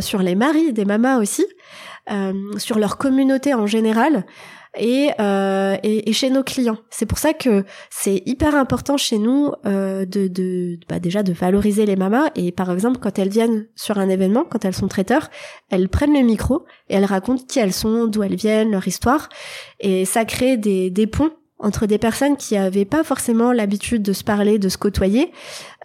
sur 0.00 0.20
les 0.20 0.34
maris 0.34 0.74
des 0.74 0.84
mamas 0.84 1.18
aussi, 1.18 1.46
sur 2.58 2.78
leur 2.78 2.98
communauté 2.98 3.54
en 3.54 3.66
général. 3.66 4.26
Et, 4.80 5.10
euh, 5.20 5.76
et, 5.82 6.12
chez 6.12 6.30
nos 6.30 6.42
clients. 6.42 6.78
C'est 6.88 7.06
pour 7.06 7.18
ça 7.18 7.34
que 7.34 7.64
c'est 7.90 8.22
hyper 8.26 8.56
important 8.56 8.96
chez 8.96 9.18
nous 9.18 9.52
euh, 9.66 10.06
de, 10.06 10.26
de 10.26 10.78
bah 10.88 10.98
déjà 10.98 11.22
de 11.22 11.32
valoriser 11.32 11.86
les 11.86 11.96
mamas 11.96 12.30
et 12.34 12.50
par 12.50 12.70
exemple 12.72 12.98
quand 12.98 13.18
elles 13.18 13.28
viennent 13.28 13.66
sur 13.76 13.98
un 13.98 14.08
événement, 14.08 14.44
quand 14.50 14.64
elles 14.64 14.74
sont 14.74 14.88
traiteurs, 14.88 15.28
elles 15.68 15.88
prennent 15.88 16.14
le 16.14 16.24
micro 16.24 16.64
et 16.88 16.94
elles 16.94 17.04
racontent 17.04 17.44
qui 17.46 17.58
elles 17.58 17.74
sont, 17.74 18.06
d'où 18.06 18.22
elles 18.22 18.36
viennent, 18.36 18.72
leur 18.72 18.88
histoire 18.88 19.28
et 19.78 20.04
ça 20.06 20.24
crée 20.24 20.56
des, 20.56 20.90
des 20.90 21.06
ponts 21.06 21.30
entre 21.62 21.86
des 21.86 21.98
personnes 21.98 22.36
qui 22.36 22.56
avaient 22.56 22.84
pas 22.84 23.04
forcément 23.04 23.52
l'habitude 23.52 24.02
de 24.02 24.12
se 24.12 24.24
parler, 24.24 24.58
de 24.58 24.68
se 24.68 24.78
côtoyer. 24.78 25.30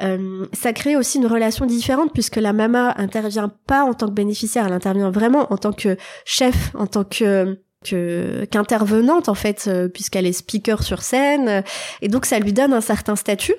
Euh, 0.01 0.45
ça 0.53 0.73
crée 0.73 0.95
aussi 0.95 1.17
une 1.17 1.27
relation 1.27 1.65
différente 1.65 2.11
puisque 2.13 2.37
la 2.37 2.53
mama 2.53 2.93
intervient 2.97 3.51
pas 3.67 3.83
en 3.83 3.93
tant 3.93 4.07
que 4.07 4.13
bénéficiaire, 4.13 4.65
elle 4.67 4.73
intervient 4.73 5.11
vraiment 5.11 5.51
en 5.51 5.57
tant 5.57 5.73
que 5.73 5.97
chef, 6.23 6.71
en 6.75 6.87
tant 6.87 7.03
que 7.03 7.59
qu'intervenante 7.85 9.29
en 9.29 9.35
fait 9.35 9.65
euh, 9.67 9.87
puisqu'elle 9.87 10.25
est 10.25 10.33
speaker 10.33 10.83
sur 10.83 11.01
scène 11.01 11.63
et 12.01 12.07
donc 12.07 12.25
ça 12.25 12.39
lui 12.39 12.53
donne 12.53 12.73
un 12.73 12.81
certain 12.81 13.15
statut 13.15 13.55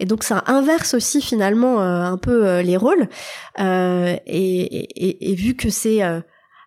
et 0.00 0.06
donc 0.06 0.24
ça 0.24 0.44
inverse 0.46 0.94
aussi 0.94 1.20
finalement 1.20 1.80
euh, 1.80 2.02
un 2.02 2.16
peu 2.16 2.46
euh, 2.46 2.62
les 2.62 2.76
rôles 2.76 3.08
et, 3.58 4.14
et, 4.26 5.30
et, 5.30 5.34
vu 5.34 5.54
que 5.54 5.70
c'est 5.70 6.02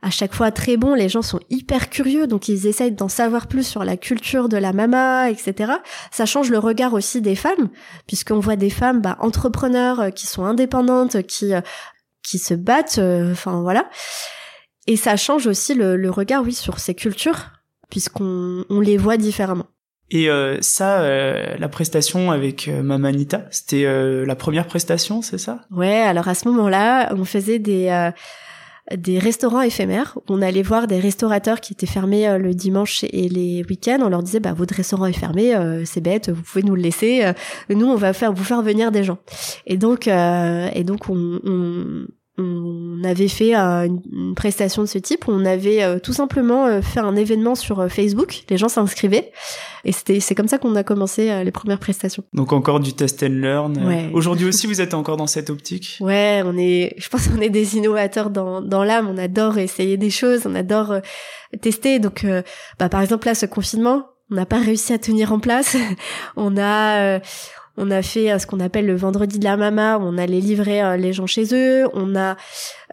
à 0.02 0.10
chaque 0.10 0.34
fois 0.34 0.52
très 0.52 0.78
bon, 0.78 0.93
les 0.93 1.10
gens 1.10 1.22
sont 1.22 1.39
hyper 1.50 1.89
curieux, 1.89 2.28
donc 2.28 2.48
ils 2.48 2.67
essayent 2.67 2.91
d'en 2.91 3.08
savoir 3.08 3.48
plus 3.48 3.65
sur 3.65 3.84
la 3.84 3.98
culture 3.98 4.48
de 4.48 4.58
la 4.58 4.72
mama, 4.72 5.30
etc. 5.30 5.74
Ça 6.12 6.26
change 6.26 6.50
le 6.50 6.60
regard 6.60 6.93
aussi 6.93 7.22
des 7.22 7.36
femmes, 7.36 7.70
puisqu'on 8.06 8.39
voit 8.39 8.56
des 8.56 8.70
femmes 8.70 9.02
bah, 9.02 9.17
entrepreneurs 9.20 10.00
euh, 10.00 10.10
qui 10.10 10.28
sont 10.28 10.46
indépendantes, 10.46 11.24
qui 11.24 11.54
euh, 11.54 11.62
qui 12.24 12.39
se 12.39 12.54
battent, 12.54 13.00
euh, 13.00 13.32
enfin 13.32 13.62
voilà. 13.62 13.89
Et 14.88 14.95
ça 14.95 15.15
change 15.17 15.47
aussi 15.47 15.73
le, 15.73 16.10
regard, 16.10 16.43
oui, 16.43 16.54
sur 16.54 16.80
ces 16.80 16.95
cultures, 16.95 17.52
puisqu'on 17.89 18.65
on 18.69 18.80
les 18.80 18.97
voit 18.97 19.17
différemment. 19.17 19.67
Et 20.10 20.30
ça, 20.62 21.02
la 21.58 21.67
prestation 21.67 22.32
avec 22.32 22.69
Mamanita, 22.69 23.45
c'était 23.52 23.84
la 24.26 24.36
première 24.36 24.65
prestation, 24.65 25.21
c'est 25.21 25.38
ça? 25.38 25.65
Ouais, 25.69 26.00
alors 26.00 26.30
à 26.30 26.34
ce 26.34 26.47
moment-là, 26.47 27.13
on 27.13 27.26
faisait 27.26 27.60
des 27.60 27.89
des 28.95 29.19
restaurants 29.19 29.62
éphémères. 29.62 30.17
On 30.30 30.41
allait 30.41 30.62
voir 30.62 30.88
des 30.88 31.00
restaurateurs 31.00 31.60
qui 31.60 31.73
étaient 31.73 31.86
fermés 31.86 32.28
euh, 32.28 32.38
le 32.38 32.54
dimanche 32.54 33.04
et 33.04 33.28
les 33.28 33.63
week-ends. 33.69 34.00
On 34.02 34.10
leur 34.10 34.23
disait, 34.23 34.39
bah, 34.39 34.54
votre 34.54 34.76
restaurant 34.76 35.06
est 35.06 35.13
fermé, 35.13 35.56
euh, 35.56 35.84
c'est 35.86 36.02
bête, 36.02 36.30
vous 36.30 36.41
pouvez 36.41 36.63
nous 36.63 36.76
le 36.76 36.82
laisser. 36.82 37.26
Euh, 37.26 37.34
nous, 37.69 37.88
on 37.88 37.95
va 37.95 38.13
faire 38.13 38.32
vous 38.32 38.43
faire 38.43 38.62
venir 38.62 38.91
des 38.91 39.04
gens. 39.04 39.17
Et 39.65 39.78
donc, 39.78 40.08
et 40.08 40.84
donc, 40.84 41.10
on, 41.10 41.39
on, 41.43 42.06
on 42.39 43.04
avait 43.04 43.28
fait 43.28 43.56
une, 43.56 44.34
prestation 44.36 44.84
de 44.84 44.88
ce 44.88 45.00
type. 45.00 45.26
On 45.28 45.43
avait 45.43 45.84
euh, 45.84 45.97
tout 45.97 46.13
simplement 46.13 46.67
euh, 46.67 46.82
fait 46.82 47.00
un 47.00 47.15
événement 47.15 47.56
sur 47.56 47.80
euh, 47.80 47.88
Facebook. 47.88 48.43
Les 48.50 48.58
gens 48.58 48.69
s'inscrivaient 48.69 49.32
et 49.84 49.91
c'était 49.91 50.19
c'est 50.19 50.36
comme 50.36 50.47
ça 50.47 50.60
qu'on 50.60 50.76
a 50.76 50.84
commencé 50.84 51.43
les 51.43 51.52
premières 51.52 51.80
prestations. 51.80 52.23
Donc 52.34 52.54
encore 52.54 52.80
du 52.80 52.93
test 52.93 53.23
and 53.23 53.39
learn. 53.41 54.12
Aujourd'hui 54.13 54.47
aussi, 54.47 54.67
vous 54.67 54.82
êtes 54.82 54.93
encore 54.93 55.17
dans 55.17 55.28
cette 55.28 55.50
optique? 55.50 55.97
Ouais, 56.08 56.41
on 56.45 56.58
est. 56.58 56.93
Je 56.97 57.10
pense 57.10 57.28
qu'on 57.28 57.41
est 57.41 57.50
des 57.50 57.76
innovateurs 57.76 58.30
dans 58.30 58.62
dans 58.62 58.84
l'âme. 58.84 59.10
On 59.10 59.17
adore 59.17 59.58
essayer 59.58 59.97
des 59.97 60.10
choses. 60.10 60.43
On 60.45 60.56
adore 60.56 60.95
tester. 61.62 62.00
Donc, 62.00 62.26
bah 62.80 62.88
par 62.88 63.02
exemple 63.02 63.28
là, 63.28 63.36
ce 63.36 63.45
confinement, 63.45 64.06
on 64.32 64.36
n'a 64.36 64.45
pas 64.45 64.60
réussi 64.60 64.93
à 64.93 65.00
tenir 65.00 65.34
en 65.34 65.39
place. 65.39 65.76
on 66.38 66.58
a 66.58 67.19
on 67.77 67.91
a 67.91 68.01
fait 68.01 68.31
euh, 68.31 68.39
ce 68.39 68.47
qu'on 68.47 68.59
appelle 68.59 68.87
le 68.87 68.95
vendredi 68.95 69.39
de 69.39 69.43
la 69.43 69.55
mama, 69.55 69.97
où 69.97 70.01
on 70.01 70.17
allait 70.17 70.39
livrer 70.39 70.81
euh, 70.81 70.97
les 70.97 71.13
gens 71.13 71.27
chez 71.27 71.53
eux. 71.53 71.87
On 71.93 72.15
a 72.15 72.35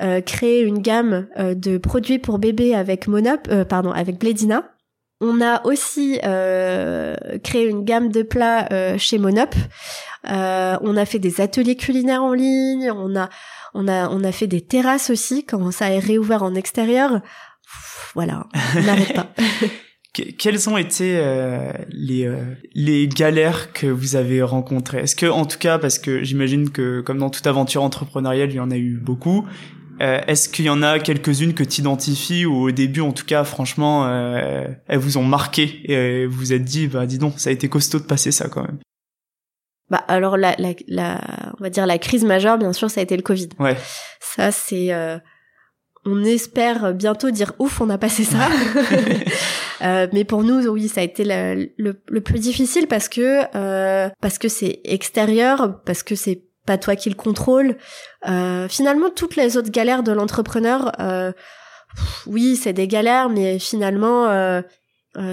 euh, 0.01 0.21
créé 0.21 0.61
une 0.61 0.79
gamme 0.79 1.27
de 1.39 1.79
produits 1.79 2.19
pour 2.19 2.39
bébés 2.39 2.75
avec 2.75 3.09
Monop, 3.09 3.49
pardon, 3.65 3.91
avec 3.91 4.19
Bledina. 4.19 4.71
On 5.21 5.41
a 5.41 5.65
aussi 5.65 6.19
créé 6.23 7.67
une 7.67 7.85
gamme 7.85 8.11
de 8.11 8.23
plats 8.23 8.69
chez 8.99 9.19
Monop. 9.19 9.55
on 10.25 10.97
a 10.97 11.05
fait 11.07 11.19
des 11.19 11.41
ateliers 11.41 11.77
culinaires 11.77 12.23
en 12.23 12.35
ligne. 12.35 12.91
On 12.91 13.17
a, 13.17 13.31
on 13.73 13.89
a, 13.89 14.09
on 14.11 14.23
a 14.23 14.33
fait 14.33 14.49
des 14.49 14.61
terrasses 14.61 15.11
aussi 15.11 15.45
quand 15.47 15.71
ça 15.71 15.91
est 15.91 15.99
réouvert 15.99 16.43
en 16.43 16.55
extérieur. 16.55 17.21
voilà, 18.15 18.47
on 18.77 18.83
n'arrête 18.83 19.15
pas. 19.15 19.29
quelles 20.15 20.69
ont 20.69 20.77
été 20.77 21.17
euh, 21.19 21.73
les 21.89 22.25
euh, 22.27 22.55
les 22.75 23.09
galères 23.09 23.73
que 23.73 23.87
vous 23.87 24.15
avez 24.15 24.43
rencontrées? 24.43 25.01
Est-ce 25.01 25.17
que 25.17 25.27
en 25.27 25.45
tout 25.45 25.59
cas 25.59 25.79
parce 25.79 25.99
que 25.99 26.23
j'imagine 26.23 26.71
que 26.71 27.01
comme 27.01 27.19
dans 27.19 27.31
toute 27.31 27.47
aventure 27.47 27.83
entrepreneuriale, 27.83 28.51
il 28.51 28.57
y 28.57 28.61
en 28.61 28.71
a 28.71 28.77
eu 28.77 28.97
beaucoup. 28.97 29.47
Euh, 30.01 30.21
est-ce 30.27 30.49
qu'il 30.49 30.65
y 30.65 30.71
en 30.71 30.83
a 30.83 30.99
quelques-unes 30.99 31.55
que 31.55 31.63
tu 31.65 31.81
identifies 31.81 32.47
ou 32.47 32.63
au 32.63 32.71
début 32.71 33.01
en 33.01 33.13
tout 33.13 33.25
cas 33.25 33.45
franchement 33.45 34.09
elles 34.09 34.99
vous 34.99 35.19
ont 35.19 35.25
marqué 35.25 35.83
et 35.85 36.27
vous 36.27 36.37
vous 36.37 36.53
êtes 36.53 36.65
dit 36.65 36.89
bah 36.89 37.07
dis 37.07 37.19
donc 37.19 37.39
ça 37.39 37.51
a 37.51 37.53
été 37.53 37.69
costaud 37.69 38.01
de 38.01 38.05
passer 38.05 38.33
ça 38.33 38.49
quand 38.49 38.63
même. 38.63 38.79
Bah 39.91 40.03
alors 40.09 40.37
la, 40.37 40.57
la, 40.59 40.75
la 40.89 41.21
on 41.61 41.63
va 41.63 41.71
dire 41.71 41.87
la 41.87 41.99
crise 41.99 42.25
majeure 42.25 42.59
bien 42.59 42.73
sûr 42.73 42.91
ça 42.91 43.01
a 43.01 43.05
été 43.05 43.17
le 43.17 43.23
Covid. 43.23 43.51
Ouais. 43.61 43.77
Ça 44.21 44.51
c'est 44.51 44.91
on 46.07 46.23
espère 46.25 46.95
bientôt 46.95 47.31
dire 47.31 47.53
ouf, 47.59 47.81
on 47.81 47.91
a 47.91 47.99
passé 47.99 48.25
ça. 48.25 48.49
euh, 49.83 50.07
mais 50.13 50.25
pour 50.25 50.43
nous, 50.43 50.67
oui, 50.69 50.89
ça 50.89 51.01
a 51.01 51.05
été 51.05 51.25
le, 51.25 51.71
le, 51.79 52.21
plus 52.21 52.39
difficile 52.39 52.87
parce 52.87 53.09
que 53.09 53.43
euh, 53.55 54.09
parce 54.21 54.39
que 54.39 54.49
c'est 54.49 54.81
extérieur, 54.85 55.81
parce 55.85 56.03
que 56.03 56.15
c'est 56.15 56.43
pas 56.67 56.79
toi 56.79 56.97
qui 56.97 57.09
le 57.09 57.15
contrôle. 57.15 57.77
Euh, 58.29 58.69
finalement, 58.69 59.11
toutes 59.11 59.37
les 59.37 59.57
autres 59.57 59.71
galères 59.71 60.03
de 60.03 60.13
l'entrepreneur, 60.13 60.93
euh, 61.01 61.33
oui, 62.27 62.57
c'est 62.57 62.73
des 62.73 62.89
galères, 62.89 63.29
mais 63.29 63.59
finalement, 63.59 64.29
euh, 64.29 64.63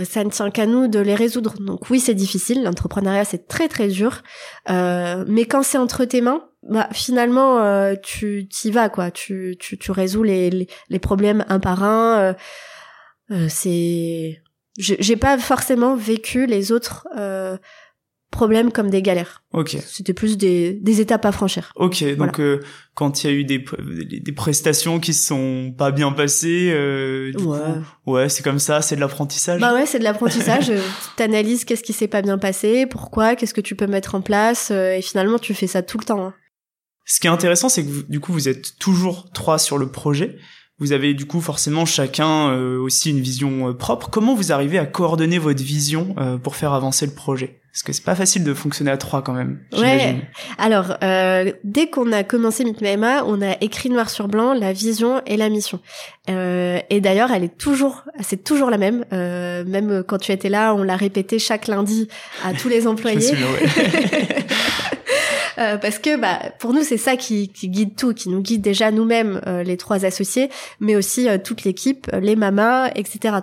ça 0.04 0.24
ne 0.24 0.30
tient 0.30 0.52
qu'à 0.52 0.66
nous 0.66 0.88
de 0.88 1.00
les 1.00 1.16
résoudre. 1.16 1.56
Donc 1.60 1.90
oui, 1.90 2.00
c'est 2.00 2.14
difficile. 2.14 2.64
L'entrepreneuriat, 2.64 3.26
c'est 3.26 3.48
très 3.48 3.68
très 3.68 3.88
dur. 3.88 4.22
mais 4.70 5.46
quand 5.46 5.64
c'est 5.64 5.78
entre 5.78 6.06
tes 6.06 6.22
mains, 6.22 6.44
bah 6.64 6.88
finalement 6.92 7.60
euh, 7.60 7.96
tu 8.02 8.48
t'y 8.48 8.70
vas 8.72 8.90
quoi 8.90 9.10
tu 9.10 9.56
tu 9.60 9.78
tu 9.78 9.92
résous 9.92 10.24
les 10.24 10.68
les, 10.90 11.00
problèmes 11.00 11.44
un 11.50 11.60
par 11.60 11.84
un 11.84 12.20
euh, 12.20 12.34
euh 13.32 13.48
c'est 13.50 14.42
j'ai 14.78 15.16
pas 15.16 15.38
forcément 15.38 15.96
vécu 15.96 16.46
les 16.46 16.72
autres 16.72 17.08
euh, 17.18 17.58
problèmes 18.32 18.72
comme 18.72 18.90
des 18.90 19.02
galères. 19.02 19.44
Ok. 19.52 19.78
C'était 19.86 20.14
plus 20.14 20.38
des, 20.38 20.74
des 20.74 21.02
étapes 21.02 21.26
à 21.26 21.34
franchir. 21.34 21.74
Ok, 21.76 22.04
donc 22.16 22.40
euh, 22.40 22.62
quand 22.94 23.24
il 23.24 23.30
y 23.30 23.34
a 23.34 23.36
eu 23.36 23.44
des, 23.44 23.64
des 24.22 24.32
prestations 24.32 25.02
qui 25.02 25.14
se 25.14 25.28
sont 25.28 25.74
pas 25.78 25.92
bien 25.92 26.14
passées, 26.14 26.72
euh, 26.74 27.32
du 27.34 27.44
ouais, 27.44 27.60
coup, 28.06 28.14
ouais 28.14 28.30
c'est 28.30 28.44
comme 28.44 28.60
ça, 28.60 28.82
c'est 28.82 28.96
de 28.96 29.02
l'apprentissage. 29.02 29.60
Bah 29.60 29.74
ouais, 29.74 29.86
c'est 29.86 30.00
de 30.00 30.06
l'apprentissage. 30.06 30.72
T'analyses 31.18 31.66
qu'est-ce 31.66 31.84
qui 31.84 31.94
s'est 31.94 32.08
pas 32.08 32.22
bien 32.22 32.38
passé, 32.38 32.86
pourquoi, 32.86 33.36
qu'est-ce 33.36 33.54
que 33.54 33.62
tu 33.62 33.76
peux 33.76 33.88
mettre 33.88 34.16
en 34.16 34.22
place, 34.22 34.72
et 34.72 35.02
finalement 35.02 35.38
tu 35.38 35.54
fais 35.54 35.68
ça 35.68 35.82
tout 35.82 35.98
le 35.98 36.06
temps. 36.06 36.28
Hein. 36.28 36.34
Ce 37.06 37.20
qui 37.20 37.28
est 37.28 37.32
intéressant, 37.32 37.70
c'est 37.70 37.86
que 37.86 38.10
du 38.10 38.20
coup, 38.20 38.34
vous 38.34 38.48
êtes 38.48 38.78
toujours 38.78 39.32
trois 39.34 39.60
sur 39.60 39.78
le 39.78 39.92
projet. 39.92 40.38
Vous 40.82 40.94
avez 40.94 41.14
du 41.14 41.28
coup 41.28 41.42
forcément 41.42 41.86
chacun 41.86 42.50
euh, 42.50 42.80
aussi 42.80 43.12
une 43.12 43.20
vision 43.20 43.70
euh, 43.70 43.74
propre. 43.74 44.10
Comment 44.10 44.34
vous 44.34 44.52
arrivez 44.52 44.80
à 44.80 44.88
coordonner 44.88 45.38
votre 45.38 45.62
vision 45.62 46.16
euh, 46.18 46.40
pour 46.40 46.56
faire 46.56 46.74
avancer 46.74 47.06
le 47.06 47.12
projet? 47.12 47.62
Parce 47.72 47.84
que 47.84 47.94
c'est 47.94 48.04
pas 48.04 48.16
facile 48.16 48.44
de 48.44 48.54
fonctionner 48.56 48.90
à 48.90 48.98
trois 48.98 49.22
quand 49.22 49.34
même. 49.34 49.60
Ouais. 49.78 50.28
Alors 50.58 50.98
dès 51.64 51.90
qu'on 51.90 52.12
a 52.12 52.24
commencé 52.24 52.66
MITMAMA, 52.66 53.24
on 53.26 53.42
a 53.42 53.56
écrit 53.62 53.90
noir 53.90 54.10
sur 54.10 54.28
blanc 54.28 54.54
la 54.54 54.74
vision 54.74 55.22
et 55.26 55.38
la 55.38 55.48
mission. 55.48 55.80
et 56.28 57.00
d'ailleurs, 57.00 57.32
elle 57.32 57.46
est 57.46 57.58
toujours, 57.58 58.04
c'est 58.20 58.44
toujours 58.44 58.70
la 58.70 58.78
même. 58.78 59.06
même 59.10 60.04
quand 60.06 60.18
tu 60.18 60.34
étais 60.34 60.50
là, 60.50 60.74
on 60.74 60.84
l'a 60.84 60.98
répété 60.98 61.40
chaque 61.40 61.68
lundi 61.68 62.10
à 62.44 62.52
tous 62.52 62.68
les 62.68 62.88
employés. 62.88 63.32
Euh, 65.62 65.78
parce 65.78 66.00
que 66.00 66.18
bah 66.18 66.40
pour 66.60 66.74
nous 66.74 66.84
c'est 66.84 66.98
ça 66.98 67.16
qui, 67.16 67.50
qui, 67.50 67.70
guide 67.70 67.96
tout, 67.96 68.14
qui 68.14 68.30
nous 68.30 68.42
guide 68.42 68.62
déjà 68.62 68.92
nous-mêmes 68.92 69.42
euh, 69.48 69.64
les 69.64 69.78
trois 69.78 70.06
associés, 70.06 70.50
mais 70.80 70.96
aussi 70.96 71.30
euh, 71.30 71.38
toute 71.38 71.64
l'équipe, 71.64 72.08
les 72.20 72.36
mamas, 72.36 72.90
etc. 72.96 73.36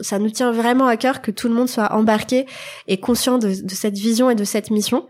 Ça 0.00 0.18
nous 0.18 0.30
tient 0.30 0.52
vraiment 0.52 0.86
à 0.86 0.96
cœur 0.96 1.22
que 1.22 1.30
tout 1.30 1.48
le 1.48 1.54
monde 1.54 1.68
soit 1.68 1.92
embarqué 1.92 2.46
et 2.86 2.98
conscient 2.98 3.38
de, 3.38 3.48
de 3.48 3.74
cette 3.74 3.98
vision 3.98 4.30
et 4.30 4.36
de 4.36 4.44
cette 4.44 4.70
mission. 4.70 5.08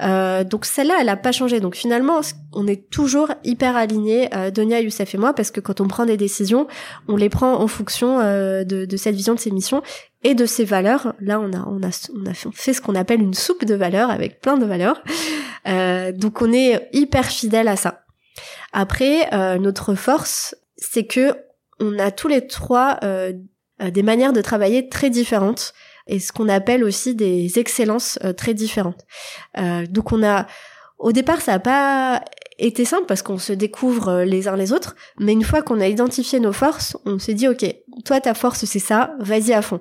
donc 0.00 0.64
celle-là, 0.64 0.94
elle 1.00 1.08
a 1.08 1.16
pas 1.16 1.32
changé. 1.32 1.58
Donc 1.58 1.74
finalement, 1.74 2.20
on 2.52 2.68
est 2.68 2.88
toujours 2.88 3.32
hyper 3.42 3.74
alignés, 3.76 4.28
Donia, 4.54 4.80
Youssef 4.80 5.12
et 5.16 5.18
moi, 5.18 5.32
parce 5.32 5.50
que 5.50 5.60
quand 5.60 5.80
on 5.80 5.88
prend 5.88 6.06
des 6.06 6.16
décisions, 6.16 6.68
on 7.08 7.16
les 7.16 7.28
prend 7.28 7.54
en 7.54 7.66
fonction 7.66 8.18
de, 8.18 8.84
de 8.84 8.96
cette 8.96 9.16
vision, 9.16 9.34
de 9.34 9.40
ces 9.40 9.50
missions 9.50 9.82
et 10.22 10.34
de 10.34 10.46
ces 10.46 10.64
valeurs. 10.64 11.14
Là, 11.20 11.40
on 11.40 11.52
a, 11.52 11.64
on 11.66 11.82
a, 11.82 12.08
on 12.14 12.26
a 12.26 12.34
fait 12.52 12.72
ce 12.72 12.80
qu'on 12.80 12.94
appelle 12.94 13.20
une 13.20 13.34
soupe 13.34 13.64
de 13.64 13.74
valeurs 13.74 14.10
avec 14.10 14.40
plein 14.40 14.56
de 14.56 14.64
valeurs. 14.64 15.02
Euh, 15.66 16.12
donc, 16.12 16.42
on 16.42 16.52
est 16.52 16.88
hyper 16.92 17.26
fidèle 17.26 17.68
à 17.68 17.76
ça. 17.76 18.04
Après, 18.72 19.32
euh, 19.32 19.58
notre 19.58 19.94
force, 19.94 20.54
c'est 20.76 21.06
que 21.06 21.36
on 21.80 21.98
a 21.98 22.10
tous 22.10 22.28
les 22.28 22.46
trois 22.46 22.98
euh, 23.04 23.32
des 23.80 24.02
manières 24.02 24.32
de 24.32 24.40
travailler 24.40 24.88
très 24.88 25.10
différentes 25.10 25.74
et 26.06 26.20
ce 26.20 26.32
qu'on 26.32 26.48
appelle 26.48 26.84
aussi 26.84 27.14
des 27.14 27.58
excellences 27.58 28.18
très 28.36 28.54
différentes. 28.54 29.04
donc, 29.88 30.12
on 30.12 30.22
a, 30.22 30.46
au 30.98 31.12
départ, 31.12 31.40
ça 31.40 31.52
n'a 31.52 31.58
pas 31.58 32.22
était 32.58 32.84
simple 32.84 33.04
parce 33.06 33.22
qu'on 33.22 33.38
se 33.38 33.52
découvre 33.52 34.08
euh, 34.08 34.24
les 34.24 34.48
uns 34.48 34.56
les 34.56 34.72
autres, 34.72 34.96
mais 35.18 35.32
une 35.32 35.44
fois 35.44 35.62
qu'on 35.62 35.80
a 35.80 35.88
identifié 35.88 36.40
nos 36.40 36.52
forces, 36.52 36.96
on 37.04 37.18
s'est 37.18 37.34
dit 37.34 37.48
ok, 37.48 37.64
toi 38.04 38.20
ta 38.20 38.34
force 38.34 38.64
c'est 38.64 38.78
ça, 38.78 39.14
vas-y 39.20 39.52
à 39.52 39.62
fond. 39.62 39.80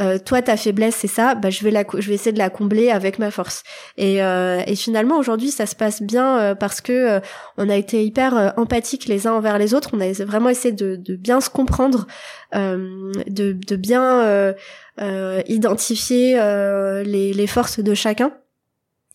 Euh, 0.00 0.18
toi 0.18 0.42
ta 0.42 0.56
faiblesse 0.56 0.96
c'est 0.96 1.06
ça, 1.08 1.34
bah 1.34 1.50
je 1.50 1.62
vais 1.62 1.70
la, 1.70 1.84
je 1.96 2.08
vais 2.08 2.14
essayer 2.14 2.32
de 2.32 2.38
la 2.38 2.50
combler 2.50 2.90
avec 2.90 3.18
ma 3.18 3.30
force. 3.30 3.62
Et, 3.96 4.22
euh, 4.22 4.60
et 4.66 4.74
finalement 4.74 5.18
aujourd'hui 5.18 5.50
ça 5.50 5.66
se 5.66 5.76
passe 5.76 6.02
bien 6.02 6.38
euh, 6.38 6.54
parce 6.54 6.80
que 6.80 7.20
on 7.56 7.68
a 7.68 7.76
été 7.76 8.04
hyper 8.04 8.54
empathiques 8.56 9.06
les 9.06 9.26
uns 9.26 9.32
envers 9.32 9.58
les 9.58 9.74
autres, 9.74 9.90
on 9.92 10.00
a 10.00 10.12
vraiment 10.24 10.48
essayé 10.48 10.72
de, 10.72 10.96
de 10.96 11.16
bien 11.16 11.40
se 11.40 11.50
comprendre, 11.50 12.06
de, 12.52 13.52
de 13.52 13.76
bien 13.76 14.54
identifier 14.98 16.34
les, 17.04 17.32
les 17.32 17.46
forces 17.46 17.80
de 17.80 17.94
chacun, 17.94 18.32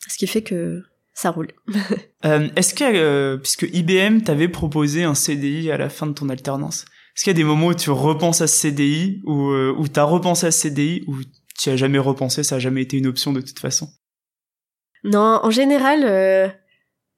ce 0.08 0.18
qui 0.18 0.28
fait 0.28 0.42
que 0.42 0.84
ça 1.14 1.32
roule. 1.32 1.50
euh, 2.26 2.50
Est-ce 2.56 2.74
que, 2.74 2.84
euh, 2.84 3.38
puisque 3.38 3.68
IBM 3.72 4.22
t'avait 4.22 4.48
proposé 4.48 5.04
un 5.04 5.16
CDI 5.16 5.72
à 5.72 5.78
la 5.78 5.90
fin 5.90 6.08
de 6.08 6.14
ton 6.14 6.30
alternance, 6.30 6.86
est-ce 7.16 7.24
qu'il 7.24 7.32
y 7.32 7.36
a 7.36 7.38
des 7.38 7.44
moments 7.44 7.68
où 7.68 7.74
tu 7.74 7.92
repenses 7.92 8.42
à 8.42 8.48
ce 8.48 8.56
CDI, 8.56 9.22
ou 9.26 9.50
euh, 9.50 9.76
où 9.78 9.88
t'as 9.88 10.04
repensé 10.04 10.48
à 10.48 10.52
ce 10.52 10.62
CDI, 10.62 11.04
ou 11.08 11.18
tu 11.58 11.70
as 11.70 11.76
jamais 11.76 12.00
repensé, 12.00 12.44
ça 12.44 12.56
a 12.56 12.60
jamais 12.60 12.82
été 12.82 12.98
une 12.98 13.08
option 13.08 13.34
de 13.34 13.42
toute 13.42 13.60
façon? 13.60 13.90
Non, 15.04 15.40
en 15.44 15.52
général, 15.52 16.56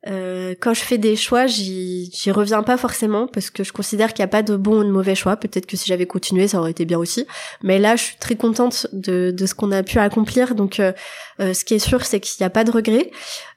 euh, 0.08 0.44
euh, 0.54 0.56
quand 0.60 0.74
je 0.74 0.82
fais 0.82 0.98
des 0.98 1.16
choix, 1.16 1.48
j'y 1.48 2.32
reviens 2.32 2.64
pas 2.64 2.78
forcément 2.78 3.28
parce 3.28 3.50
que 3.50 3.64
je 3.64 3.72
considère 3.72 4.14
qu'il 4.14 4.24
n'y 4.24 4.30
a 4.30 4.30
pas 4.30 4.44
de 4.44 4.56
bon 4.56 4.80
ou 4.80 4.84
de 4.84 4.92
mauvais 4.92 5.16
choix. 5.16 5.36
Peut-être 5.36 5.66
que 5.66 5.78
si 5.78 5.88
j'avais 5.88 6.06
continué, 6.06 6.48
ça 6.48 6.60
aurait 6.60 6.72
été 6.72 6.86
bien 6.86 6.98
aussi. 6.98 7.26
Mais 7.62 7.80
là, 7.80 7.96
je 7.96 8.04
suis 8.04 8.18
très 8.18 8.36
contente 8.36 8.88
de, 8.94 9.32
de 9.32 9.46
ce 9.46 9.56
qu'on 9.56 9.72
a 9.72 9.84
pu 9.84 10.00
accomplir. 10.00 10.56
Donc, 10.56 10.80
euh, 10.80 10.92
euh 11.40 11.54
ce 11.54 11.66
qui 11.66 11.74
est 11.76 11.80
sûr, 11.80 12.06
c'est 12.06 12.20
qu'il 12.20 12.42
n'y 12.42 12.46
a 12.46 12.50
pas 12.50 12.64
de 12.64 12.72
regret. 12.72 13.12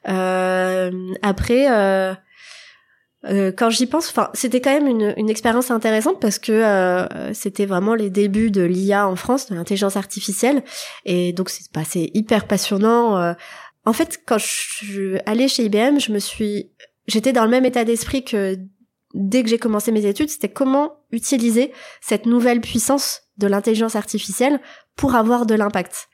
Euh, 0.07 0.91
après, 1.21 1.69
euh, 1.69 2.13
euh, 3.25 3.51
quand 3.55 3.69
j'y 3.69 3.87
pense, 3.87 4.09
enfin, 4.09 4.29
c'était 4.33 4.61
quand 4.61 4.71
même 4.71 4.87
une, 4.87 5.13
une 5.17 5.29
expérience 5.29 5.71
intéressante 5.71 6.19
parce 6.21 6.39
que 6.39 7.07
c'était 7.33 7.65
vraiment 7.65 7.95
les 7.95 8.09
débuts 8.09 8.51
de 8.51 8.61
l'IA 8.61 9.07
en 9.07 9.15
France, 9.15 9.49
de 9.49 9.55
l'intelligence 9.55 9.97
artificielle, 9.97 10.63
et 11.03 11.33
donc 11.33 11.49
c'est 11.49 11.63
bah, 11.73 11.81
hyper 11.95 12.45
passionnant 12.45 13.35
en 13.87 13.93
fait, 13.93 14.19
quand 14.25 14.37
je 14.37 14.45
suis 14.45 15.19
allée 15.25 15.47
chez 15.47 15.63
IBM, 15.63 15.97
je 15.97 16.11
me 16.11 16.19
suis, 16.19 16.73
j'étais 17.07 17.31
dans 17.31 17.45
le 17.45 17.49
même 17.49 17.63
état 17.63 17.85
d'esprit 17.85 18.25
que 18.25 18.57
dès 19.13 19.43
que 19.43 19.49
j'ai 19.49 19.57
commencé 19.57 19.93
mes 19.93 20.05
études, 20.05 20.27
c'était 20.27 20.51
comment 20.51 20.97
utiliser 21.13 21.71
cette 22.01 22.25
nouvelle 22.25 22.59
puissance 22.59 23.21
de 23.37 23.47
l'intelligence 23.47 23.95
artificielle 23.95 24.59
pour 24.97 25.15
avoir 25.15 25.45
de 25.45 25.55
l'impact. 25.55 26.09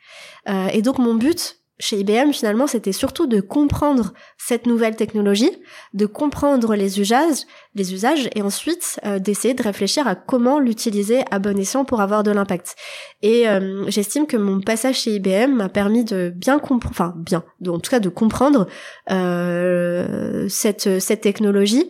Euh, 0.50 0.68
et 0.68 0.84
donc 0.84 1.00
mon 1.00 1.16
but, 1.16 1.63
chez 1.80 2.00
IBM, 2.00 2.32
finalement, 2.32 2.68
c'était 2.68 2.92
surtout 2.92 3.26
de 3.26 3.42
comprendre 3.42 4.14
cette 4.38 4.68
nouvelle 4.68 4.96
technologie, 4.96 5.52
de 5.94 6.06
comprendre 6.06 6.76
les 6.76 7.00
usages, 7.00 7.48
les 7.74 7.94
usages, 7.94 8.30
et 8.36 8.44
ensuite 8.44 9.00
euh, 9.06 9.18
d'essayer 9.18 9.56
de 9.56 9.64
réfléchir 9.64 10.08
à 10.08 10.14
comment 10.14 10.60
l'utiliser 10.60 11.24
à 11.32 11.40
bon 11.40 11.58
escient 11.58 11.84
pour 11.84 12.00
avoir 12.00 12.22
de 12.22 12.30
l'impact. 12.30 12.76
Et 13.24 13.50
euh, 13.50 13.90
j'estime 13.90 14.28
que 14.28 14.38
mon 14.38 14.62
passage 14.62 15.00
chez 15.00 15.16
IBM 15.16 15.52
m'a 15.52 15.70
permis 15.70 16.04
de 16.04 16.32
bien 16.36 16.60
comprendre, 16.60 16.88
enfin 16.92 17.14
bien, 17.18 17.44
en 17.68 17.80
tout 17.80 17.90
cas 17.90 18.00
de 18.00 18.10
comprendre 18.10 18.68
euh, 19.10 20.48
cette 20.50 21.00
cette 21.00 21.22
technologie. 21.22 21.90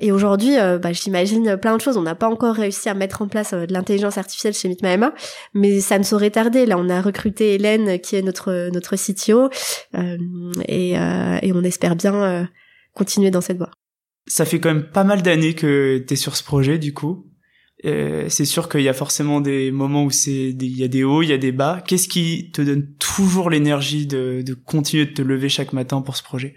Et 0.00 0.12
aujourd'hui, 0.12 0.58
euh, 0.58 0.78
bah, 0.78 0.92
j'imagine 0.92 1.56
plein 1.56 1.76
de 1.76 1.80
choses. 1.80 1.96
On 1.96 2.02
n'a 2.02 2.14
pas 2.14 2.28
encore 2.28 2.54
réussi 2.54 2.88
à 2.88 2.94
mettre 2.94 3.22
en 3.22 3.28
place 3.28 3.52
de 3.52 3.72
l'intelligence 3.72 4.18
artificielle 4.18 4.54
chez 4.54 4.68
Mitmaema, 4.68 5.14
mais 5.54 5.80
ça 5.80 5.98
ne 5.98 6.04
saurait 6.04 6.30
tarder. 6.30 6.66
Là, 6.66 6.78
on 6.78 6.88
a 6.88 7.00
recruté 7.00 7.54
Hélène, 7.54 7.98
qui 8.00 8.16
est 8.16 8.22
notre 8.22 8.70
notre 8.70 8.96
CTO, 8.96 9.50
et, 10.68 10.90
et 10.92 11.52
on 11.52 11.62
espère 11.62 11.96
bien 11.96 12.48
continuer 12.94 13.30
dans 13.30 13.40
cette 13.40 13.58
voie. 13.58 13.70
Ça 14.26 14.44
fait 14.44 14.58
quand 14.58 14.72
même 14.72 14.90
pas 14.90 15.04
mal 15.04 15.22
d'années 15.22 15.54
que 15.54 16.02
tu 16.06 16.14
es 16.14 16.16
sur 16.16 16.36
ce 16.36 16.42
projet, 16.42 16.78
du 16.78 16.94
coup. 16.94 17.26
Euh, 17.84 18.26
c'est 18.28 18.46
sûr 18.46 18.68
qu'il 18.68 18.80
y 18.80 18.88
a 18.88 18.94
forcément 18.94 19.42
des 19.42 19.70
moments 19.70 20.04
où 20.04 20.10
c'est 20.10 20.50
il 20.50 20.78
y 20.78 20.84
a 20.84 20.88
des 20.88 21.04
hauts, 21.04 21.22
il 21.22 21.28
y 21.28 21.32
a 21.32 21.38
des 21.38 21.52
bas. 21.52 21.82
Qu'est-ce 21.86 22.08
qui 22.08 22.50
te 22.50 22.62
donne 22.62 22.94
toujours 22.98 23.50
l'énergie 23.50 24.06
de, 24.06 24.42
de 24.42 24.54
continuer 24.54 25.04
de 25.04 25.12
te 25.12 25.22
lever 25.22 25.50
chaque 25.50 25.74
matin 25.74 26.00
pour 26.00 26.16
ce 26.16 26.22
projet? 26.22 26.56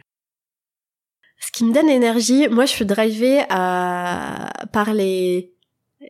Qui 1.58 1.66
me 1.66 1.74
donne 1.74 1.88
l'énergie, 1.88 2.48
moi 2.50 2.66
je 2.66 2.72
suis 2.72 2.86
drivée 2.86 3.42
à, 3.50 4.50
par 4.72 4.94
les, 4.94 5.52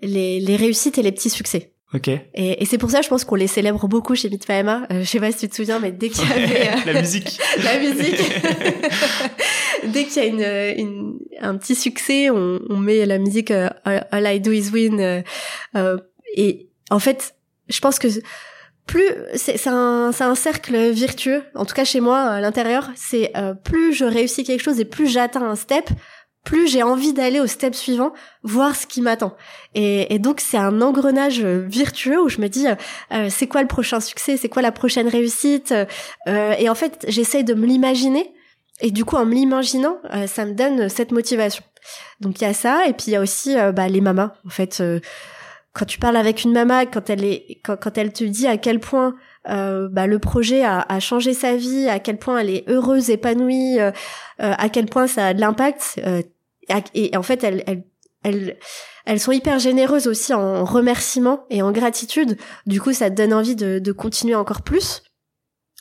les, 0.02 0.41
les 0.41 0.56
réussites 0.58 0.98
et 0.98 1.02
les 1.02 1.14
petits 1.14 1.30
succès. 1.30 1.74
Ok. 1.93 2.10
Et, 2.10 2.62
et 2.62 2.66
c'est 2.66 2.78
pour 2.78 2.91
ça, 2.91 3.02
je 3.02 3.08
pense 3.08 3.24
qu'on 3.24 3.36
les 3.36 3.48
célèbre 3.48 3.88
beaucoup 3.88 4.14
chez 4.14 4.30
Mitfaema. 4.30 4.86
Euh, 4.91 5.00
je 5.00 5.06
sais 5.06 5.22
pas 5.22 5.32
si 5.32 5.38
tu 5.38 5.48
te 5.48 5.56
souviens, 5.56 5.80
mais 5.80 5.93
dès 5.93 6.10
qu'il 6.10 6.28
y 6.28 6.34
avait 6.34 6.68
euh, 6.68 6.93
la 6.93 7.00
musique, 7.00 7.39
la 7.64 7.80
musique, 7.80 8.22
dès 9.86 10.04
qu'il 10.04 10.22
y 10.22 10.26
a 10.26 10.76
une, 10.76 10.86
une, 10.86 11.20
un 11.39 11.56
petit 11.56 11.76
succès, 11.76 12.30
on, 12.30 12.60
on 12.70 12.76
met 12.76 13.06
la 13.06 13.20
musique 13.20 13.52
euh, 13.52 13.70
All 13.86 14.28
I 14.28 14.41
Do 14.41 14.52
Is 14.52 14.70
Win. 14.74 15.00
Euh, 15.00 15.22
euh, 15.78 15.98
et 16.36 16.68
en 16.89 17.00
fait, 17.00 17.36
je 17.70 17.80
pense 17.80 18.00
que 18.00 18.10
plus 18.88 19.10
c'est 19.36 19.68
un, 19.68 20.12
un 20.18 20.36
cercle 20.36 20.90
virtueux. 20.90 21.44
En 21.54 21.66
tout 21.66 21.76
cas, 21.76 21.84
chez 21.84 22.00
moi, 22.00 22.20
à 22.20 22.42
l'intérieur, 22.42 22.90
c'est 22.96 23.34
plus 23.64 23.94
je 23.94 24.06
réussis 24.06 24.44
quelque 24.44 24.64
chose 24.64 24.80
et 24.80 24.86
plus 24.86 25.08
j'atteins 25.08 25.44
un 25.44 25.56
step, 25.56 25.90
plus 26.48 26.68
j'ai 26.68 26.82
envie 26.82 27.12
d'aller 27.12 27.42
au 27.42 27.46
step 27.48 27.76
suivant, 27.76 28.14
voir 28.42 28.74
ce 28.74 28.88
qui 28.88 29.02
m'attend. 29.02 29.36
Et, 29.76 30.14
et, 30.14 30.18
donc 30.18 30.40
c'est 30.40 30.58
un 30.58 30.82
engrenage 30.82 31.42
virtueux 31.42 32.22
où 32.22 32.30
je 32.30 32.40
me 32.40 32.48
dis 32.48 32.68
euh, 33.12 33.28
c'est 33.30 33.48
quoi 33.48 33.62
le 33.62 33.68
prochain 33.68 34.00
succès, 34.00 34.38
c'est 34.38 34.48
quoi 34.48 34.62
la 34.62 34.72
prochaine 34.72 35.10
réussite? 35.10 35.74
Euh, 36.30 36.54
et 36.58 36.70
en 36.70 36.76
fait 36.76 37.06
j'essaye 37.10 37.44
de 37.44 37.54
me 37.54 37.66
l'imaginer. 37.66 38.34
Et 38.80 38.92
du 38.92 39.04
coup 39.04 39.18
en 39.18 39.26
me 39.26 39.34
l'imaginant, 39.34 39.98
euh, 40.14 40.26
ça 40.26 40.46
me 40.46 40.54
donne 40.54 40.88
cette 40.88 41.12
motivation. 41.12 41.64
Donc 42.22 42.40
il 42.40 42.46
y 42.46 42.48
a 42.48 42.54
ça 42.54 42.88
et 42.88 42.94
puis 42.94 43.08
il 43.08 43.12
y 43.12 43.16
a 43.18 43.22
aussi 43.22 43.58
euh, 43.58 43.74
bah, 43.74 43.90
les 43.90 44.02
mamas. 44.02 44.34
En 44.46 44.50
fait 44.50 44.82
quand 45.74 45.86
tu 45.86 45.99
parles 45.99 46.18
avec 46.18 46.43
une 46.43 46.53
maman, 46.53 46.86
quand 46.86 47.09
elle 47.09 47.24
est 47.24 47.61
quand, 47.63 47.97
elle 47.97 48.11
te 48.11 48.24
dit 48.24 48.47
à 48.47 48.57
quel 48.57 48.80
point 48.80 49.15
euh, 49.49 49.88
bah, 49.91 50.07
le 50.07 50.20
projet 50.20 50.63
a, 50.63 50.86
a, 50.88 50.99
changé 50.99 51.34
sa 51.34 51.55
vie, 51.55 51.88
à 51.88 51.99
quel 51.99 52.18
point 52.18 52.39
elle 52.39 52.49
est 52.49 52.68
heureuse, 52.68 53.09
épanouie, 53.09 53.80
euh, 53.80 53.91
à 54.39 54.70
quel 54.70 54.88
point 54.88 55.07
ça 55.07 55.28
a 55.28 55.34
de 55.34 55.39
l'impact, 55.39 55.99
et 56.93 57.15
en 57.15 57.24
fait, 57.24 57.43
elles, 57.43 57.63
elles, 57.65 57.84
elles, 58.24 58.57
elles 59.05 59.20
sont 59.20 59.32
hyper 59.32 59.59
généreuses 59.59 60.07
aussi 60.07 60.34
en 60.34 60.65
remerciement 60.65 61.45
et 61.49 61.61
en 61.61 61.72
gratitude. 61.72 62.38
Du 62.65 62.82
coup, 62.82 62.93
ça 62.93 63.09
te 63.09 63.15
donne 63.15 63.34
envie 63.34 63.55
de, 63.55 63.80
de 63.80 63.91
continuer 63.91 64.36
encore 64.36 64.61
plus. 64.61 65.01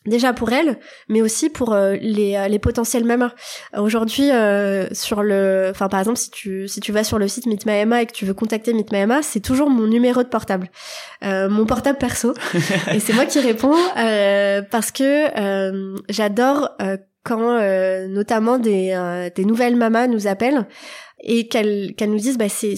Déjà 0.07 0.33
pour 0.33 0.53
elles, 0.53 0.79
mais 1.09 1.23
aussi 1.23 1.51
pour 1.51 1.73
euh, 1.73 1.97
les, 2.01 2.37
euh, 2.37 2.49
les 2.49 2.59
potentiels 2.59 3.05
mamans. 3.05 3.31
Aujourd'hui, 3.77 4.31
euh, 4.31 4.87
sur 4.93 5.23
le, 5.23 5.69
enfin 5.71 5.89
par 5.89 6.01
exemple, 6.01 6.19
si 6.19 6.31
tu 6.31 6.69
si 6.69 6.81
tu 6.81 6.93
vas 6.93 7.05
sur 7.05 7.19
le 7.19 7.29
site 7.29 7.47
Meet 7.47 7.67
et 7.67 8.07
que 8.07 8.13
tu 8.13 8.25
veux 8.25 8.35
contacter 8.35 8.73
Meet 8.73 8.95
c'est 9.23 9.41
toujours 9.41 9.71
mon 9.71 9.87
numéro 9.87 10.23
de 10.23 10.29
portable, 10.29 10.71
mon 11.23 11.67
portable 11.67 11.99
perso, 11.99 12.35
et 12.95 13.01
c'est 13.01 13.13
moi 13.13 13.27
qui 13.27 13.41
réponds 13.41 13.75
parce 14.71 14.91
que 14.91 15.27
j'adore 16.09 16.71
quand 17.27 17.59
euh, 17.59 18.07
notamment 18.07 18.59
des, 18.59 18.93
euh, 18.93 19.29
des 19.35 19.45
nouvelles 19.45 19.77
mamas 19.77 20.07
nous 20.07 20.29
appellent 20.29 20.67
et 21.21 21.49
qu'elles 21.49 21.95
qu'elles 21.97 22.11
nous 22.11 22.21
disent 22.21 22.39
bah 22.39 22.49
c'est 22.49 22.77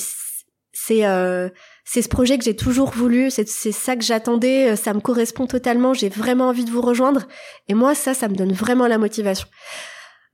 c'est 0.72 1.04
euh, 1.04 1.50
c'est 1.90 2.02
ce 2.02 2.08
projet 2.08 2.36
que 2.36 2.44
j'ai 2.44 2.54
toujours 2.54 2.90
voulu, 2.90 3.30
c'est 3.30 3.46
ça 3.46 3.96
que 3.96 4.04
j'attendais, 4.04 4.76
ça 4.76 4.92
me 4.92 5.00
correspond 5.00 5.46
totalement, 5.46 5.94
j'ai 5.94 6.10
vraiment 6.10 6.48
envie 6.48 6.64
de 6.64 6.70
vous 6.70 6.82
rejoindre 6.82 7.22
et 7.68 7.74
moi 7.74 7.94
ça 7.94 8.12
ça 8.12 8.28
me 8.28 8.34
donne 8.34 8.52
vraiment 8.52 8.86
la 8.86 8.98
motivation. 8.98 9.48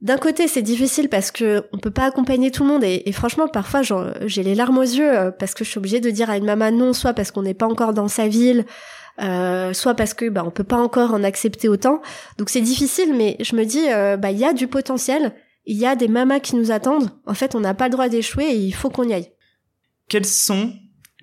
D'un 0.01 0.19
côté, 0.19 0.49
c'est 0.49 0.61
difficile 0.61 1.09
parce 1.09 1.31
que 1.31 1.65
on 1.73 1.79
peut 1.79 1.93
pas 1.93 2.05
accompagner 2.05 2.51
tout 2.51 2.63
le 2.65 2.69
monde 2.69 2.85
et, 2.85 3.11
franchement, 3.13 3.49
parfois, 3.49 3.81
j'ai 4.27 4.43
les 4.43 4.55
larmes 4.55 4.77
aux 4.77 4.83
yeux 4.83 5.33
parce 5.39 5.55
que 5.55 5.65
je 5.65 5.71
suis 5.71 5.79
obligée 5.79 6.01
de 6.01 6.11
dire 6.11 6.29
à 6.29 6.37
une 6.37 6.45
maman 6.45 6.71
non, 6.73 6.93
soit 6.93 7.15
parce 7.15 7.31
qu'on 7.31 7.43
n'est 7.43 7.55
pas 7.55 7.67
encore 7.67 7.95
dans 7.95 8.09
sa 8.09 8.29
ville, 8.29 8.67
euh, 9.23 9.73
soit 9.73 9.95
parce 9.95 10.13
que 10.13 10.29
bah, 10.29 10.43
on 10.45 10.51
peut 10.51 10.65
pas 10.65 10.77
encore 10.77 11.15
en 11.15 11.23
accepter 11.23 11.69
autant. 11.69 12.03
Donc 12.37 12.51
c'est 12.51 12.61
difficile, 12.61 13.15
mais 13.15 13.37
je 13.41 13.57
me 13.57 13.65
dis, 13.65 13.89
euh, 13.89 14.17
bah 14.17 14.31
il 14.31 14.39
y 14.39 14.45
a 14.45 14.53
du 14.53 14.67
potentiel, 14.67 15.33
il 15.65 15.79
y 15.79 15.87
a 15.87 15.97
des 15.97 16.09
mamas 16.09 16.41
qui 16.41 16.57
nous 16.57 16.71
attendent. 16.71 17.11
En 17.25 17.35
fait, 17.35 17.55
on 17.55 17.61
n'a 17.61 17.75
pas 17.75 17.87
le 17.87 17.93
droit 17.93 18.09
d'échouer 18.09 18.45
et 18.45 18.57
il 18.57 18.75
faut 18.75 18.91
qu'on 18.91 19.09
y 19.09 19.15
aille. 19.15 19.31
Quels 20.09 20.27
sont 20.27 20.73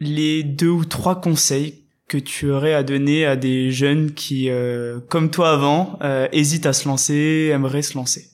les 0.02 0.44
deux 0.44 0.68
ou 0.68 0.84
trois 0.84 1.22
conseils 1.22 1.86
que 2.10 2.18
tu 2.18 2.52
aurais 2.52 2.74
à 2.74 2.84
donner 2.84 3.26
à 3.26 3.38
des 3.38 3.72
jeunes 3.72 4.12
qui, 4.12 4.50
euh, 4.50 5.00
comme 5.08 5.32
toi 5.32 5.52
avant, 5.52 5.98
hésitent 6.34 6.66
à 6.66 6.74
se 6.74 6.90
lancer, 6.90 7.52
aimeraient 7.54 7.84
se 7.84 7.98
lancer? 7.98 8.26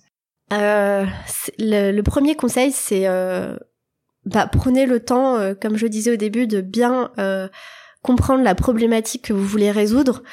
Le, 0.49 1.91
le, 1.91 2.01
premier 2.01 2.35
conseil, 2.35 2.71
c'est 2.71 3.05
bah, 4.25 4.49
prenez 4.51 4.87
le 4.87 4.99
temps, 4.99 5.53
comme 5.61 5.77
je 5.77 5.85
disais 5.85 6.11
au 6.11 6.15
début, 6.15 6.47
de 6.47 6.61
bien 6.61 7.11
comprendre 8.01 8.43
la 8.43 8.55
problématique 8.55 9.25
que 9.25 9.33
vous 9.33 9.45
voulez 9.45 9.69
résoudre 9.69 10.23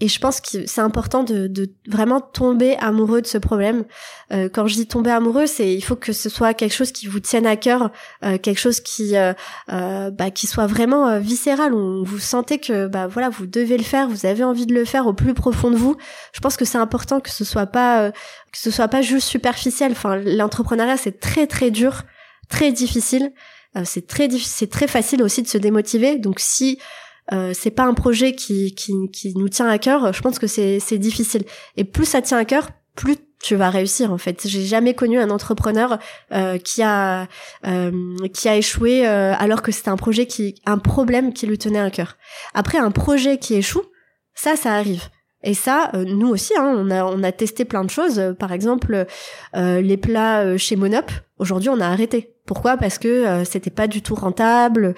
et 0.00 0.06
je 0.06 0.20
pense 0.20 0.40
que 0.40 0.64
c'est 0.66 0.80
important 0.80 1.24
de, 1.24 1.48
de, 1.48 1.70
vraiment 1.88 2.20
tomber 2.20 2.76
amoureux 2.76 3.20
de 3.20 3.26
ce 3.26 3.36
problème. 3.36 3.84
Euh, 4.32 4.48
quand 4.48 4.68
je 4.68 4.74
dis 4.74 4.86
tomber 4.86 5.10
amoureux, 5.10 5.46
c'est 5.46 5.74
il 5.74 5.80
faut 5.80 5.96
que 5.96 6.12
ce 6.12 6.28
soit 6.28 6.54
quelque 6.54 6.74
chose 6.74 6.92
qui 6.92 7.08
vous 7.08 7.18
tienne 7.18 7.46
à 7.46 7.56
cœur, 7.56 7.90
euh, 8.24 8.38
quelque 8.38 8.60
chose 8.60 8.80
qui 8.80 9.16
euh, 9.16 9.32
euh 9.72 10.10
bah, 10.10 10.30
qui 10.30 10.46
soit 10.46 10.68
vraiment 10.68 11.18
viscéral, 11.18 11.74
où 11.74 12.04
vous 12.04 12.20
sentez 12.20 12.58
que 12.58 12.86
bah 12.86 13.08
voilà 13.08 13.28
vous 13.28 13.46
devez 13.46 13.76
le 13.76 13.82
faire, 13.82 14.08
vous 14.08 14.24
avez 14.24 14.44
envie 14.44 14.66
de 14.66 14.74
le 14.74 14.84
faire 14.84 15.08
au 15.08 15.14
plus 15.14 15.34
profond 15.34 15.70
de 15.70 15.76
vous. 15.76 15.96
Je 16.32 16.40
pense 16.40 16.56
que 16.56 16.64
c'est 16.64 16.78
important 16.78 17.18
que 17.18 17.30
ce 17.30 17.44
soit 17.44 17.66
pas 17.66 18.12
que 18.12 18.58
ce 18.58 18.70
soit 18.70 18.88
pas 18.88 19.02
juste 19.02 19.26
superficiel. 19.26 19.92
Enfin, 19.92 20.16
l'entrepreneuriat 20.16 20.96
c'est 20.96 21.18
très 21.18 21.48
très 21.48 21.72
dur, 21.72 22.02
très 22.48 22.70
difficile. 22.70 23.32
c'est 23.84 24.06
très 24.06 24.28
c'est 24.30 24.70
très 24.70 24.86
facile 24.86 25.24
aussi 25.24 25.42
de 25.42 25.48
se 25.48 25.58
démotiver. 25.58 26.18
Donc 26.18 26.38
si 26.38 26.78
euh, 27.32 27.52
c'est 27.54 27.70
pas 27.70 27.84
un 27.84 27.94
projet 27.94 28.34
qui, 28.34 28.74
qui, 28.74 28.94
qui 29.12 29.34
nous 29.34 29.48
tient 29.48 29.68
à 29.68 29.78
cœur, 29.78 30.12
je 30.12 30.20
pense 30.22 30.38
que 30.38 30.46
c'est, 30.46 30.98
difficile. 30.98 31.44
Et 31.76 31.84
plus 31.84 32.04
ça 32.04 32.22
tient 32.22 32.38
à 32.38 32.44
cœur, 32.44 32.70
plus 32.94 33.16
tu 33.42 33.54
vas 33.54 33.70
réussir 33.70 34.12
en 34.12 34.18
fait. 34.18 34.46
J'ai 34.46 34.64
jamais 34.64 34.94
connu 34.94 35.18
un 35.18 35.30
entrepreneur 35.30 35.98
euh, 36.32 36.58
qui 36.58 36.82
a 36.82 37.28
euh, 37.66 38.16
qui 38.32 38.48
a 38.48 38.56
échoué 38.56 39.06
euh, 39.06 39.34
alors 39.38 39.62
que 39.62 39.70
c'était 39.70 39.90
un 39.90 39.96
projet 39.96 40.26
qui 40.26 40.56
un 40.66 40.78
problème 40.78 41.32
qui 41.32 41.46
lui 41.46 41.58
tenait 41.58 41.78
à 41.78 41.90
cœur. 41.90 42.16
Après 42.54 42.78
un 42.78 42.90
projet 42.90 43.38
qui 43.38 43.54
échoue, 43.54 43.84
ça 44.34 44.56
ça 44.56 44.74
arrive. 44.74 45.02
Et 45.42 45.54
ça, 45.54 45.90
euh, 45.94 46.04
nous 46.04 46.28
aussi, 46.28 46.52
hein, 46.56 46.74
on 46.76 46.90
a 46.90 47.04
on 47.04 47.22
a 47.22 47.32
testé 47.32 47.64
plein 47.64 47.84
de 47.84 47.90
choses. 47.90 48.34
Par 48.38 48.52
exemple, 48.52 49.06
les 49.54 49.96
plats 49.96 50.56
chez 50.56 50.76
Monop. 50.76 51.10
Aujourd'hui, 51.38 51.68
on 51.68 51.80
a 51.80 51.86
arrêté 51.86 52.34
pourquoi? 52.48 52.78
Parce 52.78 52.98
que 52.98 53.08
euh, 53.08 53.44
c'était 53.44 53.70
pas 53.70 53.86
du 53.86 54.00
tout 54.00 54.14
rentable. 54.14 54.94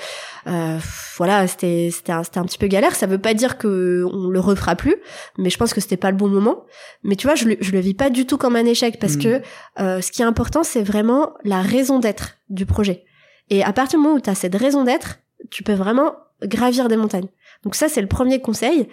Euh, 0.47 0.79
voilà, 1.17 1.47
c'était 1.49 1.91
c'était 1.93 2.13
un, 2.13 2.21
un 2.21 2.45
petit 2.45 2.59
peu 2.59 2.69
galère. 2.69 2.95
Ça 2.95 3.07
veut 3.07 3.19
pas 3.19 3.35
dire 3.35 3.59
que 3.59 4.07
on 4.11 4.29
le 4.29 4.41
refera 4.41 4.77
plus, 4.77 4.95
mais 5.37 5.51
je 5.51 5.59
pense 5.59 5.75
que 5.75 5.81
c'était 5.81 5.99
pas 5.99 6.13
le 6.13 6.17
bon 6.17 6.29
moment. 6.29 6.65
Mais 7.03 7.17
tu 7.17 7.27
vois, 7.27 7.35
je 7.35 7.47
le, 7.47 7.57
je 7.61 7.73
le 7.73 7.81
vis 7.81 7.95
pas 7.95 8.09
du 8.09 8.25
tout 8.25 8.39
comme 8.39 8.55
un 8.55 8.65
échec 8.65 8.99
parce 9.01 9.17
mm. 9.17 9.23
que 9.23 9.43
euh, 9.81 10.01
ce 10.01 10.13
qui 10.13 10.23
est 10.23 10.25
important, 10.25 10.63
c'est 10.63 10.83
vraiment 10.83 11.35
la 11.43 11.61
raison 11.61 11.99
d'être 11.99 12.37
du 12.49 12.65
projet. 12.67 13.05
Et 13.51 13.65
à 13.65 13.73
partir 13.73 13.99
du 13.99 14.05
moment 14.05 14.17
où 14.17 14.21
tu 14.21 14.31
as 14.31 14.37
cette 14.37 14.55
raison 14.55 14.85
d'être, 14.85 15.19
tu 15.51 15.65
peux 15.65 15.75
vraiment 15.75 16.15
gravir 16.45 16.89
des 16.89 16.97
montagnes. 16.97 17.29
Donc 17.65 17.75
ça, 17.75 17.89
c'est 17.89 18.01
le 18.01 18.07
premier 18.07 18.41
conseil. 18.41 18.89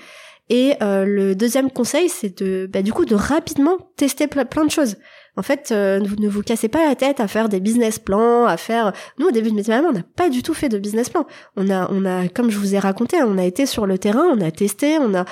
Et 0.49 0.75
euh, 0.81 1.05
le 1.05 1.35
deuxième 1.35 1.69
conseil, 1.71 2.09
c'est 2.09 2.41
de, 2.41 2.69
bah, 2.71 2.81
du 2.81 2.93
coup, 2.93 3.05
de 3.05 3.15
rapidement 3.15 3.77
tester 3.97 4.27
plein 4.27 4.65
de 4.65 4.71
choses. 4.71 4.95
En 5.35 5.43
fait, 5.43 5.69
euh, 5.71 5.99
ne 5.99 6.27
vous 6.27 6.41
cassez 6.41 6.67
pas 6.67 6.87
la 6.87 6.95
tête 6.95 7.19
à 7.19 7.27
faire 7.27 7.49
des 7.49 7.59
business 7.59 7.99
plans, 7.99 8.45
à 8.45 8.57
faire. 8.57 8.93
Nous, 9.19 9.27
au 9.27 9.31
début 9.31 9.51
de 9.51 9.55
métier 9.55 9.73
on 9.73 9.91
n'a 9.91 10.03
pas 10.15 10.29
du 10.29 10.41
tout 10.41 10.53
fait 10.53 10.69
de 10.69 10.79
business 10.79 11.09
plan. 11.09 11.27
On 11.55 11.69
a, 11.69 11.91
on 11.91 12.05
a, 12.05 12.27
comme 12.27 12.49
je 12.49 12.57
vous 12.57 12.73
ai 12.73 12.79
raconté, 12.79 13.17
on 13.21 13.37
a 13.37 13.43
été 13.45 13.65
sur 13.65 13.85
le 13.85 13.97
terrain, 13.97 14.25
on 14.31 14.41
a 14.41 14.49
testé, 14.49 14.97
on 14.99 15.13
a, 15.13 15.25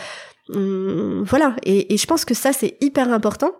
voilà. 0.49 1.55
Et, 1.63 1.93
et 1.93 1.97
je 1.97 2.05
pense 2.05 2.23
que 2.23 2.35
ça, 2.35 2.53
c'est 2.53 2.77
hyper 2.81 3.11
important 3.11 3.51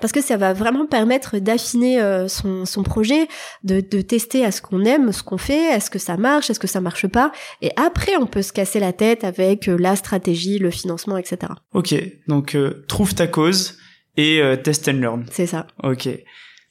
parce 0.00 0.12
que 0.12 0.20
ça 0.20 0.36
va 0.36 0.52
vraiment 0.52 0.86
permettre 0.86 1.38
d'affiner 1.38 2.00
euh, 2.00 2.26
son, 2.28 2.64
son, 2.64 2.82
projet, 2.82 3.28
de, 3.62 3.80
de 3.80 4.00
tester 4.00 4.44
à 4.44 4.50
ce 4.50 4.60
qu'on 4.60 4.84
aime, 4.84 5.12
ce 5.12 5.22
qu'on 5.22 5.38
fait, 5.38 5.72
est-ce 5.74 5.90
que 5.90 5.98
ça 5.98 6.16
marche, 6.16 6.50
est-ce 6.50 6.60
que 6.60 6.66
ça 6.66 6.80
marche 6.80 7.06
pas, 7.06 7.32
et 7.62 7.70
après 7.76 8.16
on 8.16 8.26
peut 8.26 8.42
se 8.42 8.52
casser 8.52 8.80
la 8.80 8.92
tête 8.92 9.24
avec 9.24 9.68
euh, 9.68 9.76
la 9.78 9.96
stratégie, 9.96 10.58
le 10.58 10.70
financement, 10.70 11.16
etc. 11.16 11.52
Ok, 11.72 11.94
donc 12.26 12.54
euh, 12.54 12.84
trouve 12.88 13.14
ta 13.14 13.26
cause 13.26 13.78
et 14.16 14.40
test 14.62 14.86
and 14.86 14.92
learn. 14.92 15.26
C'est 15.32 15.46
ça. 15.46 15.66
Ok. 15.82 16.08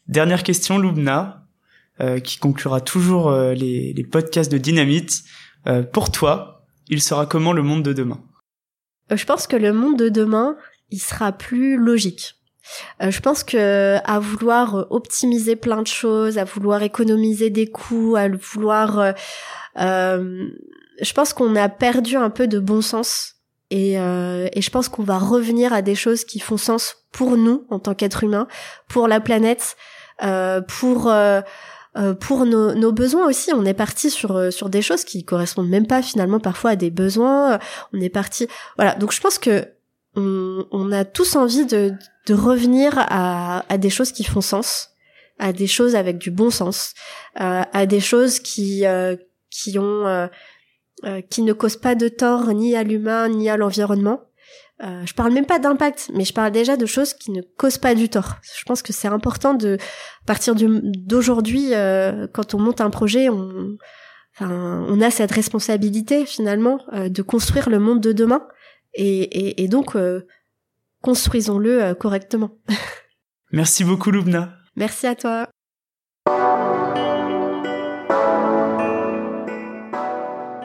Dernière 0.07 0.43
question, 0.43 0.77
Loubna, 0.77 1.45
qui 2.23 2.37
conclura 2.37 2.79
toujours 2.79 3.33
les, 3.33 3.91
les, 3.91 4.03
podcasts 4.05 4.49
de 4.49 4.57
Dynamite. 4.57 5.23
pour 5.91 6.09
toi, 6.09 6.65
il 6.87 7.01
sera 7.01 7.25
comment 7.25 7.51
le 7.51 7.61
monde 7.61 7.83
de 7.83 7.91
demain? 7.91 8.23
Je 9.13 9.25
pense 9.25 9.45
que 9.45 9.57
le 9.57 9.73
monde 9.73 9.99
de 9.99 10.07
demain, 10.07 10.55
il 10.89 10.99
sera 10.99 11.33
plus 11.33 11.75
logique 11.75 12.35
euh, 13.01 13.11
je 13.11 13.19
pense 13.19 13.43
que 13.43 13.97
à 14.03 14.19
vouloir 14.19 14.75
euh, 14.75 14.83
optimiser 14.89 15.55
plein 15.55 15.81
de 15.81 15.87
choses, 15.87 16.37
à 16.37 16.43
vouloir 16.43 16.83
économiser 16.83 17.49
des 17.49 17.67
coûts, 17.67 18.15
à 18.15 18.27
vouloir, 18.29 18.99
euh, 18.99 19.11
euh 19.79 20.47
je 21.01 21.11
pense 21.13 21.33
qu'on 21.33 21.55
a 21.55 21.69
perdu 21.69 22.15
un 22.15 22.29
peu 22.29 22.47
de 22.47 22.59
bon 22.59 22.81
sens 22.81 23.37
et, 23.71 23.99
euh, 23.99 24.47
et 24.53 24.61
je 24.61 24.69
pense 24.69 24.89
qu'on 24.89 25.03
va 25.03 25.17
revenir 25.17 25.73
à 25.73 25.81
des 25.81 25.95
choses 25.95 26.23
qui 26.23 26.39
font 26.39 26.57
sens 26.57 27.07
pour 27.11 27.35
nous 27.35 27.65
en 27.71 27.79
tant 27.79 27.95
qu'être 27.95 28.23
humain, 28.23 28.47
pour 28.87 29.07
la 29.07 29.19
planète, 29.19 29.75
euh, 30.23 30.61
pour 30.61 31.11
pour 32.19 32.45
nos, 32.45 32.73
nos, 32.73 32.91
besoins 32.91 33.27
aussi. 33.27 33.51
On 33.53 33.65
est 33.65 33.73
parti 33.73 34.09
sur 34.11 34.53
sur 34.53 34.69
des 34.69 34.81
choses 34.81 35.03
qui 35.03 35.25
correspondent 35.25 35.69
même 35.69 35.87
pas 35.87 36.01
finalement 36.03 36.39
parfois 36.39 36.71
à 36.71 36.75
des 36.75 36.91
besoins. 36.91 37.59
On 37.91 37.99
est 37.99 38.09
parti, 38.09 38.47
voilà. 38.77 38.93
Donc 38.95 39.11
je 39.11 39.19
pense 39.19 39.39
que 39.39 39.67
on, 40.15 40.65
on 40.71 40.91
a 40.91 41.05
tous 41.05 41.35
envie 41.35 41.65
de 41.65 41.93
de 42.25 42.33
revenir 42.33 42.93
à, 42.95 43.65
à, 43.71 43.77
des 43.77 43.89
choses 43.89 44.11
qui 44.11 44.23
font 44.23 44.41
sens, 44.41 44.91
à 45.39 45.51
des 45.51 45.67
choses 45.67 45.95
avec 45.95 46.17
du 46.17 46.31
bon 46.31 46.49
sens, 46.49 46.93
euh, 47.41 47.63
à 47.71 47.85
des 47.85 47.99
choses 47.99 48.39
qui 48.39 48.85
euh, 48.85 49.15
qui 49.49 49.77
ont 49.77 50.07
euh, 50.07 50.27
euh, 51.05 51.21
qui 51.21 51.41
ne 51.41 51.53
causent 51.53 51.77
pas 51.77 51.95
de 51.95 52.07
tort 52.07 52.53
ni 52.53 52.75
à 52.75 52.83
l'humain 52.83 53.29
ni 53.29 53.49
à 53.49 53.57
l'environnement. 53.57 54.21
Euh, 54.83 55.05
je 55.05 55.13
parle 55.13 55.33
même 55.33 55.45
pas 55.45 55.59
d'impact, 55.59 56.09
mais 56.13 56.25
je 56.25 56.33
parle 56.33 56.51
déjà 56.51 56.77
de 56.77 56.85
choses 56.85 57.13
qui 57.13 57.31
ne 57.31 57.41
causent 57.41 57.77
pas 57.77 57.93
du 57.93 58.09
tort. 58.09 58.35
Je 58.57 58.63
pense 58.65 58.81
que 58.81 58.91
c'est 58.91 59.07
important 59.07 59.53
de 59.53 59.77
partir 60.25 60.55
d'aujourd'hui, 60.55 61.71
quand 62.33 62.53
on 62.53 62.59
monte 62.59 62.81
un 62.81 62.89
projet, 62.89 63.29
on 63.29 63.77
enfin, 64.35 64.85
on 64.89 64.99
a 64.99 65.11
cette 65.11 65.31
responsabilité 65.31 66.25
finalement 66.25 66.79
de 66.91 67.21
construire 67.21 67.69
le 67.69 67.79
monde 67.79 68.01
de 68.01 68.11
demain 68.11 68.41
et, 68.95 69.21
et, 69.23 69.63
et 69.63 69.67
donc 69.67 69.95
construisons-le 71.03 71.83
euh, 71.83 71.93
correctement. 71.93 72.57
Merci 73.51 73.83
beaucoup 73.83 74.09
Loubna. 74.09 74.57
Merci 74.75 75.05
à 75.05 75.15
toi. 75.15 75.47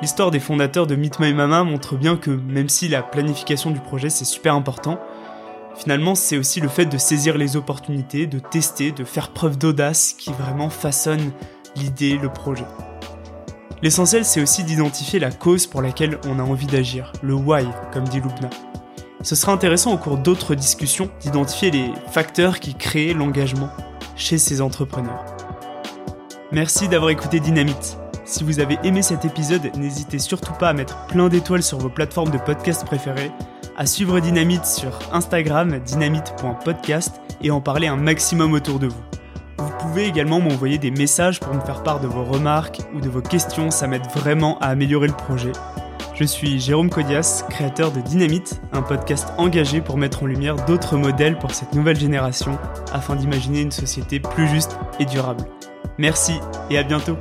L'histoire 0.01 0.31
des 0.31 0.41
fondateurs 0.41 0.87
de 0.87 0.95
Meet 0.95 1.19
My 1.19 1.35
Mama 1.35 1.65
montre 1.65 1.97
bien 1.97 2.17
que 2.17 2.31
même 2.31 2.69
si 2.69 2.89
la 2.89 3.03
planification 3.03 3.73
du 3.73 3.81
projet 3.81 4.09
c'est 4.09 4.25
super 4.25 4.55
important, 4.55 4.99
finalement 5.77 6.15
c'est 6.15 6.39
aussi 6.39 6.61
le 6.61 6.69
fait 6.69 6.87
de 6.87 6.97
saisir 6.97 7.37
les 7.37 7.57
opportunités, 7.57 8.27
de 8.27 8.39
tester, 8.39 8.93
de 8.93 9.05
faire 9.05 9.33
preuve 9.33 9.59
d'audace 9.59 10.15
qui 10.17 10.33
vraiment 10.33 10.71
façonne 10.71 11.33
l'idée, 11.77 12.17
le 12.17 12.33
projet. 12.33 12.65
L'essentiel 13.83 14.25
c'est 14.25 14.41
aussi 14.41 14.65
d'identifier 14.65 15.19
la 15.19 15.31
cause 15.31 15.67
pour 15.67 15.83
laquelle 15.83 16.19
on 16.27 16.39
a 16.39 16.43
envie 16.43 16.67
d'agir, 16.67 17.13
le 17.23 17.35
why 17.35 17.65
comme 17.93 18.09
dit 18.09 18.21
Loubna. 18.21 18.51
Ce 19.23 19.35
sera 19.35 19.53
intéressant 19.53 19.93
au 19.93 19.99
cours 19.99 20.17
d'autres 20.17 20.55
discussions 20.55 21.11
d'identifier 21.21 21.71
les 21.71 21.91
facteurs 22.11 22.61
qui 22.61 22.75
créent 22.75 23.15
l'engagement 23.15 23.71
chez 24.17 24.39
ces 24.39 24.61
entrepreneurs. 24.61 25.25
Merci 26.51 26.89
d'avoir 26.89 27.11
écouté 27.11 27.41
Dynamite. 27.41 27.99
Si 28.25 28.45
vous 28.45 28.61
avez 28.61 28.79
aimé 28.85 29.03
cet 29.03 29.25
épisode, 29.25 29.71
n'hésitez 29.77 30.19
surtout 30.19 30.53
pas 30.55 30.69
à 30.69 30.73
mettre 30.73 31.07
plein 31.07 31.29
d'étoiles 31.29 31.63
sur 31.63 31.79
vos 31.79 31.89
plateformes 31.89 32.31
de 32.31 32.39
podcast 32.39 32.85
préférées, 32.85 33.31
à 33.77 33.87
suivre 33.87 34.19
Dynamite 34.21 34.67
sur 34.67 34.99
Instagram 35.13 35.79
dynamite.podcast 35.79 37.21
et 37.43 37.51
en 37.51 37.61
parler 37.61 37.87
un 37.87 37.97
maximum 37.97 38.53
autour 38.53 38.79
de. 38.79 38.89
Vous 38.89 39.03
pouvez 39.79 40.07
également 40.07 40.41
m'envoyer 40.41 40.79
des 40.79 40.91
messages 40.91 41.41
pour 41.41 41.55
me 41.55 41.61
faire 41.61 41.83
part 41.83 42.01
de 42.01 42.07
vos 42.07 42.25
remarques 42.25 42.81
ou 42.95 43.01
de 43.01 43.09
vos 43.09 43.21
questions, 43.21 43.71
ça 43.71 43.87
m'aide 43.87 44.07
vraiment 44.15 44.59
à 44.59 44.67
améliorer 44.67 45.09
le 45.09 45.15
projet. 45.15 45.53
Je 46.15 46.25
suis 46.25 46.59
Jérôme 46.59 46.91
Codias, 46.91 47.45
créateur 47.49 47.93
de 47.93 48.01
Dynamite, 48.01 48.61
un 48.73 48.83
podcast 48.83 49.29
engagé 49.39 49.81
pour 49.81 49.97
mettre 49.97 50.25
en 50.25 50.27
lumière 50.27 50.57
d'autres 50.67 50.97
modèles 50.97 51.39
pour 51.39 51.55
cette 51.55 51.75
nouvelle 51.75 51.99
génération 51.99 52.59
afin 52.93 53.15
d'imaginer 53.15 53.61
une 53.61 53.71
société 53.71 54.19
plus 54.19 54.49
juste 54.49 54.79
et 54.99 55.05
durable. 55.05 55.45
Merci 55.97 56.41
et 56.71 56.79
à 56.79 56.83
bientôt 56.83 57.17